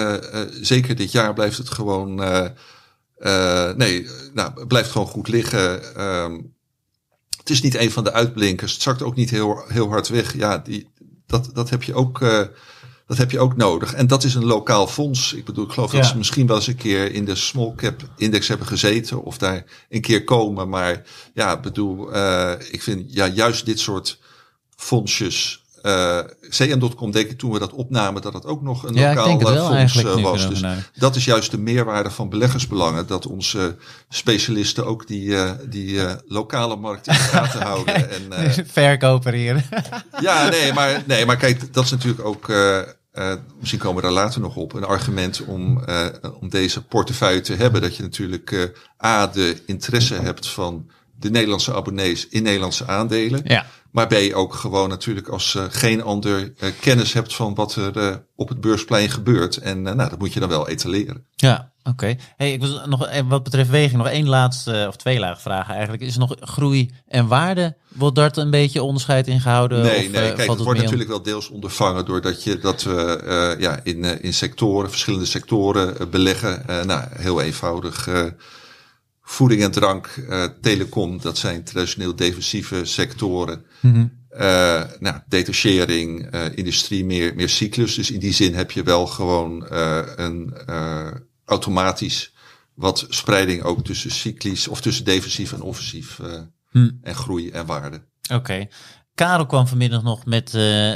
zeker 0.61 0.97
dit 0.97 1.13
jaar 1.13 1.35
blijft 1.35 1.59
het 1.59 1.71
gewoon. 1.71 2.15
nee, 3.77 4.07
nou, 4.35 4.67
blijft 4.67 4.91
gewoon 4.91 5.07
goed 5.07 5.29
liggen. 5.29 5.95
Ehm, 5.95 6.41
het 7.39 7.51
is 7.51 7.63
niet 7.63 7.75
een 7.75 7.91
van 7.91 8.05
de 8.05 8.13
uitblinkers. 8.13 8.73
Het 8.73 8.83
zakt 8.83 9.03
ook 9.03 9.15
niet 9.15 9.31
heel, 9.31 9.65
heel 9.69 9.89
hard 9.89 10.09
weg. 10.09 10.37
Ja, 10.37 10.59
die, 10.59 10.89
dat, 11.27 11.51
dat 11.53 11.71
heb 11.71 11.83
je 11.83 11.95
ook. 11.95 12.21
Dat 13.09 13.17
heb 13.17 13.31
je 13.31 13.39
ook 13.39 13.57
nodig. 13.57 13.95
En 13.95 14.07
dat 14.07 14.25
is 14.25 14.35
een 14.35 14.45
lokaal 14.45 14.87
fonds. 14.87 15.33
Ik 15.33 15.45
bedoel, 15.45 15.65
ik 15.65 15.73
geloof 15.73 15.91
dat 15.91 16.07
ze 16.07 16.17
misschien 16.17 16.47
wel 16.47 16.57
eens 16.57 16.67
een 16.67 16.77
keer 16.77 17.13
in 17.13 17.25
de 17.25 17.35
small 17.35 17.73
cap 17.77 18.03
index 18.17 18.49
hebben 18.49 18.67
gezeten. 18.67 19.23
Of 19.23 19.39
daar 19.39 19.65
een 19.89 20.01
keer 20.01 20.25
komen. 20.25 20.69
Maar 20.69 21.03
ja, 21.35 21.61
bedoel, 21.61 22.15
uh, 22.15 22.53
ik 22.71 22.83
vind 22.83 23.15
ja, 23.15 23.27
juist 23.27 23.67
dit 23.67 23.81
soort 23.81 24.19
fondsjes. 24.77 25.58
Uh, 25.83 26.19
CM.com 26.49 27.11
denk 27.11 27.31
ik 27.31 27.39
toen 27.39 27.53
we 27.53 27.59
dat 27.59 27.73
opnamen 27.73 28.23
dat 28.23 28.33
het 28.33 28.45
ook 28.45 28.63
nog 28.63 28.83
een 28.83 28.95
ja, 28.95 29.15
lokaal 29.15 29.75
eh, 29.75 29.89
fonds 29.89 30.23
was. 30.23 30.49
Dus 30.49 30.63
dat 30.95 31.17
is 31.17 31.25
juist 31.25 31.51
de 31.51 31.59
meerwaarde 31.59 32.11
van 32.11 32.29
beleggersbelangen. 32.29 33.07
Dat 33.07 33.27
onze 33.27 33.77
specialisten 34.09 34.87
ook 34.87 35.07
die, 35.07 35.27
uh, 35.27 35.51
die 35.69 36.01
lokale 36.27 36.77
markt 36.77 37.07
in 37.07 37.13
de 37.13 37.19
gaten 37.19 37.63
houden. 37.71 38.11
en, 38.11 38.67
Verkoper 38.67 39.33
hier. 39.33 39.65
ja, 40.21 40.49
nee 40.49 40.73
maar, 40.73 41.03
nee, 41.07 41.27
maar 41.27 41.37
kijk, 41.37 41.73
dat 41.75 41.85
is 41.85 41.91
natuurlijk 41.91 42.25
ook 42.25 42.49
uh, 43.19 43.35
misschien 43.59 43.81
komen 43.81 43.97
we 43.97 44.03
daar 44.03 44.25
later 44.25 44.41
nog 44.41 44.57
op. 44.57 44.73
Een 44.73 44.85
argument 44.85 45.45
om, 45.45 45.83
uh, 45.89 46.07
om 46.41 46.49
deze 46.49 46.85
portefeuille 46.85 47.41
te 47.41 47.55
hebben. 47.55 47.81
Dat 47.81 47.97
je 47.97 48.03
natuurlijk 48.03 48.51
uh, 48.51 48.65
A, 49.05 49.27
de 49.27 49.63
interesse 49.67 50.15
hebt 50.15 50.49
van 50.49 50.91
de 51.17 51.31
Nederlandse 51.31 51.75
abonnees 51.75 52.29
in 52.29 52.43
Nederlandse 52.43 52.87
aandelen. 52.87 53.41
Ja. 53.45 53.67
Maar 53.91 54.07
B, 54.07 54.15
ook 54.33 54.55
gewoon 54.55 54.89
natuurlijk 54.89 55.29
als 55.29 55.59
geen 55.69 56.03
ander 56.03 56.53
kennis 56.81 57.13
hebt 57.13 57.35
van 57.35 57.55
wat 57.55 57.75
er 57.75 58.25
op 58.37 58.49
het 58.49 58.61
beursplein 58.61 59.11
gebeurt. 59.11 59.57
En 59.57 59.83
nou, 59.83 59.97
dat 59.97 60.19
moet 60.19 60.33
je 60.33 60.41
dan 60.41 60.49
wel 60.49 60.69
etaleren. 60.69 61.27
Ja, 61.35 61.73
Oké. 61.89 62.17
Hey, 62.37 62.53
ik 62.53 62.61
was 62.61 62.81
nog 62.87 63.07
eh, 63.07 63.23
wat 63.29 63.43
betreft 63.43 63.71
weging 63.71 63.97
nog 63.97 64.09
één 64.09 64.29
laatste 64.29 64.85
of 64.89 64.97
twee 64.97 65.19
lagen 65.19 65.41
vragen 65.41 65.75
eigenlijk. 65.75 66.03
Is 66.03 66.15
er 66.15 66.21
nog 66.21 66.37
groei 66.41 66.91
en 67.07 67.27
waarde? 67.27 67.77
Wordt 67.89 68.17
daar 68.17 68.37
een 68.37 68.51
beetje 68.51 68.83
onderscheid 68.83 69.27
in 69.27 69.41
gehouden? 69.41 69.83
Nee, 69.83 70.07
of, 70.07 70.13
nee. 70.13 70.23
Eh, 70.23 70.35
kijk, 70.35 70.51
het, 70.51 70.59
wordt 70.59 70.81
natuurlijk 70.81 71.09
wel 71.09 71.23
deels 71.23 71.49
ondervangen 71.49 72.05
doordat 72.05 72.45
je 72.45 72.59
dat 72.59 72.83
we 72.83 73.21
uh, 73.25 73.61
ja, 73.61 73.81
in, 73.83 74.23
in 74.23 74.35
sectoren, 74.35 74.91
verschillende 74.91 75.27
sectoren 75.27 76.11
beleggen. 76.11 76.63
nou, 76.87 77.05
heel 77.11 77.41
eenvoudig. 77.41 78.09
Voeding 79.31 79.63
en 79.63 79.71
drank, 79.71 80.15
telecom, 80.61 81.21
dat 81.21 81.39
zijn 81.39 81.65
traditioneel 81.65 82.17
defensieve 82.17 82.85
sectoren. 82.85 83.65
Mm 83.81 84.17
nou, 84.99 85.17
detachering, 85.29 86.35
industrie, 86.55 87.05
meer, 87.05 87.35
meer 87.35 87.49
cyclus. 87.49 87.95
Dus 87.95 88.11
in 88.11 88.21
die 88.21 88.33
zin 88.33 88.55
heb 88.55 88.71
je 88.71 88.83
wel 88.83 89.07
gewoon 89.07 89.67
een 90.17 90.55
automatisch 91.45 92.33
wat 92.79 93.07
spreiding 93.09 93.63
ook 93.63 93.85
tussen 93.85 94.11
cyclisch 94.11 94.69
of 94.69 94.81
tussen 94.81 95.05
defensief 95.05 95.53
en 95.53 95.63
offensief 95.63 96.19
uh, 96.19 96.87
en 97.03 97.15
groei 97.15 97.51
en 97.51 97.67
waarde. 97.67 98.01
Oké. 98.33 98.67
Karel 99.15 99.47
kwam 99.47 99.67
vanmiddag 99.67 100.03
nog 100.03 100.25
met 100.25 100.47
uh, 100.47 100.53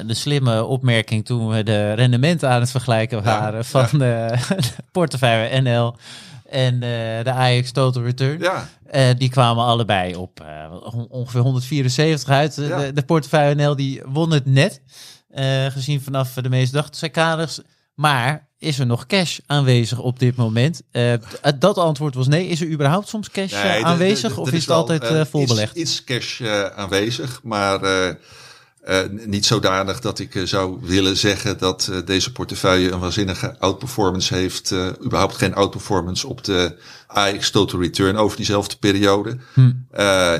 de 0.06 0.14
slimme 0.14 0.64
opmerking 0.64 1.24
toen 1.24 1.48
we 1.48 1.62
de 1.62 1.92
rendementen 1.92 2.50
aan 2.50 2.60
het 2.60 2.70
vergelijken 2.70 3.22
waren 3.22 3.64
van 3.64 3.86
de, 3.90 4.36
de, 4.48 4.82
portefeuille 4.92 5.60
NL 5.60 5.96
en 6.52 6.74
uh, 6.74 6.80
de 7.24 7.30
Ajax 7.30 7.72
Total 7.72 8.02
Return. 8.02 8.40
Ja. 8.40 8.68
Uh, 8.94 9.08
die 9.18 9.30
kwamen 9.30 9.64
allebei 9.64 10.16
op 10.16 10.44
ongeveer 11.08 11.40
174 11.40 12.28
uit. 12.28 12.56
Ja. 12.56 12.78
De, 12.78 12.92
de 12.92 13.02
portefeuille 13.02 13.54
NL 13.54 13.76
die 13.76 14.02
won 14.04 14.32
het 14.32 14.46
net, 14.46 14.80
gezien 15.68 16.00
vanaf 16.00 16.32
de 16.32 16.48
meeste 16.48 16.76
dagcijkaders. 16.76 17.60
Maar 17.94 18.48
is 18.58 18.78
er 18.78 18.86
nog 18.86 19.06
cash 19.06 19.38
aanwezig 19.46 19.98
op 19.98 20.18
dit 20.18 20.36
moment? 20.36 20.82
Uh, 20.92 21.12
dat 21.58 21.78
antwoord 21.78 22.14
was 22.14 22.26
nee. 22.26 22.46
Is 22.46 22.60
er 22.60 22.68
überhaupt 22.68 23.08
soms 23.08 23.30
cash 23.30 23.52
nee, 23.62 23.84
aanwezig 23.84 24.38
of 24.38 24.52
is, 24.52 24.60
het 24.60 24.70
altijd 24.70 25.10
uh, 25.10 25.24
volbelegd? 25.24 25.76
Iets, 25.76 25.90
iets 25.90 26.04
cash 26.04 26.40
uh, 26.40 26.66
aanwezig, 26.66 27.40
maar 27.42 27.80
niet 29.26 29.46
zodanig 29.46 30.00
dat 30.00 30.18
ik 30.18 30.40
zou 30.44 30.78
willen 30.80 31.16
zeggen 31.16 31.58
dat 31.58 31.90
deze 32.04 32.32
portefeuille 32.32 32.90
een 32.90 32.98
waanzinnige 32.98 33.58
outperformance 33.58 34.34
heeft. 34.34 34.74
überhaupt 35.04 35.36
geen 35.36 35.54
outperformance 35.54 36.26
op 36.26 36.44
de 36.44 36.76
AX 37.06 37.50
Total 37.50 37.80
Return 37.80 38.16
over 38.16 38.36
diezelfde 38.36 38.76
periode. 38.76 39.36
Hm. 39.54 39.72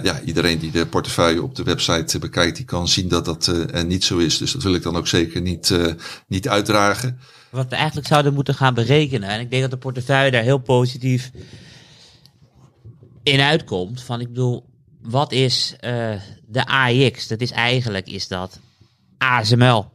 ja, 0.03 0.21
iedereen 0.25 0.59
die 0.59 0.71
de 0.71 0.87
portefeuille 0.87 1.43
op 1.43 1.55
de 1.55 1.63
website 1.63 2.19
bekijkt, 2.19 2.57
die 2.57 2.65
kan 2.65 2.89
zien 2.89 3.09
dat 3.09 3.25
dat 3.25 3.53
niet 3.87 4.05
zo 4.05 4.19
is. 4.19 4.39
Dus 4.39 4.53
dat 4.53 4.63
wil 4.63 4.75
ik 4.75 4.83
dan 4.83 4.97
ook 4.97 5.07
zeker 5.07 5.41
niet, 5.41 5.75
niet 6.27 6.49
uitdragen. 6.49 7.19
Wat 7.51 7.69
we 7.69 7.77
eigenlijk 7.77 8.07
zouden 8.07 8.35
moeten 8.35 8.55
gaan 8.55 8.75
berekenen. 8.75 9.29
En 9.29 9.41
ik 9.41 9.51
denk 9.51 9.63
dat 9.63 9.71
de 9.71 9.77
portefeuille 9.77 10.31
daar 10.31 10.43
heel 10.43 10.59
positief 10.59 11.31
in 13.23 13.41
uitkomt. 13.41 14.03
Van 14.03 14.21
ik 14.21 14.29
bedoel, 14.29 14.65
wat 15.03 15.33
is 15.33 15.75
uh, 15.81 16.15
de 16.47 16.67
AX? 16.67 17.27
Dat 17.27 17.41
is 17.41 17.51
eigenlijk 17.51 18.09
is 18.09 18.29
dat 18.29 18.59
ASML. 19.19 19.91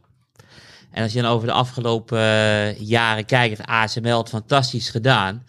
En 0.90 1.02
als 1.02 1.12
je 1.12 1.22
dan 1.22 1.30
over 1.30 1.46
de 1.46 1.52
afgelopen 1.52 2.18
uh, 2.18 2.80
jaren 2.80 3.24
kijkt, 3.24 3.56
heeft 3.56 3.68
ASML 3.68 4.18
het 4.18 4.28
fantastisch 4.28 4.90
gedaan. 4.90 5.44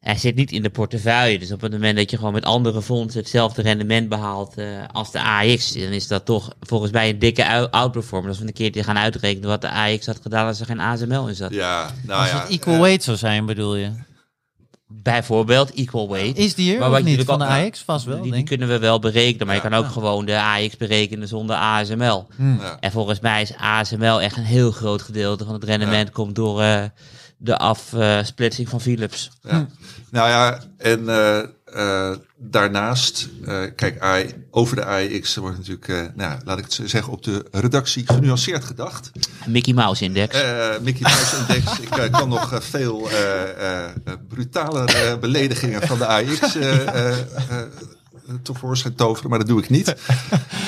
Hij 0.00 0.16
zit 0.16 0.34
niet 0.34 0.52
in 0.52 0.62
de 0.62 0.70
portefeuille. 0.70 1.38
Dus 1.38 1.52
op 1.52 1.60
het 1.60 1.72
moment 1.72 1.96
dat 1.96 2.10
je 2.10 2.16
gewoon 2.16 2.32
met 2.32 2.44
andere 2.44 2.82
fondsen 2.82 3.20
hetzelfde 3.20 3.62
rendement 3.62 4.08
behaalt 4.08 4.58
uh, 4.58 4.66
als 4.92 5.12
de 5.12 5.22
AX, 5.22 5.72
dan 5.72 5.82
is 5.82 6.06
dat 6.06 6.24
toch 6.24 6.52
volgens 6.60 6.90
mij 6.92 7.08
een 7.08 7.18
dikke 7.18 7.70
outperformance. 7.70 8.28
Als 8.28 8.38
we 8.38 8.46
een 8.46 8.52
keertje 8.52 8.84
gaan 8.84 8.98
uitrekenen 8.98 9.48
wat 9.48 9.60
de 9.60 9.70
AX 9.70 10.06
had 10.06 10.18
gedaan 10.22 10.46
als 10.46 10.60
er 10.60 10.66
geen 10.66 10.80
ASML 10.80 11.28
in 11.28 11.34
zat. 11.34 11.52
Ja, 11.52 11.90
nou 12.02 12.20
als 12.20 12.30
ja. 12.30 12.40
het 12.40 12.50
equal 12.50 12.80
weight 12.80 13.02
zou 13.02 13.16
zijn, 13.16 13.46
bedoel 13.46 13.76
je? 13.76 13.90
Bijvoorbeeld 14.90 15.74
equal 15.74 16.08
weight. 16.08 16.36
Is 16.36 16.54
die 16.54 16.70
hier 16.70 16.78
maar 16.78 16.90
wat 16.90 17.02
niet 17.02 17.24
van 17.24 17.38
de 17.38 17.44
AX? 17.44 17.82
Vast 17.82 18.04
wel, 18.04 18.22
Die, 18.22 18.32
die 18.32 18.42
kunnen 18.42 18.68
we 18.68 18.78
wel 18.78 18.98
berekenen, 18.98 19.46
maar 19.46 19.56
ja, 19.56 19.62
je 19.62 19.68
kan 19.68 19.78
ook 19.78 19.84
ja. 19.84 19.90
gewoon 19.90 20.24
de 20.24 20.40
AX 20.40 20.76
berekenen 20.76 21.28
zonder 21.28 21.56
ASML. 21.56 22.26
Hmm. 22.36 22.60
Ja. 22.60 22.76
En 22.80 22.92
volgens 22.92 23.20
mij 23.20 23.42
is 23.42 23.54
ASML 23.56 24.20
echt 24.20 24.36
een 24.36 24.42
heel 24.42 24.70
groot 24.70 25.02
gedeelte 25.02 25.44
van 25.44 25.54
het 25.54 25.64
rendement 25.64 26.10
komt 26.10 26.34
door... 26.34 26.60
Uh, 26.60 26.84
de 27.38 27.56
afsplitsing 27.56 28.68
van 28.68 28.80
Philips. 28.80 29.30
Ja. 29.42 29.50
Hm. 29.50 29.64
Nou 30.10 30.28
ja, 30.28 30.60
en 30.76 31.00
uh, 31.00 31.38
uh, 31.76 32.10
daarnaast, 32.36 33.28
uh, 33.42 33.62
kijk, 33.76 34.00
AI, 34.00 34.34
over 34.50 34.76
de 34.76 34.84
AIX 34.84 35.36
wordt 35.36 35.56
natuurlijk, 35.56 36.12
nou, 36.14 36.40
laat 36.44 36.58
ik 36.58 36.64
het 36.64 36.80
zeggen, 36.84 37.12
op 37.12 37.22
de 37.22 37.44
redactie 37.50 38.04
genuanceerd 38.06 38.64
gedacht. 38.64 39.10
Mickey 39.46 39.74
Mouse 39.74 40.04
Index. 40.04 40.36
Mickey 40.80 41.02
Mouse 41.02 41.36
Index. 41.36 41.78
ik 42.04 42.10
kan 42.12 42.28
nog 42.28 42.58
veel 42.64 43.08
brutale 44.28 45.16
beledigingen 45.20 45.86
van 45.86 45.98
de 45.98 46.06
AIX 46.06 46.56
tevoorschijn 48.42 48.94
toveren, 48.94 49.30
maar 49.30 49.38
dat 49.38 49.48
doe 49.48 49.62
ik 49.62 49.70
niet. 49.70 49.86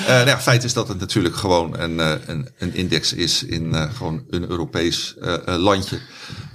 nou 0.07 0.27
ja, 0.27 0.41
feit 0.41 0.65
is 0.65 0.73
dat 0.73 0.89
het 0.89 0.99
natuurlijk 1.01 1.37
gewoon 1.37 1.79
een, 1.79 1.99
een, 2.31 2.49
een 2.59 2.75
index 2.75 3.13
is 3.13 3.43
in 3.43 3.75
gewoon 3.75 4.25
een 4.31 4.51
Europees 4.51 5.15
landje. 5.45 5.99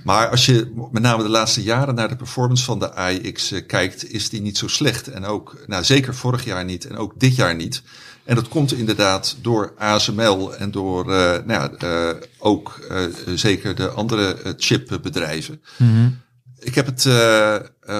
Maar 0.05 0.29
als 0.29 0.45
je 0.45 0.87
met 0.91 1.01
name 1.01 1.23
de 1.23 1.29
laatste 1.29 1.63
jaren 1.63 1.95
naar 1.95 2.07
de 2.07 2.15
performance 2.15 2.63
van 2.63 2.79
de 2.79 2.93
AIX 2.93 3.51
uh, 3.51 3.65
kijkt, 3.67 4.11
is 4.11 4.29
die 4.29 4.41
niet 4.41 4.57
zo 4.57 4.67
slecht. 4.67 5.07
En 5.07 5.25
ook, 5.25 5.63
nou 5.67 5.83
zeker 5.83 6.15
vorig 6.15 6.45
jaar 6.45 6.65
niet 6.65 6.85
en 6.87 6.97
ook 6.97 7.13
dit 7.19 7.35
jaar 7.35 7.55
niet. 7.55 7.83
En 8.23 8.35
dat 8.35 8.47
komt 8.47 8.73
inderdaad 8.73 9.37
door 9.41 9.73
ASML 9.77 10.55
en 10.55 10.71
door 10.71 11.09
uh, 11.09 11.15
nou 11.45 11.45
ja, 11.47 11.71
uh, 11.83 12.21
ook 12.37 12.87
zeker 13.35 13.75
de 13.75 13.89
andere 13.89 14.53
chipbedrijven. 14.57 15.61
Mm 15.77 15.87
-hmm. 15.87 16.21
Ik 16.59 16.75
heb 16.75 16.85
het 16.85 17.01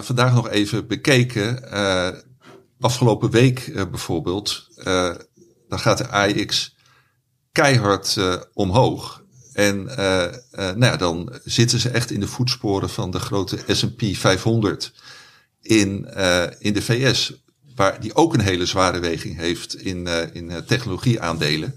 vandaag 0.06 0.34
nog 0.34 0.50
even 0.50 0.88
bekeken. 0.88 1.70
afgelopen 2.80 3.30
week 3.30 3.72
bijvoorbeeld, 3.92 4.68
dan 5.70 5.80
gaat 5.80 5.98
de 5.98 6.08
AIX 6.08 6.76
keihard 7.52 8.18
omhoog. 8.54 9.24
En 9.56 9.88
uh, 9.90 10.24
uh, 10.26 10.32
nou 10.52 10.80
ja, 10.80 10.96
dan 10.96 11.34
zitten 11.44 11.80
ze 11.80 11.90
echt 11.90 12.12
in 12.12 12.20
de 12.20 12.28
voetsporen 12.28 12.90
van 12.90 13.12
de 13.12 13.20
grote 13.20 13.58
S&P 13.68 14.02
500 14.14 14.94
in, 15.62 16.08
uh, 16.18 16.44
in 16.60 16.74
de 16.74 16.82
VS. 16.82 17.34
Waar 17.76 18.02
die 18.02 18.16
ook 18.16 18.34
een 18.34 18.42
hele 18.42 18.66
zware 18.66 19.00
weging 19.00 19.38
heeft 19.38 19.76
in, 19.76 20.08
in 20.34 20.52
technologieaandelen. 20.66 21.76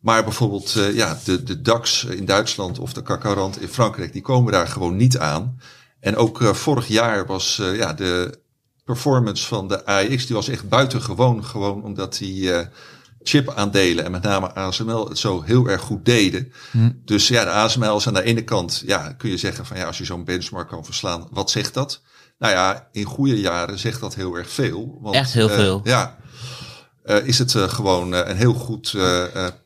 Maar 0.00 0.24
bijvoorbeeld 0.24 0.72
ja, 0.92 1.18
de, 1.24 1.42
de 1.42 1.60
DAX 1.60 2.04
in 2.04 2.24
Duitsland 2.24 2.78
of 2.78 2.92
de 2.92 3.02
CAC 3.02 3.56
in 3.60 3.68
Frankrijk, 3.68 4.12
die 4.12 4.22
komen 4.22 4.52
daar 4.52 4.68
gewoon 4.68 4.96
niet 4.96 5.18
aan. 5.18 5.60
En 6.00 6.16
ook 6.16 6.54
vorig 6.54 6.86
jaar 6.86 7.26
was 7.26 7.56
ja, 7.56 7.92
de 7.92 8.38
performance 8.84 9.46
van 9.46 9.68
de 9.68 9.86
AEX, 9.86 10.26
die 10.26 10.36
was 10.36 10.48
echt 10.48 10.68
buitengewoon. 10.68 11.44
Gewoon 11.44 11.82
omdat 11.82 12.16
die 12.18 12.50
chip-aandelen 13.22 14.04
en 14.04 14.10
met 14.10 14.22
name 14.22 14.54
ASML 14.54 15.08
het 15.08 15.18
zo 15.18 15.42
heel 15.42 15.66
erg 15.68 15.80
goed 15.82 16.04
deden. 16.04 16.52
Hm. 16.70 16.90
Dus 17.04 17.28
ja, 17.28 17.44
de 17.44 17.50
ASML 17.50 17.96
is 17.96 18.06
aan 18.06 18.14
de 18.14 18.22
ene 18.22 18.42
kant, 18.44 18.82
ja, 18.86 19.12
kun 19.12 19.30
je 19.30 19.36
zeggen 19.36 19.66
van 19.66 19.76
ja, 19.76 19.84
als 19.84 19.98
je 19.98 20.04
zo'n 20.04 20.24
benchmark 20.24 20.68
kan 20.68 20.84
verslaan, 20.84 21.26
wat 21.30 21.50
zegt 21.50 21.74
dat? 21.74 22.00
Nou 22.38 22.52
ja, 22.52 22.88
in 22.92 23.04
goede 23.04 23.40
jaren 23.40 23.78
zegt 23.78 24.00
dat 24.00 24.14
heel 24.14 24.34
erg 24.34 24.50
veel. 24.50 24.98
Want, 25.00 25.14
Echt 25.16 25.32
heel 25.32 25.48
uh, 25.48 25.54
veel. 25.54 25.80
Ja, 25.84 26.16
uh, 27.04 27.26
is 27.26 27.38
het 27.38 27.54
uh, 27.54 27.68
gewoon 27.68 28.12
een 28.12 28.36
heel 28.36 28.54
goed 28.54 28.96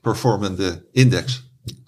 performende 0.00 0.84
index. 0.92 1.44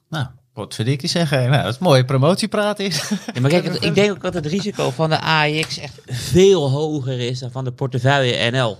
Nou, 0.08 0.26
Wat 0.54 0.74
vind 0.74 0.88
ik 0.88 1.00
die 1.00 1.08
zeggen? 1.08 1.50
Nou, 1.50 1.62
dat 1.62 1.72
is 1.72 1.78
mooie 1.78 2.04
promotiepraat 2.04 2.78
is. 2.78 3.02
Ja, 3.34 3.40
maar 3.40 3.50
kijk, 3.50 3.64
het- 3.64 3.84
ik 3.88 3.94
denk 3.94 4.10
ook 4.10 4.22
dat 4.22 4.34
het 4.34 4.46
risico 4.46 4.90
van 4.90 5.10
de 5.10 5.20
AEX 5.20 5.78
echt 5.78 6.00
veel 6.06 6.70
hoger 6.70 7.20
is 7.20 7.38
dan 7.38 7.50
van 7.50 7.64
de 7.64 7.72
portefeuille 7.72 8.50
NL. 8.50 8.78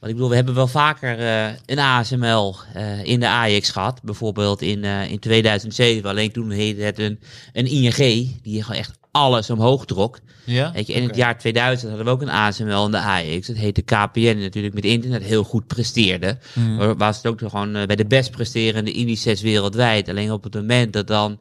Want 0.00 0.12
ik 0.12 0.16
bedoel, 0.18 0.28
we 0.28 0.36
hebben 0.36 0.54
wel 0.54 0.66
vaker 0.66 1.18
eh, 1.18 1.46
een 1.66 1.78
ASML 1.78 2.56
eh, 2.74 3.04
in 3.04 3.20
de 3.20 3.28
AEX 3.28 3.70
gehad. 3.70 4.02
Bijvoorbeeld 4.02 4.62
in, 4.62 4.84
eh, 4.84 5.10
in 5.10 5.18
2007. 5.18 6.10
Alleen 6.10 6.32
toen 6.32 6.50
heette 6.50 6.82
het 6.82 6.98
een, 6.98 7.20
een 7.52 7.66
ING, 7.66 8.40
die 8.42 8.62
gewoon 8.62 8.80
echt 8.80 8.98
alles 9.10 9.50
omhoog 9.50 9.84
trok. 9.84 10.18
Ja? 10.44 10.72
Weet 10.72 10.86
je, 10.86 10.92
in 10.92 11.02
het 11.02 11.16
jaar 11.16 11.38
2000 11.38 11.88
hadden 11.88 12.06
we 12.06 12.12
ook 12.12 12.22
een 12.22 12.30
ASML 12.30 12.84
in 12.84 12.90
de 12.90 12.98
AEX. 12.98 13.46
Dat 13.46 13.56
heette 13.56 13.82
KPN, 13.82 14.20
die 14.20 14.34
natuurlijk 14.34 14.74
met 14.74 14.84
internet 14.84 15.22
heel 15.22 15.44
goed 15.44 15.66
presteerde. 15.66 16.38
Maar 16.76 16.96
was 16.96 17.16
het 17.16 17.26
ook 17.26 17.38
gewoon 17.38 17.72
bij 17.72 17.96
de 17.96 18.06
best 18.06 18.30
presterende 18.30 18.92
indices 18.92 19.40
wereldwijd. 19.40 20.08
Alleen 20.08 20.32
op 20.32 20.44
het 20.44 20.54
moment 20.54 20.92
dat 20.92 21.06
dan 21.06 21.38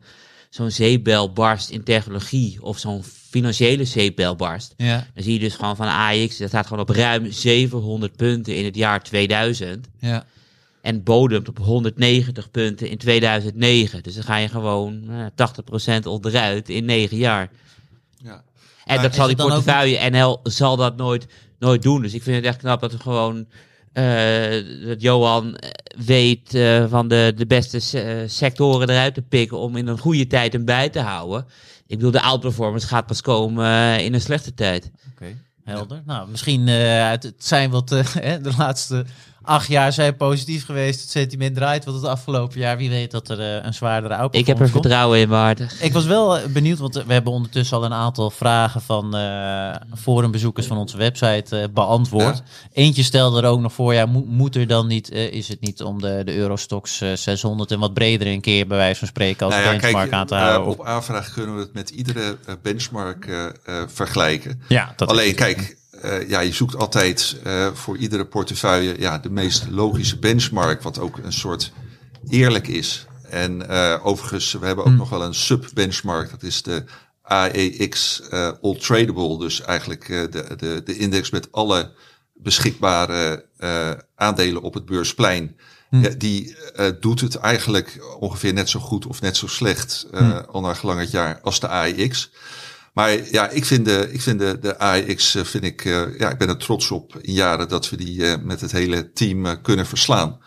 zo'n 0.49 0.71
zeepbel 0.71 1.33
barst 1.33 1.69
in 1.69 1.83
technologie 1.83 2.63
of 2.63 2.77
zo'n 2.77 3.03
financiële 3.03 3.85
zeepbel 3.85 4.35
barst, 4.35 4.73
Ja, 4.77 5.07
dan 5.13 5.23
zie 5.23 5.33
je 5.33 5.39
dus 5.39 5.55
gewoon 5.55 5.75
van 5.75 5.87
AEX, 5.87 6.37
dat 6.37 6.47
staat 6.47 6.67
gewoon 6.67 6.81
op 6.81 6.89
ruim 6.89 7.31
700 7.31 8.15
punten 8.15 8.55
in 8.55 8.65
het 8.65 8.75
jaar 8.75 9.03
2000. 9.03 9.87
ja. 9.99 10.25
En 10.81 11.03
bodemt 11.03 11.49
op 11.49 11.57
190 11.57 12.51
punten 12.51 12.89
in 12.89 12.97
2009. 12.97 14.03
Dus 14.03 14.13
dan 14.13 14.23
ga 14.23 14.35
je 14.37 14.47
gewoon 14.47 15.09
eh, 15.09 15.99
80% 16.01 16.03
onderuit 16.03 16.69
in 16.69 16.85
9 16.85 17.17
jaar. 17.17 17.49
Ja. 18.23 18.43
En 18.85 18.95
Maar 18.95 19.03
dat 19.03 19.15
zal 19.15 19.27
die 19.27 19.35
dan 19.35 19.45
ook 19.45 19.51
portefeuille 19.51 20.09
NL 20.09 20.39
zal 20.43 20.75
dat 20.75 20.97
nooit, 20.97 21.27
nooit 21.59 21.81
doen. 21.81 22.01
Dus 22.01 22.13
ik 22.13 22.23
vind 22.23 22.35
het 22.35 22.45
echt 22.45 22.57
knap 22.57 22.81
dat 22.81 22.93
er 22.93 22.99
gewoon 22.99 23.47
dat 24.87 25.01
Johan 25.01 25.55
eh, 25.55 25.69
weet 26.05 26.53
eh, 26.53 26.85
van 26.89 27.07
de, 27.07 27.33
de 27.35 27.45
beste 27.45 27.79
se- 27.79 28.01
eh, 28.01 28.29
sectoren 28.29 28.89
eruit 28.89 29.13
te 29.13 29.21
pikken 29.21 29.57
om 29.57 29.75
in 29.75 29.87
een 29.87 29.97
goede 29.99 30.27
tijd 30.27 30.53
hem 30.53 30.65
bij 30.65 30.89
te 30.89 30.99
houden. 30.99 31.45
Ik 31.87 31.95
bedoel, 31.97 32.11
de 32.11 32.21
outperformance 32.21 32.87
gaat 32.87 33.05
pas 33.05 33.21
komen 33.21 33.65
eh, 33.65 34.05
in 34.05 34.13
een 34.13 34.21
slechte 34.21 34.53
tijd. 34.53 34.91
Oké, 35.13 35.25
helder. 35.63 36.01
Nou, 36.05 36.29
misschien 36.29 36.67
eh, 36.67 37.09
het, 37.09 37.33
zijn 37.37 37.69
wat 37.69 37.91
eh, 37.91 38.33
de 38.43 38.51
laatste 38.57 39.05
acht 39.47 39.67
jaar 39.67 39.93
zijn 39.93 40.17
positief 40.17 40.65
geweest. 40.65 41.01
Het 41.01 41.09
sentiment 41.09 41.55
draait 41.55 41.85
wat 41.85 41.93
het 41.93 42.03
afgelopen 42.03 42.59
jaar. 42.59 42.77
Wie 42.77 42.89
weet 42.89 43.11
dat 43.11 43.29
er 43.29 43.39
eh, 43.39 43.65
een 43.65 43.73
zwaardere 43.73 44.13
Ik 44.13 44.19
outperformance 44.19 44.63
heb 44.63 44.73
er 44.75 44.81
vertrouwen 44.81 45.19
in, 45.19 45.29
Maarten. 45.29 45.69
Ik 45.79 45.93
was 45.93 46.05
wel 46.05 46.37
eh, 46.37 46.45
benieuwd, 46.45 46.77
want 46.77 46.95
we 46.95 47.13
hebben 47.13 47.31
ondertussen 47.33 47.77
al 47.77 47.85
een 47.85 47.93
aantal 47.93 48.29
vragen 48.29 48.81
van 48.81 49.15
eh 49.15 49.75
forumbezoekers 49.97 50.67
van 50.67 50.77
onze 50.77 50.97
website 50.97 51.59
eh, 51.59 51.67
beantwoord. 51.73 52.43
Eentje 52.73 53.03
stelde 53.03 53.41
er 53.41 53.47
ook 53.49 53.59
nog 53.59 53.73
voor, 53.73 53.93
ja, 53.93 54.05
moet, 54.05 54.27
moet 54.27 54.55
er 54.55 54.67
dan 54.67 54.87
niet, 54.87 55.11
is 55.11 55.47
het 55.47 55.59
niet 55.61 55.81
om 55.83 56.01
de, 56.01 56.21
de 56.25 56.35
Eurostox 56.35 57.01
eh, 57.01 57.13
600 57.13 57.71
en 57.71 57.79
wat 57.79 57.93
breder 57.93 58.27
een 58.27 58.41
keer 58.41 58.67
bij 58.67 58.77
wijze 58.77 58.99
van 58.99 59.07
spreken 59.07 59.45
als 59.45 59.53
Nou 59.55 59.65
ja, 59.65 59.71
benchmark 59.71 60.09
kijk, 60.09 60.13
aan 60.13 60.27
te 60.27 60.35
eh, 60.35 60.41
houden? 60.41 60.71
op 60.71 60.85
aanvraag 60.85 61.33
kunnen 61.33 61.55
we 61.55 61.61
het 61.61 61.73
met 61.73 61.89
iedere 61.89 62.37
benchmark 62.61 63.29
vergelijken. 63.87 64.61
ja, 64.67 64.93
dat 64.95 65.09
Alleen 65.09 65.27
is- 65.29 65.35
kijk, 65.35 65.77
eh, 66.01 66.29
ja, 66.29 66.39
je 66.39 66.53
zoekt 66.53 66.75
altijd 66.75 67.39
eh, 67.43 67.67
voor 67.73 67.97
iedere 67.97 68.25
portefeuille 68.25 68.95
ja, 68.99 69.17
de 69.17 69.29
meest 69.29 69.67
logische 69.69 70.19
benchmark, 70.19 70.81
wat 70.81 70.99
ook 70.99 71.17
een 71.17 71.33
soort 71.33 71.71
eerlijk 72.29 72.67
is. 72.67 73.05
En 73.29 73.69
eh, 73.69 74.05
overigens, 74.05 74.51
we 74.51 74.65
hebben 74.65 74.85
ook 74.85 74.91
nog 74.91 75.09
wel 75.09 75.23
een 75.23 75.35
sub-benchmark, 75.35 76.29
dat 76.29 76.43
is 76.43 76.61
de 76.61 76.83
AEX 77.21 78.21
All 78.61 78.77
Tradable. 78.79 79.37
Dus 79.39 79.61
eigenlijk 79.61 80.07
de, 80.07 80.55
de, 80.57 80.81
de 80.85 80.97
index 80.97 81.29
met 81.29 81.51
alle 81.51 81.91
beschikbare 82.33 83.45
aandelen 84.15 84.61
op 84.61 84.73
het 84.73 84.85
beursplein. 84.85 85.55
Ja, 85.89 86.09
die 86.09 86.55
doet 86.99 87.21
het 87.21 87.35
eigenlijk 87.35 88.15
ongeveer 88.19 88.53
net 88.53 88.69
zo 88.69 88.79
goed 88.79 89.05
of 89.05 89.21
net 89.21 89.37
zo 89.37 89.47
slecht, 89.47 90.07
eh 90.11 90.39
al 90.47 90.61
naar 90.61 90.75
gelang 90.75 90.99
het 90.99 91.11
jaar, 91.11 91.39
als 91.41 91.59
de 91.59 91.67
AEX. 91.67 92.31
Maar 92.97 93.31
ja, 93.31 93.49
ik 93.49 93.65
vind 93.65 93.85
de, 93.85 94.09
ik 94.11 94.21
vind 94.21 94.39
de, 94.39 94.57
de 94.61 94.77
AEX, 94.79 95.35
eh, 95.35 95.43
vind 95.43 95.63
ik, 95.63 95.85
eh, 95.85 96.19
ja, 96.19 96.29
ik 96.29 96.37
ben 96.37 96.49
er 96.49 96.57
trots 96.57 96.91
op 96.91 97.17
in 97.21 97.33
jaren 97.33 97.67
dat 97.67 97.89
we 97.89 97.97
die 97.97 98.25
eh, 98.27 98.41
met 98.43 98.61
het 98.61 98.71
hele 98.71 99.11
team 99.11 99.61
kunnen 99.61 99.85
verslaan. 99.85 100.39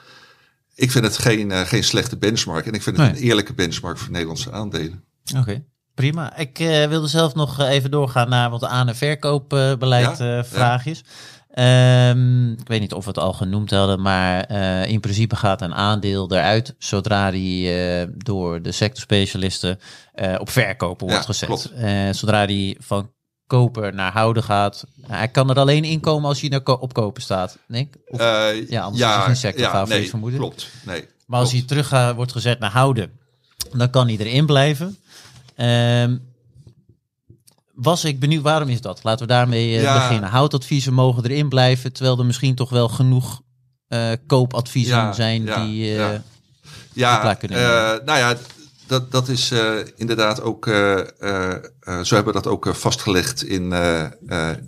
Ik 0.75 0.91
vind 0.91 1.05
het 1.05 1.19
geen, 1.19 1.53
geen 1.67 1.85
slechte 1.85 2.17
benchmark 2.19 2.67
en 2.67 2.73
ik 2.73 2.83
vind 2.83 2.97
het 2.97 3.07
Nee. 3.13 3.17
een 3.23 3.29
eerlijke 3.29 3.55
benchmark 3.55 3.99
voor 3.99 4.11
Nederlandse 4.11 4.53
aandelen. 4.53 5.05
Oké, 5.37 5.65
prima. 5.95 6.37
Ik 6.37 6.57
wilde 6.89 7.07
zelf 7.09 7.35
nog 7.35 7.61
even 7.61 7.91
doorgaan 7.91 8.29
naar 8.29 8.51
wat 8.51 8.65
aan- 8.65 8.89
en 8.89 8.97
verkoopbeleid 8.97 10.19
Ja, 10.19 10.45
vraagjes. 10.45 11.05
Ehm, 11.55 12.53
ik 12.53 12.69
weet 12.69 12.81
niet 12.81 12.93
of 12.95 13.05
we 13.05 13.11
het 13.11 13.19
al 13.19 13.33
genoemd 13.33 13.71
hadden, 13.71 14.01
maar 14.03 14.45
eh, 14.45 14.87
in 14.87 15.01
principe 15.01 15.37
gaat 15.37 15.63
een 15.63 15.75
aandeel 15.75 16.31
eruit 16.33 16.75
zodra 16.79 17.31
die 17.31 17.75
eh, 17.75 18.07
door 18.17 18.63
de 18.63 18.73
sectorspecialisten 18.73 19.79
eh, 20.15 20.35
op 20.39 20.51
verkopen 20.51 21.07
wordt 21.07 21.27
Ja, 21.27 21.33
gezet. 21.33 22.17
zodra 22.17 22.47
die 22.47 22.77
van 22.81 23.11
koper 23.47 23.95
naar 23.95 24.13
houden 24.13 24.43
gaat. 24.43 24.87
hij 25.07 25.29
kan 25.29 25.51
er 25.51 25.59
alleen 25.59 25.85
inkomen 25.85 26.29
als 26.29 26.41
hij 26.41 26.49
naar 26.51 26.65
op 26.65 26.93
kopen 26.93 27.23
staat, 27.23 27.59
denk 27.67 27.95
ik. 27.95 28.01
Of- 28.07 28.21
Eh, 28.21 28.69
ja, 28.69 28.83
anders 28.83 29.03
is 29.05 29.15
het 29.15 29.25
geen 29.25 29.37
sectorfavoriet, 29.37 29.99
nee, 30.01 30.09
vermoed 30.09 30.31
ik. 30.33 30.39
klopt. 30.39 30.69
Nee, 30.87 31.05
maar 31.27 31.41
als 31.41 31.53
hij 31.53 31.63
terug 31.67 31.89
gaat, 31.89 32.15
wordt 32.15 32.33
gezet 32.33 32.59
naar 32.59 32.71
houden, 32.71 33.11
dan 33.73 33.91
kan 33.91 34.07
hij 34.07 34.17
erin 34.17 34.47
blijven. 34.47 34.97
Ehm, 35.57 36.17
was 37.83 38.05
ik 38.05 38.21
benieuwd, 38.21 38.43
waarom 38.43 38.69
is 38.69 38.81
dat? 38.81 39.01
Laten 39.03 39.27
we 39.27 39.33
daarmee 39.33 39.77
eh, 39.77 39.83
Ja. 39.83 39.95
beginnen. 39.95 40.31
Houdadviezen 40.31 40.93
mogen 40.95 41.25
erin 41.25 41.49
blijven, 41.49 41.93
terwijl 41.93 42.19
er 42.19 42.25
misschien 42.27 42.55
toch 42.55 42.71
wel 42.71 42.89
genoeg 42.89 43.41
eh, 43.89 44.11
koopadviezen 44.27 44.97
Ja, 44.97 45.13
zijn 45.13 45.45
ja, 45.45 45.65
die... 45.65 45.97
eh, 45.99 46.19
ja. 46.93 47.35
kunnen 47.35 47.59
nemen. 47.59 48.05
nou 48.05 48.19
ja, 48.19 48.37
dat, 48.87 49.13
dat 49.13 49.29
is 49.29 49.53
inderdaad 49.97 50.43
ook, 50.43 50.65
zo 50.67 52.15
hebben 52.15 52.25
we 52.25 52.33
dat 52.33 52.47
ook 52.47 52.69
vastgelegd 52.75 53.43
in 53.45 53.71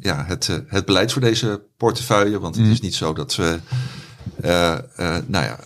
ja, 0.00 0.24
het, 0.26 0.62
het 0.66 0.84
beleid 0.84 1.12
voor 1.12 1.20
deze 1.22 1.62
portefeuille. 1.76 2.40
Want 2.40 2.54
Mhm. 2.56 2.64
het 2.64 2.72
is 2.72 2.80
niet 2.80 2.94
zo 2.94 3.12
dat 3.12 3.34
we, 3.36 3.58
nou 5.26 5.44
ja, 5.44 5.58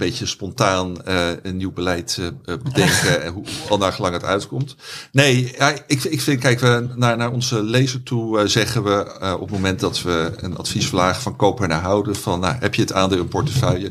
een 0.00 0.06
beetje 0.06 0.26
spontaan 0.26 1.02
eh, 1.02 1.28
een 1.42 1.56
nieuw 1.56 1.72
beleid 1.72 2.18
eh, 2.20 2.26
eh, 2.26 2.62
bedenken 2.62 3.22
en 3.22 3.32
hoe, 3.32 3.44
al 3.68 3.78
naar 3.78 3.92
gelang 3.92 4.14
het 4.14 4.24
uitkomt. 4.24 4.76
Nee, 5.12 5.56
ik, 5.86 6.04
ik 6.04 6.20
vind, 6.20 6.40
kijk, 6.40 6.60
we 6.60 6.88
naar, 6.94 7.16
naar 7.16 7.32
onze 7.32 7.62
lezer 7.62 8.02
toe 8.02 8.48
zeggen 8.48 8.82
we 8.82 9.18
op 9.34 9.40
het 9.40 9.50
moment 9.50 9.80
dat 9.80 10.02
we 10.02 10.32
een 10.36 10.56
advies 10.56 10.88
vragen 10.88 11.22
van 11.22 11.36
koper 11.36 11.68
naar 11.68 11.80
houden, 11.80 12.16
van 12.16 12.40
nou, 12.40 12.56
heb 12.60 12.74
je 12.74 12.82
het 12.82 12.92
aandeel 12.92 13.18
in 13.18 13.28
portefeuille, 13.28 13.90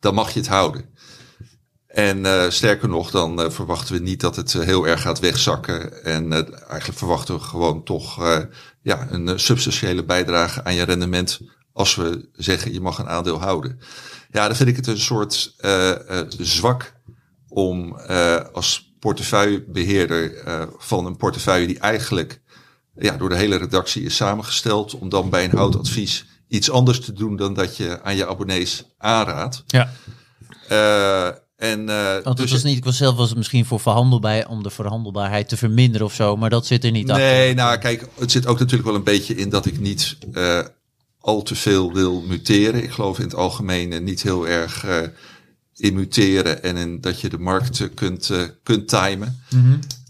dan 0.00 0.14
mag 0.14 0.30
je 0.32 0.38
het 0.38 0.48
houden. 0.48 0.84
En 1.86 2.52
sterker 2.52 2.88
nog, 2.88 3.10
dan 3.10 3.52
verwachten 3.52 3.94
we 3.94 4.00
niet 4.00 4.20
dat 4.20 4.36
het 4.36 4.52
heel 4.52 4.86
erg 4.86 5.00
gaat 5.00 5.20
wegzakken. 5.20 6.04
En 6.04 6.32
eigenlijk 6.32 6.98
verwachten 6.98 7.34
we 7.34 7.40
gewoon 7.40 7.84
toch 7.84 8.20
ja, 8.82 9.06
een 9.10 9.40
substantiële 9.40 10.04
bijdrage 10.04 10.64
aan 10.64 10.74
je 10.74 10.82
rendement 10.84 11.40
als 11.72 11.94
we 11.94 12.28
zeggen 12.32 12.72
je 12.72 12.80
mag 12.80 12.98
een 12.98 13.08
aandeel 13.08 13.40
houden. 13.40 13.80
Ja, 14.32 14.46
dan 14.46 14.56
vind 14.56 14.68
ik 14.68 14.76
het 14.76 14.86
een 14.86 14.98
soort 15.00 15.54
eh, 15.58 16.18
eh, 16.20 16.26
zwak 16.38 16.92
om 17.48 17.98
eh, 17.98 18.36
als 18.52 18.94
portefeuillebeheerder 18.98 20.36
eh, 20.36 20.62
van 20.78 21.06
een 21.06 21.16
portefeuille 21.16 21.66
die 21.66 21.78
eigenlijk 21.78 22.40
ja, 22.94 23.16
door 23.16 23.28
de 23.28 23.36
hele 23.36 23.56
redactie 23.56 24.02
is 24.02 24.16
samengesteld, 24.16 24.94
om 24.94 25.08
dan 25.08 25.30
bij 25.30 25.44
een 25.44 25.56
houdadvies 25.56 26.24
iets 26.48 26.70
anders 26.70 27.00
te 27.00 27.12
doen 27.12 27.36
dan 27.36 27.54
dat 27.54 27.76
je 27.76 28.02
aan 28.02 28.16
je 28.16 28.26
abonnees 28.28 28.84
aanraadt. 28.98 29.62
ja. 29.66 29.92
Eh, 30.68 31.26
en, 31.56 31.88
eh, 31.88 32.12
Want 32.12 32.24
het 32.24 32.36
dus- 32.36 32.50
was 32.50 32.62
niet, 32.62 32.76
ik 32.76 32.84
was 32.84 32.96
zelf 32.96 33.16
was 33.16 33.28
het 33.28 33.36
misschien 33.38 33.64
voor 33.64 33.80
verhandelbaar 33.80 34.48
om 34.48 34.62
de 34.62 34.70
verhandelbaarheid 34.70 35.48
te 35.48 35.56
verminderen 35.56 36.06
of 36.06 36.14
zo, 36.14 36.36
maar 36.36 36.50
dat 36.50 36.66
zit 36.66 36.84
er 36.84 36.90
niet 36.90 37.10
achter. 37.10 37.26
Nee, 37.26 37.54
nou 37.54 37.78
kijk, 37.78 38.06
het 38.18 38.30
zit 38.30 38.46
ook 38.46 38.58
natuurlijk 38.58 38.88
wel 38.88 38.94
een 38.94 39.04
beetje 39.04 39.34
in 39.34 39.48
dat 39.50 39.66
ik 39.66 39.80
niet 39.80 40.16
eh, 40.32 40.60
al 41.22 41.42
te 41.42 41.54
veel 41.54 41.92
wil 41.92 42.20
muteren. 42.20 42.82
Ik 42.82 42.90
geloof 42.90 43.18
in 43.18 43.24
het 43.24 43.34
algemeen 43.34 44.04
niet 44.04 44.22
heel 44.22 44.48
erg 44.48 44.84
eh, 44.84 44.98
in 45.76 45.94
muteren 45.94 46.62
en 46.62 46.76
in 46.76 47.00
dat 47.00 47.20
je 47.20 47.28
de 47.28 47.38
markt 47.38 47.80
eh, 47.80 47.88
kunt, 47.94 48.30
eh, 48.30 48.42
kunt 48.62 48.88
timen. 48.88 49.42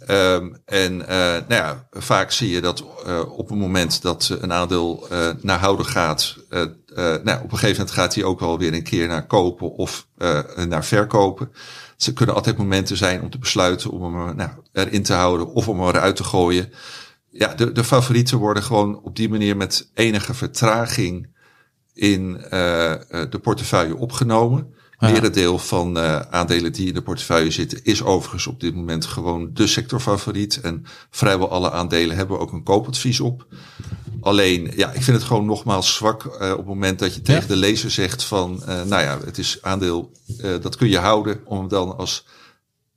Ehm, 0.06 0.48
en 0.64 0.96
nou 0.96 1.44
ja, 1.48 1.86
vaak 1.90 2.30
zie 2.30 2.50
je 2.50 2.60
dat 2.60 2.84
op 3.28 3.48
het 3.48 3.58
moment 3.58 4.02
dat 4.02 4.36
een 4.40 4.52
aandeel 4.52 5.06
naar 5.40 5.58
houden 5.58 5.86
gaat, 5.86 6.36
nou, 6.48 7.42
op 7.42 7.52
een 7.52 7.58
gegeven 7.58 7.76
moment 7.76 7.90
gaat 7.90 8.14
hij 8.14 8.24
ook 8.24 8.40
wel 8.40 8.58
weer 8.58 8.74
een 8.74 8.82
keer 8.82 9.08
naar 9.08 9.26
kopen 9.26 9.70
of 9.70 10.06
naar 10.66 10.84
verkopen. 10.84 11.52
Ze 11.96 12.12
kunnen 12.12 12.34
altijd 12.34 12.56
momenten 12.56 12.96
zijn 12.96 13.22
om 13.22 13.30
te 13.30 13.38
besluiten 13.38 13.90
om 13.90 14.02
hem 14.02 14.36
nou, 14.36 14.50
erin 14.72 15.02
te 15.02 15.12
houden 15.12 15.52
of 15.52 15.68
om 15.68 15.80
hem 15.80 15.88
eruit 15.88 16.16
te 16.16 16.24
gooien. 16.24 16.72
Ja, 17.32 17.54
de, 17.54 17.72
de 17.72 17.84
favorieten 17.84 18.38
worden 18.38 18.62
gewoon 18.62 19.02
op 19.02 19.16
die 19.16 19.28
manier 19.28 19.56
met 19.56 19.90
enige 19.94 20.34
vertraging 20.34 21.28
in 21.94 22.40
eh, 22.50 22.92
eh, 22.92 23.30
de 23.30 23.38
portefeuille 23.38 23.96
opgenomen. 23.96 24.74
Ja. 24.98 25.10
Merendeel 25.10 25.58
van 25.58 25.98
eh, 25.98 26.20
aandelen 26.20 26.72
die 26.72 26.86
in 26.88 26.94
de 26.94 27.02
portefeuille 27.02 27.50
zitten 27.50 27.84
is 27.84 28.02
overigens 28.02 28.46
op 28.46 28.60
dit 28.60 28.74
moment 28.74 29.04
gewoon 29.04 29.50
de 29.52 29.66
sectorfavoriet. 29.66 30.60
En 30.60 30.84
vrijwel 31.10 31.50
alle 31.50 31.70
aandelen 31.70 32.16
hebben 32.16 32.38
ook 32.38 32.52
een 32.52 32.62
koopadvies 32.62 33.20
op. 33.20 33.46
Alleen, 34.20 34.72
ja, 34.76 34.92
ik 34.92 35.02
vind 35.02 35.16
het 35.16 35.26
gewoon 35.26 35.46
nogmaals 35.46 35.94
zwak 35.94 36.24
op 36.24 36.56
het 36.56 36.66
moment 36.66 36.98
dat 36.98 37.14
je 37.14 37.20
tegen 37.22 37.42
Ja. 37.42 37.48
de 37.48 37.56
lezer 37.56 37.90
zegt 37.90 38.24
van, 38.24 38.62
nou 38.66 39.02
ja, 39.02 39.18
het 39.24 39.38
is 39.38 39.58
aandeel, 39.62 40.12
dat 40.60 40.76
kun 40.76 40.88
je 40.88 40.98
houden 40.98 41.40
om 41.44 41.58
hem 41.58 41.68
dan 41.68 41.96
als 41.96 42.26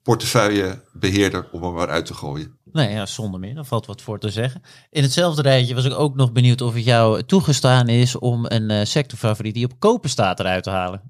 portefeuillebeheerder 0.03 1.47
om 1.51 1.63
er 1.63 1.71
maar 1.71 1.89
uit 1.89 2.05
te 2.05 2.13
gooien. 2.13 2.57
Nee, 2.75 2.89
ja, 2.93 3.05
zonder 3.05 3.39
meer. 3.39 3.55
Daar 3.55 3.65
valt 3.65 3.85
wat 3.85 4.01
voor 4.01 4.19
te 4.19 4.29
zeggen. 4.29 4.61
In 4.89 5.03
hetzelfde 5.03 5.41
rijtje 5.41 5.75
was 5.75 5.85
ik 5.85 5.99
ook 5.99 6.15
nog 6.15 6.31
benieuwd 6.31 6.61
of 6.61 6.73
het 6.73 6.83
jou 6.85 7.23
toegestaan 7.23 7.87
is 7.87 8.15
om 8.15 8.45
een 8.47 8.71
uh, 8.71 8.79
sectorfavoriet 8.85 9.53
die 9.53 9.65
op 9.65 9.79
kopen 9.79 10.09
staat 10.09 10.39
eruit 10.39 10.63
te 10.63 10.69
halen. 10.69 11.01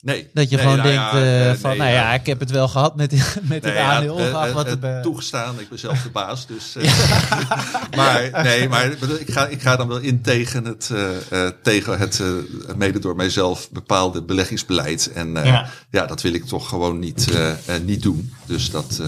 Nee. 0.00 0.30
Dat 0.34 0.50
je 0.50 0.56
nee, 0.56 0.64
gewoon 0.64 0.80
nou 0.80 0.88
denkt 0.90 1.12
ja, 1.12 1.20
uh, 1.22 1.46
uh, 1.50 1.54
van, 1.54 1.70
nee, 1.70 1.78
nou 1.78 1.90
ja, 1.90 1.96
ja. 1.96 2.14
ik 2.14 2.26
heb 2.26 2.40
het 2.40 2.50
wel 2.50 2.68
gehad 2.68 2.96
met, 2.96 3.12
met 3.42 3.48
Nee, 3.48 3.60
het 3.60 3.74
ja, 3.74 3.92
aandeel. 3.94 4.18
eh, 4.18 4.28
eh, 4.48 4.52
wat 4.54 4.64
eh, 4.64 4.70
het, 4.70 4.82
eh, 4.84 5.00
toegestaan, 5.00 5.60
ik 5.60 5.68
ben 5.68 5.78
zelf 5.78 6.02
de 6.02 6.10
baas. 6.10 6.46
Dus, 6.46 6.76
eh, 6.76 6.84
maar 7.96 8.30
nee, 8.42 8.68
maar 8.68 8.86
ik 9.20 9.30
ga, 9.30 9.46
ik 9.46 9.62
ga 9.62 9.76
dan 9.76 9.88
wel 9.88 9.98
in 9.98 10.22
tegen 10.22 10.64
het, 10.64 10.90
eh, 10.92 11.46
eh, 11.46 11.52
tegen 11.62 11.98
het 11.98 12.20
eh, 12.20 12.74
mede 12.76 12.98
door 12.98 13.16
mijzelf 13.16 13.70
bepaalde 13.70 14.22
beleggingsbeleid. 14.22 15.12
En 15.12 15.36
eh, 15.36 15.44
Ja. 15.46 15.66
ja. 15.90 16.06
dat 16.06 16.22
wil 16.22 16.32
ik 16.34 16.44
toch 16.44 16.68
gewoon 16.68 16.98
niet, 16.98 17.30
eh, 17.30 17.50
eh, 17.50 17.82
niet 17.84 18.02
doen. 18.02 18.34
Dus 18.46 18.70
dat, 18.70 18.98
eh, 19.00 19.06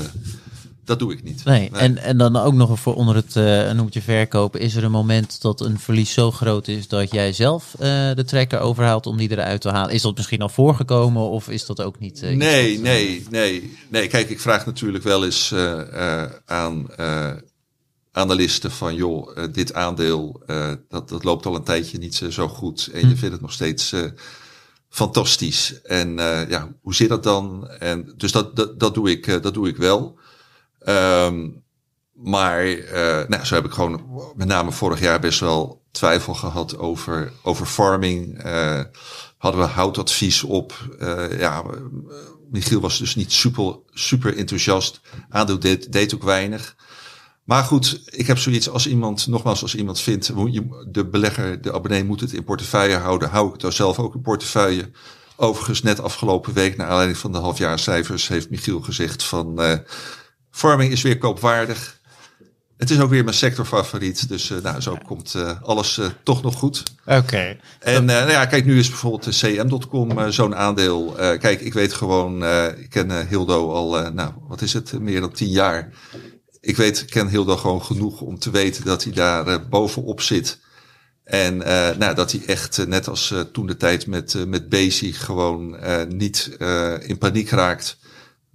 dat 0.87 0.99
doe 0.99 1.12
ik 1.12 1.22
niet. 1.22 1.45
Nee, 1.45 1.70
En, 1.72 1.99
en 1.99 2.18
dan 2.18 2.37
ook 2.37 2.53
nog 2.53 2.80
voor 2.80 2.95
onder 2.95 3.14
het 3.14 3.37
uh, 3.37 3.70
noemtje 3.70 4.03
verkopen. 4.03 4.61
Is 4.61 4.74
er 4.74 4.84
een 4.84 4.91
moment 4.91 5.41
dat 5.41 5.61
een 5.61 5.78
verlies 5.78 6.12
zo 6.12 6.30
groot 6.30 6.68
is 6.68 6.89
dat 6.89 7.11
jij 7.11 7.32
zelf 7.32 7.74
uh, 7.74 7.80
de 8.14 8.24
trekker 8.26 8.59
overhaalt 8.59 9.07
om 9.07 9.16
die 9.16 9.30
eruit 9.30 9.61
te 9.61 9.68
halen? 9.68 9.95
Is 9.95 10.03
dat 10.03 10.16
misschien 10.16 10.41
al 10.41 10.49
voorgekomen 10.49 11.22
of 11.22 11.49
is 11.49 11.66
dat 11.66 11.82
ook 11.82 11.99
niet? 11.99 12.22
Uh, 12.22 12.37
nee, 12.37 12.74
dat, 12.74 12.82
nee, 12.82 13.26
nee, 13.30 13.76
nee. 13.89 14.07
Kijk, 14.07 14.30
ik 14.30 14.41
vraag 14.41 14.66
natuurlijk 14.66 15.05
wel 15.05 15.24
eens 15.24 15.55
aan 16.45 16.87
analisten 18.12 18.70
van 18.70 18.95
joh, 18.95 19.37
dit 19.53 19.74
aandeel 19.74 20.43
dat, 20.89 21.09
dat 21.09 21.24
loopt 21.24 21.47
al 21.47 21.55
een 21.55 21.64
tijdje 21.64 21.99
niet 21.99 22.14
zo 22.30 22.49
goed 22.49 22.91
en 22.93 23.01
hm. 23.01 23.09
je 23.09 23.16
vindt 23.16 23.32
het 23.32 23.43
nog 23.43 23.53
steeds 23.53 23.95
fantastisch. 24.89 25.80
En 25.82 26.16
ja, 26.49 26.74
hoe 26.82 26.95
zit 26.95 27.09
dat 27.09 27.22
dan? 27.22 27.68
En 27.68 28.14
dus 28.16 28.32
dat, 28.32 28.57
dat, 28.57 28.80
dat 28.80 28.95
doe 28.95 29.11
ik, 29.11 29.43
dat 29.43 29.55
doe 29.55 29.68
ik 29.68 29.76
wel. 29.76 30.18
Um, 30.89 31.64
maar 32.12 32.66
uh, 32.66 33.28
nou, 33.28 33.45
zo 33.45 33.55
heb 33.55 33.64
ik 33.64 33.70
gewoon 33.70 34.01
met 34.37 34.49
name 34.49 34.72
vorig 34.72 35.01
jaar 35.01 35.20
best 35.20 35.41
wel 35.41 35.82
twijfel 35.91 36.34
gehad 36.34 36.78
over, 36.78 37.32
over 37.43 37.66
farming. 37.66 38.47
Uh, 38.47 38.80
hadden 39.39 39.61
we 39.61 39.66
houtadvies 39.66 40.43
op. 40.43 40.74
Uh, 41.01 41.39
ja, 41.39 41.62
Michiel 42.51 42.80
was 42.80 42.99
dus 42.99 43.14
niet 43.14 43.32
super, 43.32 43.78
super 43.91 44.37
enthousiast. 44.37 45.01
Aandeel 45.28 45.59
deed, 45.59 45.93
deed 45.93 46.14
ook 46.14 46.22
weinig. 46.22 46.76
Maar 47.45 47.64
goed, 47.64 48.03
ik 48.05 48.26
heb 48.26 48.39
zoiets 48.39 48.68
als 48.68 48.87
iemand, 48.87 49.26
nogmaals, 49.26 49.62
als 49.62 49.74
iemand 49.74 50.01
vindt, 50.01 50.32
de 50.93 51.07
belegger, 51.07 51.62
de 51.62 51.72
abonnee 51.72 52.05
moet 52.05 52.20
het 52.20 52.32
in 52.32 52.45
portefeuille 52.45 52.97
houden, 52.97 53.30
hou 53.30 53.55
ik 53.55 53.62
het 53.62 53.74
zelf 53.74 53.99
ook 53.99 54.14
in 54.14 54.20
portefeuille. 54.20 54.91
Overigens, 55.37 55.82
net 55.82 56.01
afgelopen 56.01 56.53
week, 56.53 56.76
naar 56.76 56.87
aanleiding 56.87 57.18
van 57.18 57.32
de 57.32 57.39
halfjaarcijfers, 57.39 58.28
heeft 58.28 58.51
Michiel 58.51 58.80
gezegd 58.80 59.22
van, 59.22 59.62
uh, 59.62 59.78
Farming 60.57 60.92
is 60.92 61.02
weer 61.02 61.18
koopwaardig. 61.18 62.00
Het 62.76 62.90
is 62.90 63.00
ook 63.00 63.11
weer 63.11 63.24
mijn 63.24 63.36
sectorfavoriet. 63.36 64.28
Dus 64.28 64.50
uh, 64.50 64.59
nou, 64.62 64.80
zo 64.80 64.98
komt 65.07 65.34
uh, 65.36 65.62
alles 65.62 65.98
uh, 65.98 66.07
toch 66.22 66.42
nog 66.42 66.54
goed. 66.54 66.82
Oké. 67.07 67.16
Okay. 67.16 67.61
En 67.80 68.04
nou 68.04 68.30
ja, 68.30 68.46
kijk, 68.46 68.64
nu 68.64 68.78
is 68.78 68.88
bijvoorbeeld 68.88 69.36
cm.com 69.36 70.32
zo'n 70.32 70.57
aandeel. 70.57 71.14
kijk, 71.16 71.61
ik 71.61 71.72
weet 71.72 71.92
gewoon, 71.92 72.44
ik 72.78 72.90
ken 72.90 73.28
Hildo 73.28 73.72
al, 73.72 74.12
nou, 74.12 74.32
wat 74.48 74.62
is 74.62 74.72
het, 74.72 75.00
meer 75.00 75.20
dan 75.20 75.32
tien 75.32 75.48
jaar. 75.48 75.90
Ik 76.61 76.76
weet, 76.76 77.00
ik 77.00 77.11
ken 77.11 77.28
Hildo 77.28 77.57
gewoon 77.57 77.82
genoeg 77.82 78.20
om 78.20 78.38
te 78.38 78.50
weten 78.50 78.84
dat 78.84 79.04
hij 79.04 79.12
daar 79.12 79.68
bovenop 79.68 80.20
zit. 80.20 80.59
En 81.24 81.57
nou, 81.98 82.14
dat 82.14 82.32
hij 82.32 82.42
echt, 82.46 82.86
net 82.86 83.09
als 83.09 83.34
toen 83.52 83.66
de 83.66 83.76
tijd 83.76 84.07
met, 84.07 84.46
met 84.46 84.68
Basic, 84.68 85.14
gewoon 85.14 85.76
niet 86.09 86.57
in 87.07 87.18
paniek 87.18 87.50
raakt 87.50 87.96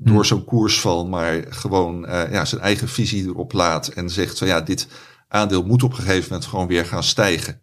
door 0.03 0.25
zo'n 0.25 0.43
koersval, 0.43 1.07
maar 1.07 1.43
gewoon 1.49 2.05
uh, 2.05 2.31
ja, 2.31 2.45
zijn 2.45 2.61
eigen 2.61 2.87
visie 2.87 3.25
erop 3.25 3.53
laat 3.53 3.87
en 3.87 4.09
zegt 4.09 4.37
van 4.37 4.47
ja, 4.47 4.61
dit 4.61 4.87
aandeel 5.27 5.63
moet 5.63 5.83
op 5.83 5.91
een 5.91 5.97
gegeven 5.97 6.29
moment 6.29 6.49
gewoon 6.49 6.67
weer 6.67 6.85
gaan 6.85 7.03
stijgen. 7.03 7.61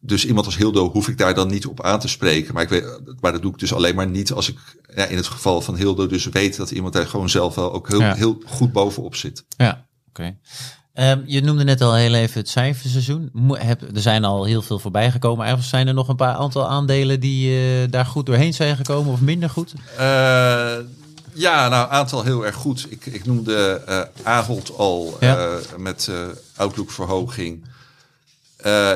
Dus 0.00 0.26
iemand 0.26 0.46
als 0.46 0.56
Hildo 0.56 0.90
hoef 0.90 1.08
ik 1.08 1.18
daar 1.18 1.34
dan 1.34 1.48
niet 1.48 1.66
op 1.66 1.82
aan 1.82 2.00
te 2.00 2.08
spreken. 2.08 2.54
Maar, 2.54 2.62
ik 2.62 2.68
weet, 2.68 2.84
maar 3.20 3.32
dat 3.32 3.42
doe 3.42 3.52
ik 3.52 3.58
dus 3.58 3.74
alleen 3.74 3.94
maar 3.94 4.08
niet 4.08 4.32
als 4.32 4.48
ik 4.48 4.58
ja, 4.94 5.04
in 5.04 5.16
het 5.16 5.26
geval 5.26 5.60
van 5.60 5.76
Hildo 5.76 6.06
dus 6.06 6.26
weet 6.26 6.56
dat 6.56 6.70
iemand 6.70 6.94
daar 6.94 7.06
gewoon 7.06 7.28
zelf 7.28 7.54
wel 7.54 7.72
ook 7.72 7.88
heel, 7.88 8.00
ja. 8.00 8.14
heel 8.14 8.42
goed 8.46 8.72
bovenop 8.72 9.16
zit. 9.16 9.44
Ja, 9.56 9.86
oké. 10.08 10.20
Okay. 10.20 10.36
Um, 11.12 11.22
je 11.26 11.40
noemde 11.40 11.64
net 11.64 11.80
al 11.80 11.94
heel 11.94 12.14
even 12.14 12.40
het 12.40 12.48
cijferseizoen. 12.48 13.30
Mo 13.32 13.54
heb, 13.54 13.82
er 13.94 14.00
zijn 14.00 14.24
al 14.24 14.44
heel 14.44 14.62
veel 14.62 14.78
voorbij 14.78 15.10
gekomen. 15.10 15.46
Ergens 15.46 15.68
zijn 15.68 15.88
er 15.88 15.94
nog 15.94 16.08
een 16.08 16.16
paar 16.16 16.34
aantal 16.34 16.68
aandelen 16.68 17.20
die 17.20 17.58
uh, 17.82 17.90
daar 17.90 18.06
goed 18.06 18.26
doorheen 18.26 18.54
zijn 18.54 18.76
gekomen 18.76 19.12
of 19.12 19.20
minder 19.20 19.50
goed? 19.50 19.74
Uh, 19.98 20.76
ja, 21.32 21.68
nou, 21.68 21.90
aantal 21.90 22.22
heel 22.22 22.46
erg 22.46 22.54
goed. 22.54 22.86
Ik, 22.88 23.06
ik 23.06 23.24
noemde 23.24 23.82
uh, 23.88 24.02
Ahold 24.22 24.76
al 24.76 25.16
ja. 25.20 25.38
uh, 25.38 25.54
met 25.76 26.06
uh, 26.10 26.16
outlook-verhoging. 26.56 27.64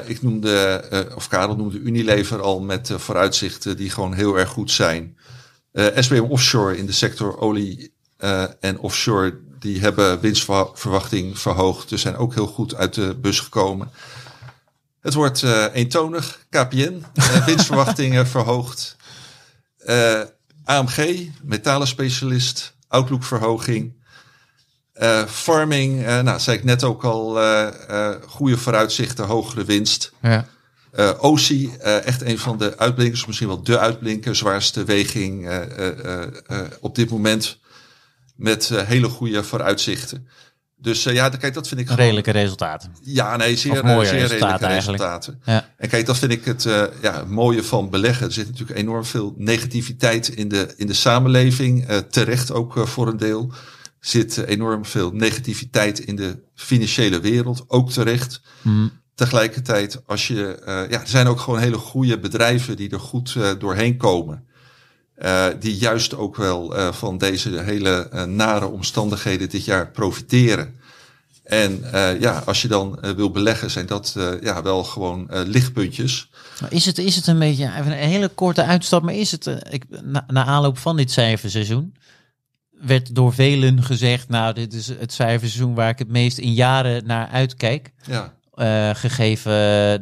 ik 0.07 0.23
noemde, 0.23 0.85
of 1.15 1.29
Karel 1.29 1.57
noemde 1.57 1.79
Unilever 1.79 2.43
al 2.43 2.61
met 2.61 2.91
vooruitzichten 2.97 3.77
die 3.77 3.91
gewoon 3.91 4.15
heel 4.15 4.39
erg 4.39 4.49
goed 4.49 4.71
zijn. 4.71 5.17
SBM 5.73 6.27
Offshore 6.29 6.77
in 6.77 6.87
de 6.87 6.93
sector 6.93 7.39
olie 7.39 7.93
en 8.61 8.79
offshore, 8.79 9.39
die 9.59 9.81
hebben 9.81 10.21
winstverwachting 10.21 11.39
verhoogd. 11.39 11.89
Dus 11.89 12.01
zijn 12.01 12.17
ook 12.17 12.35
heel 12.35 12.47
goed 12.47 12.75
uit 12.75 12.95
de 12.95 13.15
bus 13.15 13.41
gekomen. 13.41 13.91
Het 15.01 15.15
wordt 15.15 15.43
eentonig. 15.73 16.39
KPN, 16.51 17.05
winstverwachtingen 17.47 18.27
verhoogd. 18.37 18.97
AMG, 20.67 21.29
metalenspecialist, 21.43 22.77
outlookverhoging. 22.89 23.95
Uh, 25.03 25.25
farming, 25.25 26.01
uh, 26.01 26.21
nou, 26.21 26.41
zei 26.41 26.57
ik 26.57 26.65
net 26.65 26.85
ook 26.85 27.05
al, 27.05 27.43
uh, 27.43 28.11
goede 28.27 28.57
vooruitzichten, 28.57 29.25
hogere 29.27 29.65
winst. 29.65 30.13
Ja. 30.23 30.47
Osi, 31.19 31.77
echt 31.81 32.23
een 32.23 32.39
van 32.39 32.59
de 32.59 32.79
uitblinkers, 32.79 33.27
misschien 33.27 33.49
wel 33.49 33.63
de 33.63 33.79
uitblinker, 33.79 34.37
zwaarste 34.37 34.85
weging 34.85 35.51
op 36.81 36.95
dit 36.95 37.11
moment. 37.11 37.59
Met 38.37 38.69
hele 38.69 39.09
goede 39.09 39.45
vooruitzichten. 39.45 40.29
Dus 40.79 41.07
uh, 41.07 41.15
ja, 41.15 41.29
kijk, 41.29 41.55
dat 41.55 41.69
vind 41.69 41.81
ik 41.81 41.87
gewoon... 41.87 42.03
Redelijke 42.03 42.31
resultaten. 42.31 42.95
Ja, 43.03 43.37
nee, 43.37 43.57
zeer, 43.57 43.85
mooie 43.85 44.07
zeer 44.07 44.19
resultaten 44.19 44.29
redelijke 44.29 44.67
eigenlijk. 44.67 45.03
resultaten. 45.03 45.41
Ja. 45.45 45.69
En 45.77 45.89
kijk, 45.89 46.07
dat 46.07 46.19
vind 46.19 46.33
ik 46.33 46.45
het 46.45 46.65
uh, 46.65 46.85
ja, 47.03 47.25
mooie 47.29 47.63
van 47.63 47.91
beleggen. 47.91 48.27
Er 48.27 48.33
zit 48.33 48.47
natuurlijk 48.47 48.79
enorm 48.79 49.05
veel 49.05 49.35
negativiteit 49.37 50.29
in 50.29 50.49
de, 50.49 50.75
in 50.77 50.87
de 50.87 50.95
samenleving. 50.95 51.91
Uh, 51.91 51.97
terecht 51.97 52.53
ook 52.53 52.89
voor 52.89 53.09
een 53.09 53.17
deel. 53.17 53.53
Er 54.01 54.09
zit 54.09 54.37
enorm 54.37 54.85
veel 54.85 55.11
negativiteit 55.13 55.99
in 55.99 56.17
de 56.17 56.39
financiële 56.55 57.21
wereld. 57.21 57.65
Ook 57.67 57.91
terecht. 57.91 58.41
Mm. 58.63 58.91
Tegelijkertijd, 59.15 60.03
als 60.07 60.27
je, 60.27 60.63
ja, 60.67 61.01
er 61.01 61.09
zijn 61.09 61.27
ook 61.27 61.41
gewoon 61.41 61.59
hele 61.59 61.79
goede 61.79 62.19
bedrijven 62.19 62.77
die 62.77 62.91
er 62.91 63.01
goed 63.01 63.37
doorheen 63.59 63.97
komen. 63.97 64.47
Uh, 65.19 65.47
die 65.61 65.77
juist 65.77 66.15
ook 66.15 66.37
wel 66.37 66.77
uh, 66.77 66.93
van 66.93 67.19
deze 67.19 67.63
hele 67.63 68.09
uh, 68.15 68.23
nare 68.25 68.67
omstandigheden 68.67 69.49
dit 69.49 69.65
jaar 69.65 69.91
profiteren. 69.91 70.75
En 71.43 71.81
ja, 72.21 72.43
als 72.47 72.63
je 72.63 72.69
dan 72.69 72.99
wil 73.17 73.31
beleggen, 73.31 73.71
zijn 73.71 73.87
dat 73.87 74.17
ja, 74.41 74.63
wel 74.63 74.85
gewoon 74.85 75.29
lichtpuntjes. 75.31 76.31
Is 76.69 76.87
het, 76.87 76.99
is 76.99 77.17
het 77.17 77.27
een 77.27 77.39
beetje, 77.39 77.65
even 77.79 77.87
een 77.87 78.09
hele 78.09 78.29
korte 78.29 78.65
uitstap, 78.65 79.03
maar 79.03 79.15
is 79.15 79.31
het, 79.31 79.47
ik, 79.71 79.85
na, 80.03 80.25
na 80.27 80.45
aanloop 80.45 80.79
van 80.79 80.97
dit 80.97 81.11
cijferseizoen, 81.11 81.95
werd 82.81 83.15
door 83.15 83.35
velen 83.35 83.83
gezegd, 83.83 84.29
nou, 84.29 84.55
dit 84.55 84.73
is 84.73 84.89
het 84.89 85.13
cijferseizoen 85.13 85.75
waar 85.75 85.89
ik 85.89 85.99
het 85.99 86.09
meest 86.09 86.39
in 86.39 86.55
jaren 86.55 87.07
naar 87.07 87.29
uitkijk. 87.29 87.93
Ja. 88.07 88.35
Uh, 88.55 88.91
gegeven 88.95 89.53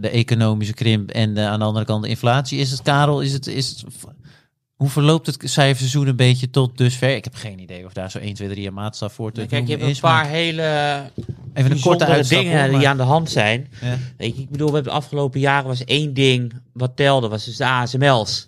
de 0.00 0.08
economische 0.10 0.74
krimp 0.74 1.10
en 1.10 1.34
de, 1.34 1.40
aan 1.40 1.58
de 1.58 1.64
andere 1.64 1.84
kant 1.84 2.02
de 2.02 2.08
inflatie. 2.08 2.58
Is 2.58 2.70
het, 2.70 2.82
Karel, 2.82 3.20
is 3.20 3.32
het, 3.32 3.46
is 3.46 3.68
het 3.68 3.84
hoe 4.85 4.93
verloopt 4.93 5.26
het 5.26 5.39
cijferseizoen 5.41 6.07
een 6.07 6.16
beetje 6.16 6.51
tot 6.51 6.78
dusver? 6.78 7.16
Ik 7.16 7.24
heb 7.24 7.35
geen 7.35 7.59
idee 7.59 7.85
of 7.85 7.93
daar 7.93 8.11
zo 8.11 8.18
1, 8.18 8.35
2, 8.35 8.49
3 8.49 8.66
een 8.66 8.74
maatstaf 8.74 9.12
voor 9.12 9.32
te 9.32 9.41
nee, 9.41 9.49
Kijk, 9.49 9.66
je 9.66 9.70
hebt 9.70 9.82
is, 9.82 9.97
een 9.97 10.01
paar 10.01 10.26
hele 10.26 11.03
Even 11.55 11.70
een 11.70 11.80
korte 11.80 12.24
dingen 12.28 12.78
die 12.78 12.89
aan 12.89 12.97
de 12.97 13.03
hand 13.03 13.30
zijn. 13.30 13.68
Ja. 13.80 13.99
Ik 14.16 14.51
bedoel, 14.51 14.68
we 14.68 14.74
hebben 14.74 14.93
de 14.93 14.99
afgelopen 14.99 15.41
jaren 15.41 15.66
was 15.66 15.85
één 15.85 16.14
ding 16.14 16.53
wat 16.72 16.97
telde, 16.97 17.28
was 17.28 17.45
dus 17.45 17.57
de 17.57 17.66
ASML's. 17.66 18.47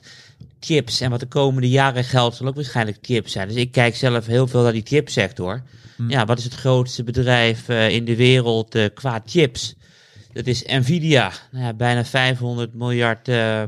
Chips 0.61 1.01
en 1.01 1.11
wat 1.11 1.20
de 1.20 1.26
komende 1.26 1.68
jaren 1.68 2.05
geldt, 2.05 2.37
zal 2.37 2.47
ook 2.47 2.55
waarschijnlijk 2.55 2.99
chips 3.01 3.32
zijn. 3.32 3.49
Dus 3.49 3.57
ik 3.57 3.72
kijk 3.72 3.97
zelf 3.97 4.26
heel 4.26 4.47
veel 4.47 4.62
naar 4.62 4.72
die 4.72 4.87
chipsector. 4.87 5.62
Hm. 5.97 6.11
Ja, 6.11 6.24
wat 6.24 6.39
is 6.39 6.45
het 6.45 6.55
grootste 6.55 7.05
bedrijf 7.05 7.68
uh, 7.68 7.89
in 7.89 8.05
de 8.05 8.16
wereld 8.16 8.74
uh, 8.74 8.87
qua 8.95 9.22
chips? 9.26 9.74
Dat 10.32 10.47
is 10.47 10.62
Nvidia. 10.62 11.32
Nou 11.51 11.64
ja, 11.64 11.72
bijna 11.72 12.05
500 12.05 12.74
miljard 12.74 13.28
uh, 13.28 13.62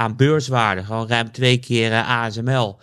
aan 0.00 0.16
beurswaarde. 0.16 0.84
Gewoon 0.84 1.08
ruim 1.08 1.32
twee 1.32 1.58
keer 1.58 1.90
uh, 1.90 2.22
ASML. 2.22 2.78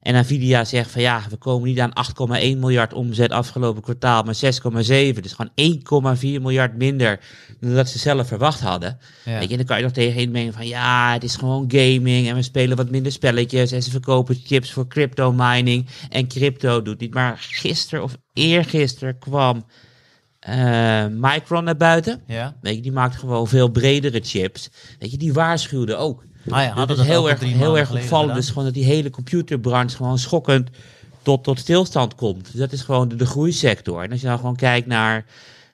En 0.00 0.14
Nvidia 0.20 0.64
zegt 0.64 0.90
van 0.90 1.02
ja, 1.02 1.22
we 1.30 1.36
komen 1.36 1.68
niet 1.68 1.80
aan 1.80 1.92
8,1 2.38 2.58
miljard 2.58 2.92
omzet 2.92 3.30
afgelopen 3.30 3.82
kwartaal, 3.82 4.22
maar 4.22 4.34
6,7. 4.34 5.20
Dus 5.20 5.36
gewoon 5.36 6.16
1,4 6.16 6.20
miljard 6.22 6.76
minder 6.76 7.20
dan 7.60 7.74
dat 7.74 7.88
ze 7.88 7.98
zelf 7.98 8.26
verwacht 8.26 8.60
hadden. 8.60 8.98
Ja. 9.24 9.38
Weet 9.38 9.42
je, 9.42 9.50
en 9.50 9.56
dan 9.56 9.66
kan 9.66 9.76
je 9.76 9.82
nog 9.82 9.92
tegenin 9.92 10.30
mengen 10.30 10.52
van 10.52 10.66
ja, 10.66 11.12
het 11.12 11.24
is 11.24 11.36
gewoon 11.36 11.64
gaming 11.68 12.28
en 12.28 12.34
we 12.34 12.42
spelen 12.42 12.76
wat 12.76 12.90
minder 12.90 13.12
spelletjes 13.12 13.72
en 13.72 13.82
ze 13.82 13.90
verkopen 13.90 14.40
chips 14.44 14.72
voor 14.72 14.88
crypto 14.88 15.32
mining 15.32 15.86
en 16.10 16.28
crypto 16.28 16.82
doet 16.82 17.00
niet. 17.00 17.14
Maar 17.14 17.36
gisteren 17.38 18.04
of 18.04 18.16
eergisteren 18.32 19.18
kwam 19.18 19.64
eh, 20.40 21.06
Micron 21.06 21.64
naar 21.64 21.76
buiten. 21.76 22.22
Ja. 22.26 22.56
Weet 22.60 22.74
je, 22.74 22.82
die 22.82 22.92
maakt 22.92 23.16
gewoon 23.16 23.48
veel 23.48 23.68
bredere 23.68 24.20
chips. 24.22 24.70
Weet 24.98 25.10
je, 25.10 25.16
die 25.16 25.32
waarschuwde 25.32 25.96
ook. 25.96 26.28
Ah 26.50 26.62
ja, 26.62 26.86
dat 26.86 26.98
is 26.98 27.06
heel 27.06 27.30
erg, 27.30 27.40
heel 27.40 27.78
erg 27.78 27.92
opvallend. 27.92 28.34
Dus 28.34 28.48
gewoon 28.48 28.64
dat 28.64 28.74
die 28.74 28.84
hele 28.84 29.10
computerbranche 29.10 29.96
gewoon 29.96 30.18
schokkend 30.18 30.70
tot, 31.22 31.44
tot 31.44 31.58
stilstand 31.58 32.14
komt. 32.14 32.44
Dus 32.44 32.60
dat 32.60 32.72
is 32.72 32.82
gewoon 32.82 33.08
de, 33.08 33.16
de 33.16 33.26
groeisector. 33.26 34.02
En 34.02 34.10
als 34.10 34.20
je 34.20 34.26
dan 34.26 34.38
gewoon 34.38 34.56
kijkt 34.56 34.86
naar 34.86 35.24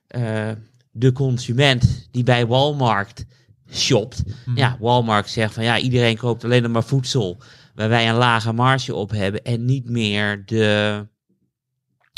eh, 0.06 0.48
de 0.90 1.12
consument 1.12 2.08
die 2.10 2.24
bij 2.24 2.46
Walmart 2.46 3.24
shopt. 3.72 4.22
Mhm. 4.44 4.58
Ja, 4.58 4.76
Walmart 4.80 5.28
zegt 5.28 5.54
van 5.54 5.64
ja, 5.64 5.78
iedereen 5.78 6.16
koopt 6.16 6.44
alleen 6.44 6.62
nog 6.62 6.72
maar 6.72 6.84
voedsel 6.84 7.38
waar 7.74 7.88
wij 7.88 8.08
een 8.08 8.16
lage 8.16 8.52
marge 8.52 8.94
op 8.94 9.10
hebben 9.10 9.42
en 9.42 9.64
niet 9.64 9.90
meer 9.90 10.42
de 10.46 11.06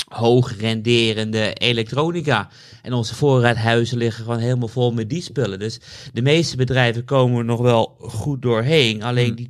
hoog 0.09 0.55
renderende 0.59 1.53
elektronica. 1.53 2.47
En 2.81 2.93
onze 2.93 3.15
voorraadhuizen 3.15 3.97
liggen 3.97 4.23
gewoon 4.23 4.39
helemaal 4.39 4.67
vol 4.67 4.91
met 4.91 5.09
die 5.09 5.21
spullen. 5.21 5.59
Dus 5.59 5.79
de 6.13 6.21
meeste 6.21 6.55
bedrijven 6.57 7.05
komen 7.05 7.37
er 7.37 7.45
nog 7.45 7.59
wel 7.59 7.95
goed 7.99 8.41
doorheen. 8.41 9.03
Alleen 9.03 9.35
die, 9.35 9.49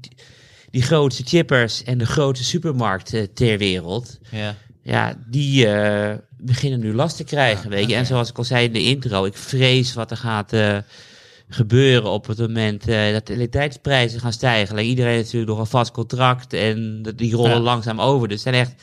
die 0.72 0.82
grootste 0.82 1.24
chippers 1.26 1.84
en 1.84 1.98
de 1.98 2.06
grootste 2.06 2.46
supermarkten 2.46 3.34
ter 3.34 3.58
wereld, 3.58 4.20
Ja. 4.32 4.56
ja, 4.82 5.18
die 5.28 5.68
eh, 5.68 6.16
beginnen 6.38 6.80
nu 6.80 6.94
last 6.94 7.18
te 7.18 7.24
krijgen, 7.24 7.70
weet 7.70 7.90
je. 7.90 7.96
En 7.96 8.06
zoals 8.06 8.30
ik 8.30 8.38
al 8.38 8.44
zei 8.44 8.66
in 8.66 8.74
de 8.74 8.84
intro, 8.84 9.26
ik 9.26 9.38
vrees 9.38 9.94
wat 9.94 10.12
er 10.12 10.18
gaat 10.18 10.54
eh, 10.54 10.78
gebeuren 11.50 12.10
op 12.12 12.28
het 12.28 12.38
moment 12.38 12.88
eh, 12.88 13.12
dat 13.12 13.28
de 13.28 13.34
elektriciteitsprijzen 13.34 14.20
gaan 14.20 14.34
stijgen. 14.34 14.76
Like, 14.76 14.88
iedereen 14.88 15.12
heeft 15.12 15.24
natuurlijk 15.24 15.52
nog 15.52 15.60
een 15.60 15.66
vast 15.66 15.92
contract 15.92 16.54
en 16.54 17.02
dat- 17.02 17.18
die 17.18 17.34
rollen 17.36 17.52
Ja. 17.52 17.60
langzaam 17.60 18.02
over. 18.02 18.28
Dus 18.28 18.44
het 18.44 18.54
zijn 18.54 18.66
echt 18.66 18.74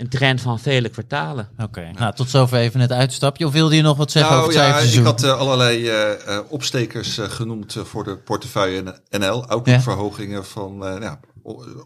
een 0.00 0.08
trend 0.08 0.40
van 0.40 0.58
vele 0.60 0.88
kwartalen. 0.88 1.48
Oké, 1.58 1.90
nou 1.98 2.14
tot 2.14 2.30
zover 2.30 2.58
even 2.58 2.80
het 2.80 2.92
uitstapje. 2.92 3.46
Of 3.46 3.52
wilde 3.52 3.76
je 3.76 3.82
nog 3.82 3.96
wat 3.96 4.10
zeggen 4.10 4.32
Nou 4.32 4.46
over 4.48 4.60
het 4.60 4.92
ja, 4.94 4.98
ik 5.00 5.04
had 5.04 5.22
eh, 5.22 5.38
allerlei 5.38 5.88
eh, 5.88 6.12
eh, 6.36 6.40
opstekers 6.48 7.18
eh, 7.18 7.28
genoemd 7.28 7.76
voor 7.84 8.04
de 8.04 8.16
portefeuille 8.16 9.00
NL. 9.10 9.50
Ook 9.50 9.66
Ja. 9.66 9.80
verhogingen 9.80 10.46
van 10.46 10.86
eh, 10.86 11.00
ja, 11.00 11.20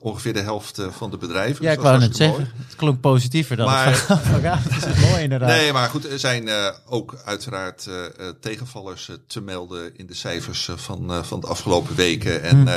ongeveer 0.00 0.32
de 0.32 0.40
helft 0.40 0.82
van 0.90 1.10
de 1.10 1.16
bedrijven. 1.16 1.62
ja, 1.62 1.68
Dus 1.68 1.76
ik 1.78 1.80
wou 1.84 1.92
net 1.98 2.02
hartstikke 2.02 2.34
zeggen. 2.36 2.64
Het 2.66 2.76
klonk 2.76 3.00
positiever 3.00 3.56
dan 3.56 3.66
Maar- 3.66 3.86
het 3.90 3.96
van 3.98 4.18
vandaag. 4.18 4.62
Dat 4.62 4.94
is 4.96 5.00
mooi 5.10 5.22
inderdaad. 5.22 5.48
Nee, 5.48 5.72
maar 5.72 5.88
goed, 5.88 6.10
er 6.10 6.18
zijn 6.18 6.48
eh, 6.48 6.66
ook 6.86 7.14
uiteraard 7.24 7.86
eh, 7.86 8.04
eh, 8.04 8.34
tegenvallers 8.40 9.10
te 9.26 9.40
melden 9.40 9.96
in 9.96 10.06
de 10.06 10.14
cijfers 10.14 10.70
van, 10.76 11.10
eh, 11.12 11.22
van 11.22 11.40
de 11.40 11.46
afgelopen 11.46 11.94
weken. 11.96 12.42
En 12.42 12.60
Hm. 12.60 12.68
eh, 12.68 12.74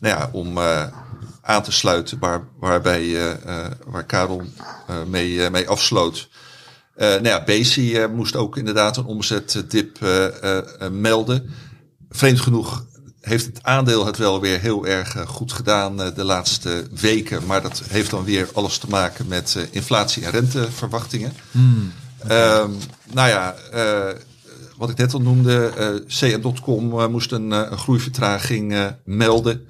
nou 0.00 0.18
ja, 0.18 0.28
om 0.32 0.58
eh, 0.58 0.82
aan 1.46 1.62
te 1.62 1.72
sluiten 1.72 2.18
waar, 2.18 2.48
waarbij, 2.58 3.02
eh, 3.02 3.30
eh, 3.30 3.70
waar 3.86 4.04
Karel 4.04 4.42
eh, 4.86 4.96
mee, 5.06 5.50
mee 5.50 5.68
afsloot. 5.68 6.28
Nou 6.96 7.24
ja, 7.24 7.44
Bezi 7.44 7.96
eh, 7.96 8.08
moest 8.08 8.36
ook 8.36 8.56
inderdaad 8.56 8.96
een 8.96 9.04
omzetdip 9.04 9.98
melden. 10.90 11.50
Vreemd 12.10 12.40
genoeg 12.40 12.84
heeft 13.20 13.46
het 13.46 13.62
aandeel 13.62 14.06
het 14.06 14.16
wel 14.16 14.40
weer 14.40 14.60
heel 14.60 14.86
erg 14.86 15.16
goed 15.26 15.52
gedaan 15.52 15.96
de 15.96 16.24
laatste 16.24 16.86
weken. 17.00 17.46
Maar 17.46 17.62
dat 17.62 17.82
heeft 17.88 18.10
dan 18.10 18.24
weer 18.24 18.48
alles 18.52 18.78
te 18.78 18.88
maken 18.88 19.26
met 19.28 19.68
inflatie 19.70 20.24
en 20.24 20.30
renteverwachtingen. 20.30 21.32
Ehm, 22.26 22.70
nou 23.12 23.28
ja, 23.28 23.54
wat 24.76 24.90
ik 24.90 24.96
net 24.96 25.14
al 25.14 25.20
noemde, 25.20 25.66
eh 25.66 25.88
CM.com 26.06 27.10
moest 27.10 27.32
een, 27.32 27.50
een 27.50 27.78
groeivertraging 27.78 28.94
melden. 29.04 29.66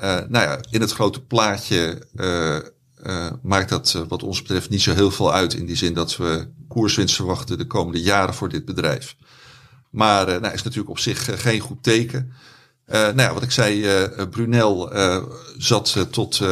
Eh, 0.00 0.16
nou 0.28 0.44
ja, 0.44 0.58
in 0.70 0.80
het 0.80 0.92
grote 0.92 1.20
plaatje 1.20 1.98
eh, 2.16 2.56
eh, 2.56 3.32
maakt 3.42 3.68
dat 3.68 4.04
wat 4.08 4.22
ons 4.22 4.42
betreft 4.42 4.70
niet 4.70 4.82
zo 4.82 4.94
heel 4.94 5.10
veel 5.10 5.32
uit. 5.32 5.54
In 5.54 5.66
die 5.66 5.76
zin 5.76 5.94
dat 5.94 6.16
we 6.16 6.48
koerswinst 6.68 7.14
verwachten 7.14 7.58
de 7.58 7.66
komende 7.66 8.00
jaren 8.00 8.34
voor 8.34 8.48
dit 8.48 8.64
bedrijf. 8.64 9.16
Maar 9.90 10.26
nou, 10.26 10.54
is 10.54 10.62
natuurlijk 10.62 10.90
op 10.90 10.98
zich 10.98 11.42
geen 11.42 11.60
goed 11.60 11.82
teken. 11.82 12.32
Nou 12.86 13.20
ja, 13.20 13.34
wat 13.34 13.42
ik 13.42 13.50
zei, 13.50 13.86
Brunel 14.30 14.92
zat 15.58 16.06
tot 16.10 16.42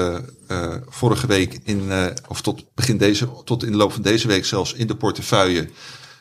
vorige 0.88 1.26
week 1.26 1.61
in, 1.64 1.90
of 2.28 2.40
tot 2.40 2.64
begin 2.74 2.96
deze, 2.96 3.28
tot 3.44 3.64
in 3.64 3.70
de 3.70 3.76
loop 3.76 3.92
van 3.92 4.03
deze 4.03 4.28
week 4.28 4.44
zelfs 4.44 4.72
in 4.72 4.86
de 4.86 4.96
portefeuille. 4.96 5.68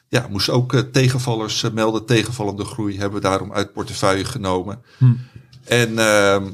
Ja, 0.08 0.28
moest 0.30 0.50
ook 0.50 0.76
tegenvallers 0.92 1.66
melden. 1.74 2.06
Tegenvallende 2.06 2.66
groei 2.66 2.98
hebben 2.98 3.22
we 3.22 3.28
daarom 3.28 3.54
uit 3.54 3.74
portefeuille 3.74 4.26
genomen. 4.26 4.82
En 5.68 6.00
ehm, 6.00 6.46
eh, 6.46 6.52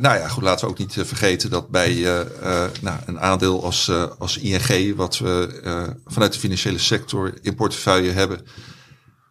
nou 0.00 0.18
ja, 0.18 0.28
goed, 0.28 0.42
laten 0.42 0.64
we 0.64 0.72
ook 0.72 0.78
niet 0.78 0.96
eh, 0.96 1.04
vergeten 1.04 1.50
dat 1.50 1.68
bij 1.68 1.90
eh, 1.90 2.20
eh, 2.20 2.70
nou, 2.80 2.98
een 3.06 3.20
aandeel 3.20 3.64
als, 3.64 3.88
eh, 3.88 4.04
als 4.18 4.38
ING, 4.38 4.96
wat 4.96 5.18
we 5.18 5.60
eh, 5.64 5.82
vanuit 6.06 6.32
de 6.32 6.38
financiële 6.38 6.78
sector 6.78 7.34
in 7.42 7.54
portefeuille 7.54 8.10
hebben, 8.10 8.40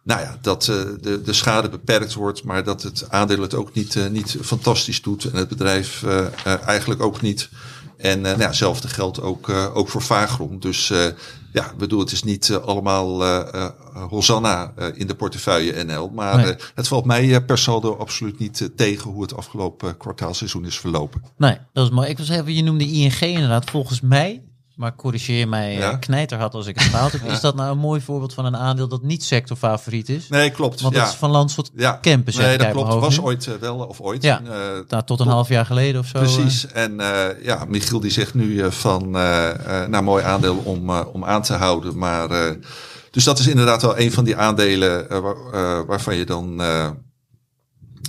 nou 0.02 0.20
ja, 0.20 0.38
dat 0.40 0.68
eh, 0.68 0.76
de, 1.00 1.22
de 1.22 1.32
schade 1.32 1.68
beperkt 1.68 2.14
wordt, 2.14 2.44
maar 2.44 2.64
dat 2.64 2.82
het 2.82 3.04
aandeel 3.08 3.40
het 3.40 3.54
ook 3.54 3.74
niet, 3.74 3.96
eh, 3.96 4.06
niet 4.06 4.36
fantastisch 4.42 5.02
doet. 5.02 5.24
En 5.24 5.36
het 5.36 5.48
bedrijf 5.48 6.02
eh, 6.02 6.26
eh, 6.44 6.66
eigenlijk 6.66 7.02
ook 7.02 7.20
niet. 7.20 7.48
En 8.00 8.26
eh, 8.26 8.32
nou 8.32 8.42
hetzelfde 8.42 8.88
geldt 8.88 9.20
ook, 9.22 9.48
eh, 9.48 9.76
ook 9.76 9.88
voor 9.88 10.02
Vagron. 10.02 10.58
Dus 10.58 10.90
eh, 10.90 11.04
ja, 11.52 11.70
ik 11.70 11.76
bedoel, 11.76 12.00
het 12.00 12.12
is 12.12 12.22
niet 12.22 12.52
allemaal 12.64 13.24
Hosanna 14.08 14.72
in 14.94 15.06
de 15.06 15.14
portefeuille 15.14 15.84
NL. 15.84 16.08
Maar 16.14 16.36
Nee. 16.36 16.54
het 16.74 16.88
valt 16.88 17.04
mij 17.04 17.44
per 17.44 17.58
saldo 17.58 17.96
absoluut 17.96 18.38
niet 18.38 18.70
tegen 18.76 19.10
hoe 19.10 19.22
het 19.22 19.36
afgelopen 19.36 19.96
kwartaalseizoen 19.96 20.64
is 20.66 20.78
verlopen. 20.78 21.22
Nee, 21.36 21.56
dat 21.72 21.84
is 21.84 21.90
mooi. 21.90 22.08
Ik 22.08 22.18
was 22.18 22.28
even, 22.28 22.54
je 22.54 22.62
noemde 22.62 22.84
ING 22.84 23.20
inderdaad. 23.20 23.70
Volgens 23.70 24.00
mij, 24.00 24.42
maar 24.80 24.94
corrigeer 24.96 25.48
mij, 25.48 25.72
Ja. 25.72 25.80
ja. 25.80 25.96
knijter 25.96 26.38
had 26.38 26.54
als 26.54 26.66
ik 26.66 26.78
het 26.78 26.88
fout 26.88 27.12
heb. 27.12 27.24
Is 27.24 27.40
dat 27.40 27.54
nou 27.54 27.70
een 27.70 27.78
mooi 27.78 28.00
voorbeeld 28.00 28.34
van 28.34 28.44
een 28.44 28.56
aandeel 28.56 28.88
dat 28.88 29.02
niet 29.02 29.24
sectorfavoriet 29.24 30.08
is? 30.08 30.28
Nee, 30.28 30.50
klopt. 30.50 30.80
Want 30.80 30.94
ja. 30.94 31.00
dat 31.00 31.10
is 31.10 31.16
van 31.16 31.30
Landschot 31.30 31.70
ja. 31.74 31.98
Campus. 32.02 32.36
Nee, 32.36 32.58
dat 32.58 32.70
klopt. 32.70 32.94
Was 32.94 33.16
nu. 33.18 33.24
ooit 33.24 33.46
eh, 33.46 33.54
wel 33.60 33.76
of 33.78 34.00
ooit. 34.00 34.22
Ja. 34.22 34.40
Eh, 34.44 34.50
Nou, 34.88 35.04
tot 35.04 35.20
een 35.20 35.26
half 35.26 35.48
jaar 35.48 35.66
geleden 35.66 36.00
of 36.00 36.06
zo. 36.06 36.18
Precies. 36.18 36.66
En 36.66 37.00
eh, 37.00 37.44
ja, 37.44 37.64
Michiel 37.68 38.00
die 38.00 38.10
zegt 38.10 38.34
nu 38.34 38.60
eh, 38.60 38.70
van, 38.70 39.16
eh 39.16 39.82
eh 39.82 39.88
nou 39.88 40.04
mooi 40.04 40.24
aandeel 40.24 40.56
om, 40.56 40.90
eh, 40.90 41.00
om 41.12 41.24
aan 41.24 41.42
te 41.42 41.54
houden. 41.54 41.98
Maar, 41.98 42.30
eh, 42.30 42.54
dus 43.10 43.24
dat 43.24 43.38
is 43.38 43.46
inderdaad 43.46 43.82
wel 43.82 43.98
een 43.98 44.12
van 44.12 44.24
die 44.24 44.36
aandelen 44.36 45.10
eh, 45.10 45.18
waar, 45.18 45.36
eh, 45.52 45.86
waarvan 45.86 46.16
je 46.16 46.24
dan, 46.24 46.60
eh, 46.60 46.84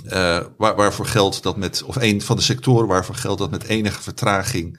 eh, 0.04 0.44
waar, 0.56 0.76
waarvoor 0.76 1.06
geldt 1.06 1.42
dat 1.42 1.56
met, 1.56 1.82
of 1.82 1.96
een 1.96 2.22
van 2.22 2.36
de 2.36 2.42
sectoren 2.42 2.88
waarvoor 2.88 3.14
geldt 3.14 3.38
dat 3.38 3.50
met 3.50 3.64
enige 3.64 4.02
vertraging 4.02 4.78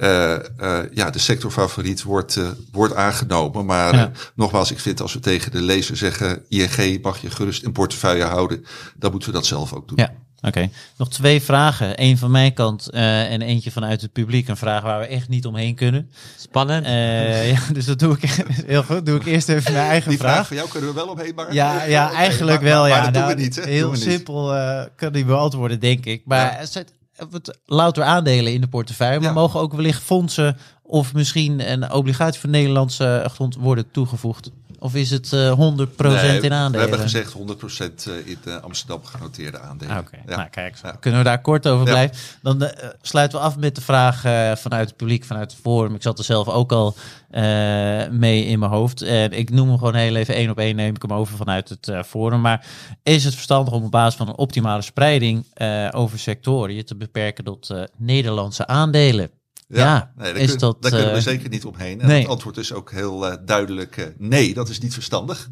eh, 0.00 0.34
eh, 0.34 0.84
ja, 0.94 1.10
de 1.10 1.18
sectorfavoriet 1.18 2.02
wordt, 2.02 2.36
eh, 2.36 2.48
wordt 2.72 2.94
aangenomen. 2.94 3.64
Maar 3.66 3.94
Ja. 3.94 4.10
nogmaals, 4.34 4.70
ik 4.70 4.78
vind 4.80 5.00
als 5.00 5.12
we 5.12 5.20
tegen 5.20 5.50
de 5.50 5.60
lezer 5.62 5.96
zeggen, 5.96 6.42
ING 6.48 7.02
mag 7.02 7.18
je 7.22 7.30
gerust 7.30 7.62
in 7.62 7.72
portefeuille 7.72 8.24
houden, 8.24 8.64
dan 8.96 9.10
moeten 9.10 9.28
we 9.30 9.34
dat 9.34 9.46
zelf 9.46 9.72
ook 9.72 9.88
doen. 9.88 9.98
Ja, 9.98 10.12
oké. 10.48 10.68
Nog 10.96 11.08
twee 11.10 11.42
vragen. 11.42 12.02
Eén 12.02 12.18
van 12.18 12.30
mijn 12.30 12.52
kant 12.54 12.88
eh, 12.90 13.32
en 13.32 13.42
eentje 13.42 13.70
vanuit 13.70 14.00
het 14.00 14.12
publiek. 14.12 14.48
Een 14.48 14.56
vraag 14.56 14.82
waar 14.82 14.98
we 15.00 15.06
echt 15.06 15.28
niet 15.28 15.46
omheen 15.46 15.74
kunnen. 15.74 16.10
Spannend. 16.36 16.86
Eh, 16.86 17.50
ja, 17.50 17.58
dus 17.72 17.84
dat 17.84 17.98
doe 17.98 18.16
ik 18.20 18.30
heel 18.66 18.82
goed. 18.82 19.06
Doe 19.06 19.16
ik 19.16 19.26
eerst 19.26 19.48
even 19.48 19.72
mijn 19.72 19.86
eigen 19.88 20.08
Die 20.10 20.18
vraag 20.18 20.32
vraag. 20.34 20.46
van 20.46 20.56
jou 20.56 20.68
kunnen 20.68 20.88
we 20.88 20.94
wel 20.94 21.08
omheen, 21.08 21.32
maar... 21.34 21.54
Ja, 21.54 21.82
ja 21.84 22.12
eigenlijk 22.26 22.60
maar- 22.60 22.70
wel. 22.70 22.80
maar- 22.80 22.88
ja. 22.90 22.94
Maar 22.94 23.04
dat 23.04 23.12
doen 23.14 23.22
Nou, 23.22 23.34
we 23.36 23.40
niet, 23.42 23.56
hè? 23.56 23.62
Heel 23.62 23.90
we 23.90 23.96
niet. 23.96 24.04
simpel 24.04 24.54
eh, 24.54 24.84
kan 24.96 25.12
die 25.12 25.24
beantwoorden, 25.24 25.80
denk 25.80 26.04
ik. 26.06 26.22
Maar 26.24 26.52
Ja. 26.52 26.66
Wat 27.30 27.58
louter 27.66 28.02
aandelen 28.02 28.52
in 28.52 28.60
de 28.60 28.68
portefeuille. 28.68 29.20
Maar 29.20 29.32
mogen 29.32 29.60
ook 29.60 29.72
wellicht 29.72 30.02
fondsen 30.02 30.56
of 30.82 31.14
misschien 31.14 31.70
een 31.72 31.92
obligatie 31.92 32.40
voor 32.40 32.50
Nederlandse 32.50 33.26
grond 33.30 33.56
worden 33.56 33.90
toegevoegd? 33.90 34.50
Of 34.82 34.94
is 34.94 35.10
het 35.10 35.32
eh 35.32 35.52
100% 35.52 35.56
Nee, 36.22 36.40
in 36.40 36.52
aandelen? 36.52 36.70
We 36.72 36.78
hebben 36.78 36.98
gezegd 36.98 37.32
100% 37.32 38.10
in 38.24 38.38
de 38.44 38.60
Amsterdam 38.60 39.04
genoteerde 39.04 39.58
aandelen. 39.60 39.94
Ah, 39.96 40.00
Oké, 40.00 40.16
Ja. 40.26 40.36
nou 40.36 40.48
kijk, 40.48 40.76
Ja. 40.82 40.90
kunnen 41.00 41.20
we 41.20 41.26
daar 41.26 41.40
kort 41.40 41.66
over 41.68 41.84
blijven. 41.84 42.16
Dan 42.42 42.62
eh, 42.62 42.88
sluiten 43.02 43.38
we 43.38 43.44
af 43.44 43.56
met 43.56 43.74
de 43.74 43.80
vraag 43.80 44.24
eh, 44.24 44.52
vanuit 44.56 44.88
het 44.88 44.96
publiek, 44.96 45.24
vanuit 45.24 45.52
het 45.52 45.60
forum. 45.60 45.94
Ik 45.94 46.02
zat 46.02 46.18
er 46.18 46.24
zelf 46.24 46.48
ook 46.48 46.72
al 46.72 46.94
eh, 47.30 47.42
mee 48.08 48.44
in 48.44 48.58
mijn 48.58 48.70
hoofd. 48.70 49.02
En 49.02 49.32
ik 49.32 49.50
noem 49.50 49.68
hem 49.68 49.78
gewoon 49.78 49.94
heel 49.94 50.14
even 50.16 50.34
één 50.34 50.50
op 50.50 50.58
één, 50.58 50.76
neem 50.76 50.94
ik 50.94 51.02
hem 51.02 51.12
over 51.12 51.36
vanuit 51.36 51.68
het 51.68 51.88
eh, 51.88 52.02
forum. 52.02 52.40
Maar 52.40 52.66
is 53.02 53.24
het 53.24 53.34
verstandig 53.34 53.74
om 53.74 53.84
op 53.84 53.90
basis 53.90 54.14
van 54.18 54.28
een 54.28 54.36
optimale 54.38 54.82
spreiding 54.82 55.46
eh, 55.54 55.88
over 55.92 56.18
sectoren 56.18 56.74
je 56.74 56.84
te 56.84 56.96
beperken 56.96 57.44
tot 57.44 57.70
eh, 57.70 57.82
Nederlandse 57.96 58.66
aandelen? 58.66 59.30
Ja, 59.78 60.12
nee, 60.16 60.32
daar, 60.32 60.42
is 60.42 60.50
kun- 60.50 60.58
dat, 60.58 60.82
daar 60.82 60.90
kunnen 60.90 61.10
we 61.10 61.16
eh, 61.16 61.22
zeker 61.22 61.48
niet 61.48 61.64
omheen. 61.64 62.00
En 62.00 62.06
nee. 62.06 62.20
het 62.20 62.30
antwoord 62.30 62.56
is 62.56 62.72
ook 62.72 62.90
heel 62.90 63.26
eh, 63.26 63.36
duidelijk 63.44 63.96
eh, 63.96 64.06
nee, 64.18 64.54
dat 64.54 64.68
is 64.68 64.78
niet 64.78 64.92
verstandig. 64.92 65.48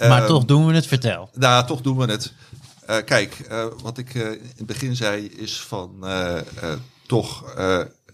Maar 0.00 0.18
Ehm, 0.18 0.26
toch 0.26 0.44
doen 0.44 0.66
we 0.66 0.74
het, 0.74 0.86
vertel. 0.86 1.30
Nou, 1.34 1.66
toch 1.66 1.80
doen 1.80 1.96
we 1.96 2.04
het. 2.04 2.32
Kijk, 3.04 3.48
wat 3.82 3.98
ik 3.98 4.14
in 4.14 4.40
het 4.56 4.66
begin 4.66 4.96
zei 4.96 5.26
is 5.26 5.60
van... 5.60 6.04
toch 7.06 7.54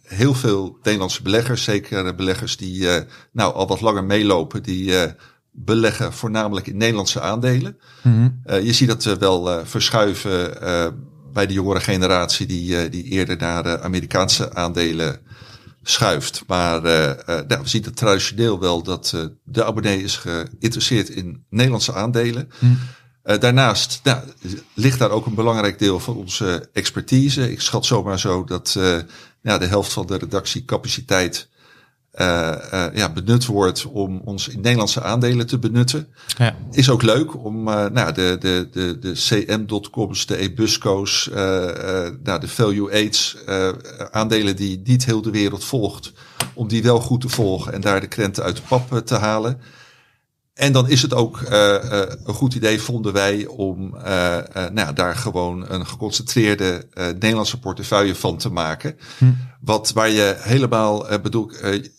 heel 0.03 0.35
veel 0.35 0.79
Nederlandse 0.83 1.23
beleggers, 1.23 1.65
zeker 1.65 2.15
beleggers 2.15 2.57
die 2.57 2.89
nou 3.33 3.55
al 3.55 3.67
wat 3.67 3.81
langer 3.81 4.05
meelopen, 4.05 4.63
die 4.63 4.95
beleggen 5.51 6.13
voornamelijk 6.13 6.67
in 6.67 6.77
Nederlandse 6.77 7.21
aandelen. 7.21 7.79
Mhm. 8.03 8.31
je 8.63 8.73
ziet 8.73 8.89
dat 8.89 9.19
wel 9.19 9.67
verschuiven 9.67 10.59
bij 11.33 11.47
de 11.47 11.53
jongere 11.53 11.81
generatie 11.81 12.47
die, 12.47 12.89
die 12.89 13.05
eerder 13.05 13.37
naar 13.37 13.63
de 13.63 13.81
Amerikaanse 13.81 14.55
aandelen 14.55 15.21
schuift. 15.83 16.43
Maar 16.47 16.77
uh, 16.77 17.13
nou, 17.27 17.63
we 17.63 17.69
zien 17.69 17.85
het 17.85 17.97
traditioneel 17.97 18.61
wel 18.61 18.83
dat 18.83 19.13
uh, 19.15 19.25
de 19.45 19.65
abonnee 19.65 20.03
is 20.03 20.17
geïnteresseerd 20.17 21.09
in 21.09 21.45
Nederlandse 21.51 21.95
aandelen. 21.95 22.51
Hm. 22.59 23.39
daarnaast 23.39 24.01
nou, 24.03 24.23
ligt 24.75 24.99
daar 24.99 25.11
ook 25.11 25.27
een 25.27 25.35
belangrijk 25.35 25.79
deel 25.79 26.01
van 26.01 26.17
onze 26.17 26.69
expertise. 26.73 27.51
Ik 27.53 27.61
schat 27.61 27.87
zomaar 27.87 28.19
zo 28.19 28.45
dat 28.45 28.79
ja, 29.43 29.59
de 29.59 29.67
helft 29.67 29.93
van 29.93 30.07
de 30.07 30.17
redactiecapaciteit 30.17 31.49
ja, 32.95 33.11
benut 33.15 33.47
wordt 33.47 33.87
om 33.87 34.21
ons 34.25 34.49
in 34.49 34.61
Nederlandse 34.61 35.03
aandelen 35.03 35.47
te 35.47 35.59
benutten. 35.59 36.09
Ja. 36.39 36.57
Is 36.71 36.91
ook 36.91 37.03
leuk 37.03 37.45
om 37.45 37.69
uh, 37.69 37.87
nou, 37.87 38.13
de, 38.13 38.37
de, 38.41 38.69
de, 38.73 38.99
de 38.99 39.13
cm.coms, 39.13 40.27
de 40.27 40.37
ebusco's, 40.37 41.31
nou, 42.23 42.41
de 42.41 42.49
value 42.49 42.93
aids 42.93 43.37
aandelen 44.11 44.57
die 44.57 44.81
niet 44.85 45.05
heel 45.05 45.23
de 45.23 45.31
wereld 45.31 45.65
volgt, 45.65 46.13
om 46.55 46.69
die 46.69 46.83
wel 46.83 47.01
goed 47.01 47.21
te 47.21 47.29
volgen 47.29 47.73
en 47.73 47.81
daar 47.81 48.01
de 48.01 48.07
krenten 48.07 48.43
uit 48.43 48.57
de 48.57 48.63
pap 48.69 49.07
te 49.07 49.15
halen. 49.15 49.61
En 50.55 50.73
dan 50.73 50.89
is 50.89 51.03
het 51.03 51.15
ook 51.15 51.41
uh, 51.41 51.51
uh, 51.51 52.03
een 52.25 52.35
goed 52.35 52.55
idee, 52.55 52.81
vonden 52.81 53.13
wij, 53.13 53.47
om 53.47 53.95
uh, 53.95 54.39
nou, 54.73 54.95
daar 54.95 55.17
gewoon 55.17 55.71
een 55.71 55.87
geconcentreerde 55.87 56.87
Nederlandse 56.95 57.59
portefeuille 57.59 58.15
van 58.15 58.37
te 58.37 58.49
maken. 58.49 58.97
Hm. 59.19 59.25
Wat 59.61 59.93
waar 59.93 60.11
je 60.11 60.37
helemaal, 60.39 61.07
bedoel, 61.23 61.51
je, 61.51 61.91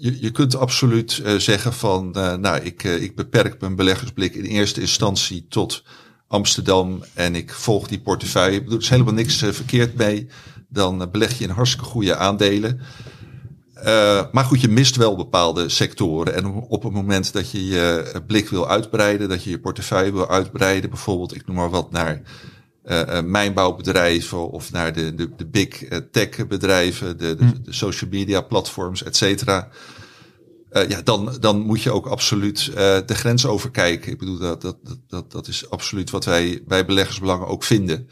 je, 0.00 0.20
je, 0.20 0.30
kunt 0.30 0.56
absoluut 0.56 1.22
zeggen 1.36 1.72
van, 1.72 2.10
nou, 2.10 2.60
ik, 2.60 2.82
ik 2.82 3.16
beperk 3.16 3.60
mijn 3.60 3.76
beleggersblik 3.76 4.34
in 4.34 4.44
eerste 4.44 4.80
instantie 4.80 5.46
tot 5.48 5.84
Amsterdam 6.28 7.04
en 7.14 7.34
ik 7.34 7.52
volg 7.52 7.88
die 7.88 8.00
portefeuille. 8.00 8.56
Ik 8.56 8.62
bedoel, 8.62 8.78
er 8.78 8.84
is 8.84 8.90
helemaal 8.90 9.14
niks 9.14 9.36
verkeerd 9.36 9.96
mee. 9.96 10.28
Dan 10.68 11.08
beleg 11.12 11.38
je 11.38 11.44
in 11.44 11.50
hartstikke 11.50 11.86
goede 11.86 12.16
aandelen. 12.16 12.80
Uh, 13.86 14.24
maar 14.32 14.44
goed, 14.44 14.60
je 14.60 14.68
mist 14.68 14.96
wel 14.96 15.16
bepaalde 15.16 15.68
sectoren. 15.68 16.34
En 16.34 16.46
op 16.46 16.82
het 16.82 16.92
moment 16.92 17.32
dat 17.32 17.50
je 17.50 17.66
je 17.66 18.12
blik 18.26 18.48
wil 18.48 18.68
uitbreiden, 18.68 19.28
dat 19.28 19.44
je 19.44 19.50
je 19.50 19.60
portefeuille 19.60 20.12
wil 20.12 20.28
uitbreiden, 20.28 20.90
bijvoorbeeld, 20.90 21.34
ik 21.34 21.46
noem 21.46 21.56
maar 21.56 21.70
wat, 21.70 21.90
naar 21.90 22.22
uh, 22.84 23.20
mijnbouwbedrijven 23.22 24.50
of 24.50 24.72
naar 24.72 24.92
de, 24.92 25.14
de, 25.14 25.30
de 25.36 25.46
big 25.46 25.68
tech 26.10 26.46
bedrijven, 26.46 27.18
de, 27.18 27.34
de, 27.34 27.44
hmm. 27.44 27.54
de, 27.62 27.72
social 27.72 28.10
media 28.10 28.40
platforms, 28.40 29.02
et 29.02 29.16
cetera. 29.16 29.68
Uh, 30.72 30.88
ja, 30.88 31.02
dan, 31.02 31.36
dan 31.40 31.60
moet 31.60 31.82
je 31.82 31.92
ook 31.92 32.06
absoluut 32.06 32.66
uh, 32.66 32.74
de 33.06 33.14
grens 33.14 33.46
overkijken. 33.46 34.12
Ik 34.12 34.18
bedoel, 34.18 34.38
dat, 34.38 34.62
dat, 34.62 34.76
dat, 35.08 35.32
dat 35.32 35.48
is 35.48 35.70
absoluut 35.70 36.10
wat 36.10 36.24
wij 36.24 36.62
bij 36.66 36.84
beleggersbelangen 36.84 37.46
ook 37.46 37.64
vinden. 37.64 38.08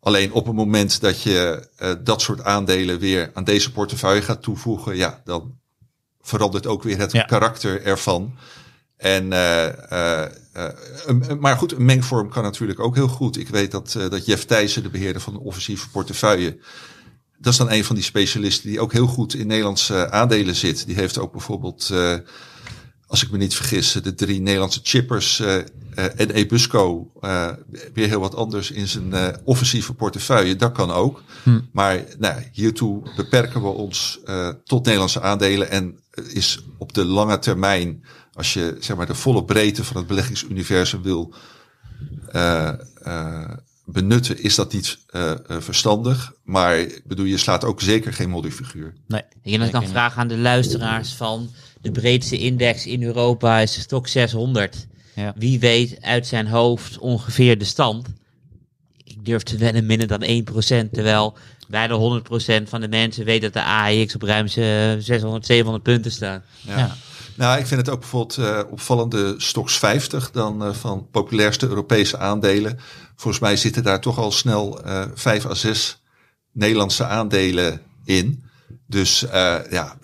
Alleen 0.00 0.32
op 0.32 0.46
het 0.46 0.54
moment 0.54 1.00
dat 1.00 1.22
je 1.22 1.68
uh, 1.82 1.92
dat 2.04 2.20
soort 2.20 2.44
aandelen 2.44 2.98
weer 2.98 3.30
aan 3.34 3.44
deze 3.44 3.72
portefeuille 3.72 4.22
gaat 4.22 4.42
toevoegen, 4.42 4.96
ja, 4.96 5.20
dan 5.24 5.58
verandert 6.20 6.66
ook 6.66 6.82
weer 6.82 6.98
het 6.98 7.24
karakter 7.26 7.82
ervan. 7.82 8.36
En, 8.96 9.32
uh, 9.32 9.66
uh, 9.92 10.26
maar 11.38 11.56
goed, 11.56 11.72
een 11.72 11.84
mengvorm 11.84 12.28
kan 12.28 12.42
natuurlijk 12.42 12.80
ook 12.80 12.94
heel 12.94 13.08
goed. 13.08 13.36
Ik 13.36 13.48
weet 13.48 13.70
dat, 13.70 13.92
dat 13.92 14.26
Jeff 14.26 14.44
Thijssen, 14.44 14.82
de 14.82 14.90
beheerder 14.90 15.22
van 15.22 15.32
de 15.32 15.40
offensieve 15.40 15.90
portefeuille, 15.90 16.58
dat 17.38 17.52
is 17.52 17.58
dan 17.58 17.70
een 17.70 17.84
van 17.84 17.94
die 17.94 18.04
specialisten 18.04 18.68
die 18.68 18.80
ook 18.80 18.92
heel 18.92 19.06
goed 19.06 19.34
in 19.34 19.46
Nederlandse 19.46 20.10
aandelen 20.10 20.54
zit. 20.54 20.86
Die 20.86 20.94
heeft 20.94 21.18
ook 21.18 21.32
bijvoorbeeld, 21.32 21.92
als 23.10 23.22
ik 23.22 23.30
me 23.30 23.38
niet 23.38 23.54
vergis, 23.54 23.92
de 23.92 24.14
drie 24.14 24.40
Nederlandse 24.40 24.80
chippers 24.82 25.40
uh, 25.40 25.54
en 25.94 26.30
Ebusco 26.30 27.10
uh, 27.20 27.48
weer 27.94 28.08
heel 28.08 28.20
wat 28.20 28.34
anders 28.34 28.70
in 28.70 28.88
zijn 28.88 29.08
uh, 29.12 29.28
offensieve 29.44 29.94
portefeuille. 29.94 30.56
Dat 30.56 30.72
kan 30.72 30.90
ook. 30.90 31.22
Hm. 31.42 31.60
Maar 31.72 32.04
nou, 32.18 32.42
hiertoe 32.52 33.02
beperken 33.16 33.62
we 33.62 33.68
ons 33.68 34.20
tot 34.64 34.84
Nederlandse 34.84 35.20
aandelen. 35.20 35.70
En 35.70 35.98
is 36.28 36.60
op 36.78 36.92
de 36.92 37.04
lange 37.04 37.38
termijn, 37.38 38.04
als 38.32 38.52
je 38.52 38.76
zeg 38.80 38.96
maar, 38.96 39.06
de 39.06 39.14
volle 39.14 39.44
breedte 39.44 39.84
van 39.84 39.96
het 39.96 40.06
beleggingsuniversum 40.06 41.02
wil 41.02 41.34
benutten, 43.84 44.42
is 44.42 44.54
dat 44.54 44.72
niet 44.72 44.98
verstandig. 45.46 46.32
Maar 46.44 46.86
bedoel, 47.04 47.26
je 47.26 47.36
slaat 47.36 47.64
ook 47.64 47.80
zeker 47.80 48.12
geen 48.12 48.30
modifiguur. 48.30 48.94
Nee. 49.06 49.22
En 49.42 49.60
dan 49.60 49.70
kan 49.70 49.88
vragen 49.88 50.20
aan 50.20 50.28
de 50.28 50.38
luisteraars 50.38 51.12
van 51.12 51.50
de 51.80 51.90
breedste 51.90 52.38
index 52.38 52.86
in 52.86 53.02
Europa 53.02 53.58
is 53.58 53.74
de 53.74 53.80
stok 53.80 54.08
600. 54.08 54.86
Ja. 55.14 55.34
Wie 55.36 55.58
weet 55.58 55.98
uit 56.00 56.26
zijn 56.26 56.46
hoofd 56.46 56.98
ongeveer 56.98 57.58
de 57.58 57.64
stand. 57.64 58.06
Ik 59.04 59.24
durf 59.24 59.42
te 59.42 59.56
wennen 59.56 59.86
minder 59.86 60.06
dan 60.06 60.24
1%, 60.24 60.90
terwijl 60.92 61.36
bijna 61.68 62.20
100% 62.64 62.68
van 62.68 62.80
de 62.80 62.88
mensen 62.88 63.24
weet 63.24 63.42
dat 63.42 63.52
de 63.52 63.62
AEX 63.62 64.14
op 64.14 64.22
ruim 64.22 64.48
600, 64.48 65.46
700 65.46 65.82
punten 65.82 66.12
staat. 66.12 66.42
Ja. 66.60 66.96
Nou, 67.36 67.58
ik 67.58 67.66
vind 67.66 67.80
het 67.80 67.90
ook 67.90 68.00
bijvoorbeeld 68.00 68.38
uh, 68.38 68.60
opvallende 68.70 69.34
Stox 69.36 69.78
50 69.78 70.30
dan 70.30 70.66
uh, 70.66 70.74
van 70.74 71.08
populairste 71.10 71.68
Europese 71.68 72.18
aandelen. 72.18 72.78
Volgens 73.16 73.42
mij 73.42 73.56
zitten 73.56 73.82
daar 73.82 74.00
toch 74.00 74.18
al 74.18 74.32
snel 74.32 74.86
uh, 74.86 75.04
5 75.14 75.46
à 75.46 75.54
6 75.54 76.02
Nederlandse 76.52 77.04
aandelen 77.04 77.80
in. 78.04 78.44
Dus 78.90 79.22
uh, 79.22 79.56
ja, 79.70 79.94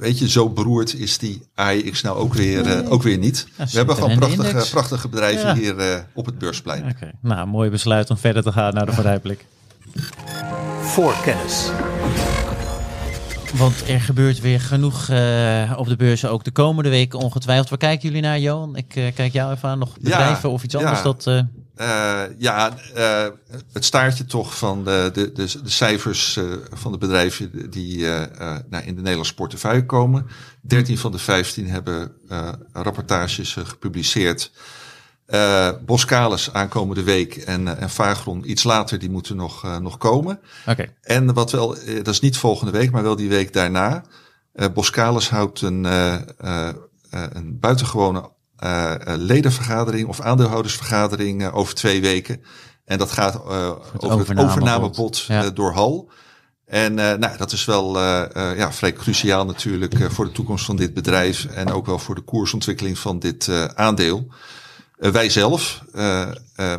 weet 0.00 0.18
je, 0.18 0.28
zo 0.28 0.48
beroerd 0.48 0.94
is 0.94 1.18
die 1.18 1.42
AIX 1.54 2.02
nou 2.02 2.16
ook 2.16 2.34
weer, 2.34 2.66
uh, 2.66 2.92
ook 2.92 3.02
weer 3.02 3.18
niet. 3.18 3.46
We 3.56 3.64
hebben 3.70 3.94
gewoon 3.94 4.18
prachtige, 4.18 4.70
prachtige 4.70 5.08
bedrijven 5.08 5.56
hier 5.56 5.78
uh, 5.78 5.96
op 6.14 6.26
het 6.26 6.38
beursplein. 6.38 6.82
Oké, 6.82 6.90
okay. 6.96 7.12
nou, 7.22 7.46
mooi 7.46 7.70
besluit 7.70 8.10
om 8.10 8.16
verder 8.16 8.42
te 8.42 8.52
gaan 8.52 8.74
naar 8.74 8.86
de 8.86 8.92
vooruitblik. 8.92 9.46
Voorkennis. 10.80 11.70
Want 13.54 13.88
er 13.88 14.00
gebeurt 14.00 14.40
weer 14.40 14.60
genoeg 14.60 15.08
uh, 15.08 15.72
op 15.76 15.88
de 15.88 15.96
beurzen, 15.96 16.30
ook 16.30 16.44
de 16.44 16.50
komende 16.50 16.90
weken 16.90 17.18
ongetwijfeld. 17.18 17.68
Waar 17.68 17.78
kijken 17.78 18.08
jullie 18.08 18.22
naar, 18.22 18.38
Johan? 18.38 18.76
Ik 18.76 18.96
uh, 18.96 19.04
kijk 19.14 19.32
jou 19.32 19.52
even 19.52 19.68
aan. 19.68 19.78
Nog 19.78 19.98
bedrijven 20.00 20.48
ja, 20.48 20.54
of 20.54 20.62
iets 20.62 20.76
anders 20.76 20.98
ja. 20.98 21.04
dat... 21.04 21.26
Uh... 21.26 21.40
Uh, 21.80 22.22
ja, 22.38 22.74
uh, 22.96 23.26
het 23.72 23.84
staartje 23.84 24.24
toch 24.24 24.58
van 24.58 24.84
de, 24.84 25.10
de, 25.12 25.32
de, 25.32 25.62
de 25.62 25.70
cijfers 25.70 26.36
uh, 26.36 26.52
van 26.72 26.92
de 26.92 26.98
bedrijven 26.98 27.70
die 27.70 28.06
nou, 28.68 28.84
in 28.84 28.94
de 28.94 29.00
Nederlandse 29.00 29.34
portefeuille 29.34 29.86
komen. 29.86 30.26
13 30.60 30.98
van 30.98 31.12
de 31.12 31.18
15 31.18 31.68
hebben 31.68 32.12
rapportages 32.72 33.56
gepubliceerd. 33.64 34.52
Boskalis 35.86 36.52
aankomende 36.52 37.02
week 37.02 37.36
en, 37.36 37.78
en 37.78 37.90
Vagron 37.90 38.50
iets 38.50 38.64
later, 38.64 38.98
die 38.98 39.10
moeten 39.10 39.36
nog, 39.36 39.78
nog 39.80 39.98
komen. 39.98 40.40
Okay. 40.66 40.94
En 41.02 41.34
wat 41.34 41.50
wel, 41.50 41.76
dat 42.02 42.08
is 42.08 42.20
niet 42.20 42.36
volgende 42.36 42.72
week, 42.72 42.90
maar 42.90 43.02
wel 43.02 43.16
die 43.16 43.28
week 43.28 43.52
daarna. 43.52 44.04
Boskalis 44.74 45.28
houdt 45.28 45.60
een, 45.60 45.84
een 47.10 47.58
buitengewone 47.60 48.30
uh, 48.64 48.94
ledenvergadering 49.04 50.08
of 50.08 50.20
aandeelhoudersvergadering 50.20 51.42
uh, 51.42 51.56
over 51.56 51.74
twee 51.74 52.00
weken. 52.00 52.42
En 52.84 52.98
dat 52.98 53.12
gaat 53.12 53.34
uh, 53.34 53.72
het 53.92 54.04
over 54.04 54.28
het 54.28 54.38
overnamebod 54.38 55.18
ja. 55.18 55.50
door 55.50 55.72
Hal. 55.72 56.10
En 56.64 56.94
nou, 56.94 57.36
dat 57.36 57.52
is 57.52 57.64
wel 57.64 57.98
ja, 57.98 58.72
vrij 58.72 58.92
cruciaal 58.92 59.44
natuurlijk 59.46 60.10
voor 60.10 60.24
de 60.24 60.32
toekomst 60.32 60.64
van 60.64 60.76
dit 60.76 60.94
bedrijf. 60.94 61.44
En 61.44 61.72
ook 61.72 61.86
wel 61.86 61.98
voor 61.98 62.14
de 62.14 62.20
koersontwikkeling 62.20 62.98
van 62.98 63.18
dit 63.18 63.50
aandeel. 63.74 64.26
wij 64.96 65.30
zelf, 65.30 65.84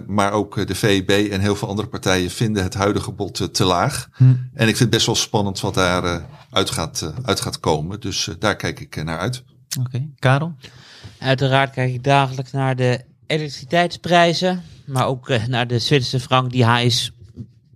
maar 0.08 0.32
ook 0.32 0.68
de 0.68 0.76
VEB 0.76 1.10
en 1.10 1.40
heel 1.40 1.56
veel 1.56 1.68
andere 1.68 1.88
partijen 1.88 2.30
vinden 2.30 2.64
het 2.64 2.74
huidige 2.74 3.12
bod 3.12 3.54
te 3.54 3.64
laag. 3.64 4.10
Hm. 4.14 4.24
En 4.54 4.68
ik 4.68 4.78
vind 4.78 4.80
het 4.80 4.90
best 4.90 5.06
wel 5.06 5.16
spannend 5.16 5.60
wat 5.60 5.74
daar 5.74 6.26
uit, 6.52 6.70
gaat, 6.70 7.14
uit 7.24 7.42
gaat 7.42 7.60
komen. 7.60 8.00
Dus 8.00 8.30
daar 8.40 8.56
kijk 8.56 8.80
ik 8.80 9.04
naar 9.04 9.20
uit. 9.20 9.44
Oké, 9.80 9.88
okay. 9.88 10.10
Karel? 10.20 10.56
Uiteraard 11.20 11.74
kijk 11.74 11.94
ik 11.94 12.04
dagelijks 12.04 12.52
naar 12.52 12.76
de 12.76 13.02
elektriciteitsprijzen, 13.28 14.64
maar 14.86 15.08
ook 15.08 15.30
uh, 15.30 15.46
naar 15.46 15.68
de 15.68 15.80
Zwitserse 15.80 16.20
frank. 16.20 16.52
Die 16.52 16.66
hij 16.66 16.86
is 16.86 17.12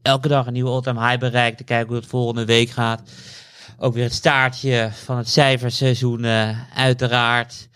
elke 0.01 0.27
dag 0.27 0.45
een 0.45 0.53
nieuwe 0.53 0.69
all-time 0.69 1.07
high 1.07 1.19
bereikt. 1.19 1.57
Te 1.57 1.63
kijken 1.63 1.87
hoe 1.87 1.97
het 1.97 2.05
volgende 2.05 2.45
week 2.45 2.69
gaat. 2.69 3.01
Ook 3.77 3.93
weer 3.93 4.03
het 4.03 4.13
staartje 4.13 4.89
van 5.03 5.17
het 5.17 5.29
cijferseizoen, 5.29 6.23
uh, 6.23 6.59
uiteraard. 6.75 7.67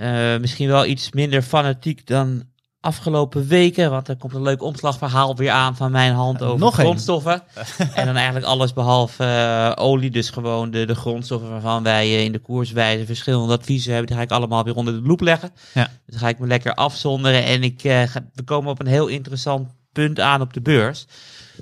Uh, 0.00 0.38
misschien 0.38 0.68
wel 0.68 0.86
iets 0.86 1.12
minder 1.12 1.42
fanatiek 1.42 2.06
dan 2.06 2.44
afgelopen 2.88 3.46
weken. 3.46 3.90
Want 3.90 4.08
er 4.08 4.16
komt 4.16 4.34
een 4.34 4.42
leuk 4.42 4.62
omslagverhaal 4.62 5.36
weer 5.36 5.50
aan 5.50 5.76
van 5.76 5.90
mijn 5.90 6.14
hand 6.14 6.42
over 6.42 6.58
Nog 6.58 6.74
grondstoffen. 6.74 7.42
en 7.94 8.06
dan 8.06 8.16
eigenlijk 8.16 8.46
alles 8.46 8.72
behalve 8.72 9.24
uh, 9.24 9.72
olie. 9.84 10.10
Dus 10.10 10.30
gewoon 10.30 10.70
de, 10.70 10.86
de 10.86 10.94
grondstoffen 10.94 11.50
waarvan 11.50 11.82
wij 11.82 12.06
uh, 12.06 12.24
in 12.24 12.32
de 12.32 12.38
koerswijze 12.38 13.06
verschillende 13.06 13.52
adviezen 13.52 13.92
hebben. 13.92 14.08
Die 14.08 14.16
ga 14.16 14.22
ik 14.22 14.30
allemaal 14.30 14.64
weer 14.64 14.74
onder 14.74 14.94
de 14.94 15.08
loep 15.08 15.20
leggen. 15.20 15.50
Ja. 15.74 15.90
Dus 16.06 16.20
ga 16.20 16.28
ik 16.28 16.38
me 16.38 16.46
lekker 16.46 16.74
afzonderen. 16.74 17.44
En 17.44 17.62
ik, 17.62 17.84
uh, 17.84 18.02
ga, 18.02 18.24
we 18.34 18.42
komen 18.42 18.70
op 18.70 18.80
een 18.80 18.86
heel 18.86 19.06
interessant 19.06 19.68
punt 19.92 20.20
aan 20.20 20.40
op 20.40 20.52
de 20.52 20.60
beurs. 20.60 21.06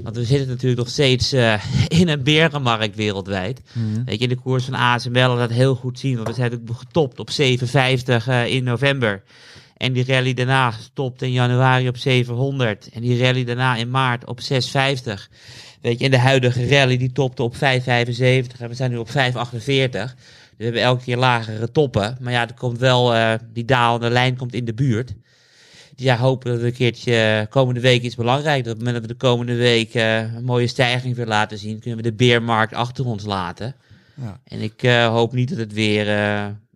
Want 0.02 0.16
we 0.16 0.24
zitten 0.24 0.48
natuurlijk 0.48 0.78
nog 0.78 0.88
steeds 0.88 1.32
uh, 1.32 1.62
in 1.88 2.08
een 2.08 2.22
berenmarkt 2.22 2.96
wereldwijd. 2.96 3.60
Mm. 3.72 4.04
Weet 4.04 4.18
je, 4.18 4.22
in 4.22 4.28
de 4.28 4.40
koers 4.42 4.64
van 4.64 4.74
ASML 4.74 5.36
dat 5.36 5.50
heel 5.50 5.74
goed 5.74 5.98
zien. 5.98 6.16
Want 6.16 6.28
we 6.28 6.34
zijn 6.34 6.52
ook 6.52 6.76
getopt 6.76 7.18
op 7.18 7.30
750 7.30 8.28
uh, 8.28 8.46
in 8.46 8.64
november. 8.64 9.22
En 9.76 9.92
die 9.92 10.04
rally 10.06 10.34
daarna 10.34 10.70
stopt 10.70 11.22
in 11.22 11.32
januari 11.32 11.88
op 11.88 11.96
700. 11.96 12.88
En 12.92 13.00
die 13.00 13.22
rally 13.22 13.44
daarna 13.44 13.76
in 13.76 13.90
maart 13.90 14.26
op 14.26 14.40
650. 14.40 15.30
Weet 15.80 15.98
je, 15.98 16.04
en 16.04 16.10
de 16.10 16.18
huidige 16.18 16.68
rally 16.68 16.96
die 16.96 17.12
topte 17.12 17.42
op 17.42 17.54
5,75 17.54 17.60
en 17.60 18.68
we 18.68 18.74
zijn 18.74 18.90
nu 18.90 18.96
op 18.96 19.08
5,48. 19.08 19.14
Dus 19.14 20.56
we 20.56 20.64
hebben 20.64 20.82
elke 20.82 21.04
keer 21.04 21.16
lagere 21.16 21.70
toppen. 21.70 22.16
Maar 22.20 22.32
ja, 22.32 22.48
er 22.48 22.54
komt 22.54 22.78
wel, 22.78 23.14
uh, 23.14 23.34
die 23.52 23.64
dalende 23.64 24.10
lijn 24.10 24.36
komt 24.36 24.54
in 24.54 24.64
de 24.64 24.74
buurt. 24.74 25.14
Dus 25.94 26.04
ja, 26.04 26.16
hopen 26.16 26.50
dat 26.50 26.60
we 26.60 26.66
een 26.66 26.72
keertje 26.72 27.46
komende 27.50 27.80
week 27.80 28.02
iets 28.02 28.14
belangrijk. 28.14 28.64
Dat 28.64 28.72
op 28.72 28.78
het 28.78 28.86
moment 28.86 28.94
dat 28.94 29.10
we 29.10 29.18
de 29.18 29.26
komende 29.26 29.54
week 29.54 29.94
uh, 29.94 30.34
een 30.34 30.44
mooie 30.44 30.66
stijging 30.66 31.16
weer 31.16 31.26
laten 31.26 31.58
zien, 31.58 31.80
kunnen 31.80 32.02
we 32.02 32.10
de 32.10 32.16
beermarkt 32.16 32.74
achter 32.74 33.06
ons 33.06 33.24
laten. 33.24 33.74
Ja. 34.14 34.40
En 34.44 34.60
ik 34.60 34.82
uh, 34.82 35.06
hoop 35.06 35.32
niet 35.32 35.48
dat 35.48 35.58
het 35.58 35.72
weer, 35.72 36.06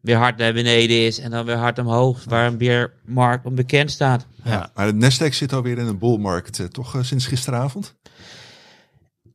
weer 0.00 0.16
hard 0.16 0.36
naar 0.36 0.52
beneden 0.52 1.06
is 1.06 1.18
en 1.18 1.30
dan 1.30 1.44
weer 1.44 1.56
hard 1.56 1.78
omhoog, 1.78 2.24
waar 2.24 2.46
een 2.46 2.58
beermarkt 2.58 3.46
onbekend 3.46 3.90
staat. 3.90 4.26
Ja, 4.44 4.70
maar 4.74 4.86
de 4.86 5.10
Nasdaq 5.10 5.34
zit 5.34 5.52
alweer 5.52 5.78
in 5.78 5.86
een 5.86 5.98
bullmarkt, 5.98 6.72
toch 6.72 6.98
sinds 7.00 7.26
gisteravond? 7.26 7.94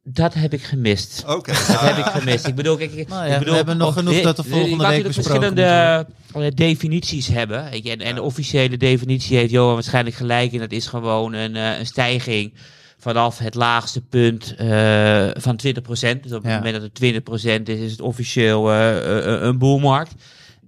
Dat 0.08 0.34
heb 0.34 0.54
ik 0.54 0.64
gemist. 0.64 1.24
Oké. 1.28 1.52
Dat 1.68 1.80
heb 1.80 1.98
ik 1.98 2.06
gemist. 2.06 2.48
Ik 2.48 2.56
bedoel, 2.56 2.78
kijk, 2.78 3.08
nou 3.08 3.28
ja, 3.28 3.34
ik 3.34 3.38
bedoel, 3.40 3.52
we 3.52 3.58
hebben 3.58 3.78
nog 3.78 3.94
genoeg 3.94 4.22
dat 4.22 4.36
de 4.36 4.44
volgende 4.44 4.88
week 4.88 5.04
besproken 5.04 5.42
verschillende 5.42 6.08
uh, 6.36 6.48
definities 6.54 7.28
hebben. 7.28 7.72
En, 7.72 7.82
en 7.84 8.08
ja. 8.08 8.14
de 8.14 8.22
officiële 8.22 8.78
definitie 8.78 9.38
heeft 9.38 9.52
Johan 9.52 9.74
waarschijnlijk 9.74 10.16
gelijk. 10.16 10.54
En 10.54 10.60
dat 10.60 10.72
is 10.72 10.88
gewoon 10.88 11.34
een, 11.34 11.56
uh, 11.56 11.80
een 11.80 11.86
stijging 11.86 12.54
vanaf 12.98 13.38
het 13.38 13.56
laagste 13.56 14.02
punt 14.02 14.56
uh, 14.62 15.28
van 15.34 15.60
20%. 15.68 15.70
Dus 15.90 16.04
op 16.06 16.22
het 16.22 16.52
ja. 16.52 16.56
moment 16.58 16.82
dat 16.82 16.90
het 16.94 17.60
20% 17.60 17.62
is, 17.64 17.80
is 17.80 17.92
het 17.92 18.02
officieel 18.02 18.72
een 18.72 19.58
boelmarkt. 19.58 20.14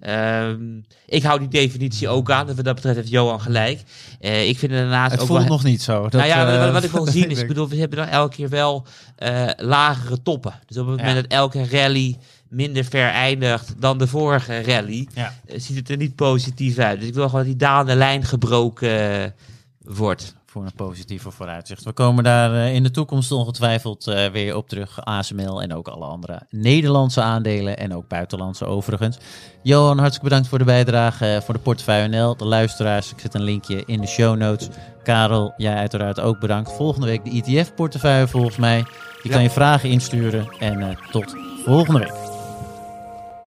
Um, 0.02 0.86
ik 1.06 1.24
hou 1.24 1.40
die 1.40 1.48
definitie 1.48 2.08
ook 2.08 2.32
aan. 2.32 2.46
Wat 2.46 2.66
dat 2.66 2.76
betreft 2.76 2.96
heeft 2.96 3.10
Johan 3.10 3.42
gelijk. 3.42 3.82
Uh, 4.22 4.48
ik 4.48 4.58
vind 4.58 4.72
het 4.72 4.82
daarnaast 4.82 5.12
het 5.12 5.22
ook 5.22 5.28
voelt 5.28 5.40
wel... 5.40 5.48
nog 5.48 5.64
niet 5.64 5.82
zo. 5.82 6.02
Dat, 6.02 6.12
nou 6.12 6.26
ja, 6.26 6.54
uh, 6.54 6.64
wat, 6.64 6.72
wat, 6.72 6.84
ik 6.84 6.92
wil 6.92 7.08
zien 7.18 7.30
is, 7.30 7.40
ik 7.40 7.48
bedoel, 7.48 7.70
we 7.70 7.76
hebben 7.76 7.98
dan 7.98 8.08
elke 8.08 8.36
keer 8.36 8.50
wel 8.50 8.86
uh, 9.24 9.50
lagere 9.58 10.22
toppen. 10.22 10.54
Dus 10.66 10.78
op 10.78 10.88
het 10.88 10.98
moment 10.98 11.16
ja. 11.16 11.22
dat 11.22 11.32
elke 11.32 11.70
rally 11.70 12.18
minder 12.50 12.84
ver 12.84 13.10
eindigt 13.10 13.74
dan 13.82 13.98
de 13.98 14.08
vorige 14.08 14.62
rally, 14.62 15.08
ja. 15.14 15.34
ziet 15.56 15.78
het 15.78 15.90
er 15.90 15.98
niet 15.98 16.16
positief 16.16 16.78
uit. 16.78 17.00
Dus 17.00 17.08
ik 17.08 17.14
wil 17.14 17.26
gewoon 17.26 17.40
dat 17.40 17.50
die 17.50 17.68
dalende 17.68 17.96
lijn 17.96 18.24
gebroken 18.24 19.36
wordt 19.80 20.36
voor 20.58 20.66
een 20.66 20.88
positieve 20.88 21.32
vooruitzicht. 21.32 21.84
We 21.84 21.92
komen 21.92 22.24
daar 22.24 22.52
uh, 22.52 22.74
in 22.74 22.84
de 22.84 22.92
toekomst 22.92 23.32
ongetwijfeld 23.32 24.08
uh, 24.08 24.26
weer 24.26 24.56
op 24.56 24.70
terug. 24.70 25.06
ASML 25.06 25.62
en 25.62 25.74
ook 25.74 25.88
alle 25.88 26.06
andere 26.06 26.42
Nederlandse 26.50 27.22
aandelen 27.22 27.78
en 27.78 27.96
ook 27.96 28.08
buitenlandse 28.08 28.66
overigens. 28.66 29.18
Johan, 29.62 29.98
hartstikke 29.98 30.28
bedankt 30.28 30.48
voor 30.48 30.58
de 30.58 30.64
bijdrage 30.64 31.26
uh, 31.26 31.42
voor 31.42 31.54
de 31.54 31.60
portefeuille 31.60 32.08
NL. 32.08 32.38
De 32.38 32.46
luisteraars, 32.46 33.12
ik 33.12 33.20
zet 33.20 33.34
een 33.34 33.42
linkje 33.42 33.84
in 33.86 34.02
de 34.02 34.08
show 34.08 34.38
notes. 34.38 34.68
Karel, 35.04 35.54
jij 35.58 35.76
uiteraard 35.76 36.20
ook 36.20 36.40
bedankt. 36.40 36.72
Volgende 36.72 37.08
week 37.08 37.24
de 37.24 37.32
ETF-portefeuille 37.32 38.28
volgens 38.28 38.58
mij. 38.58 38.78
Je 38.78 39.30
ja. 39.30 39.30
kan 39.30 39.44
je 39.44 39.50
vragen 39.50 39.90
insturen 39.90 40.48
en 40.60 40.98
tot 41.12 41.36
volgende 41.66 42.00
week. 42.00 42.27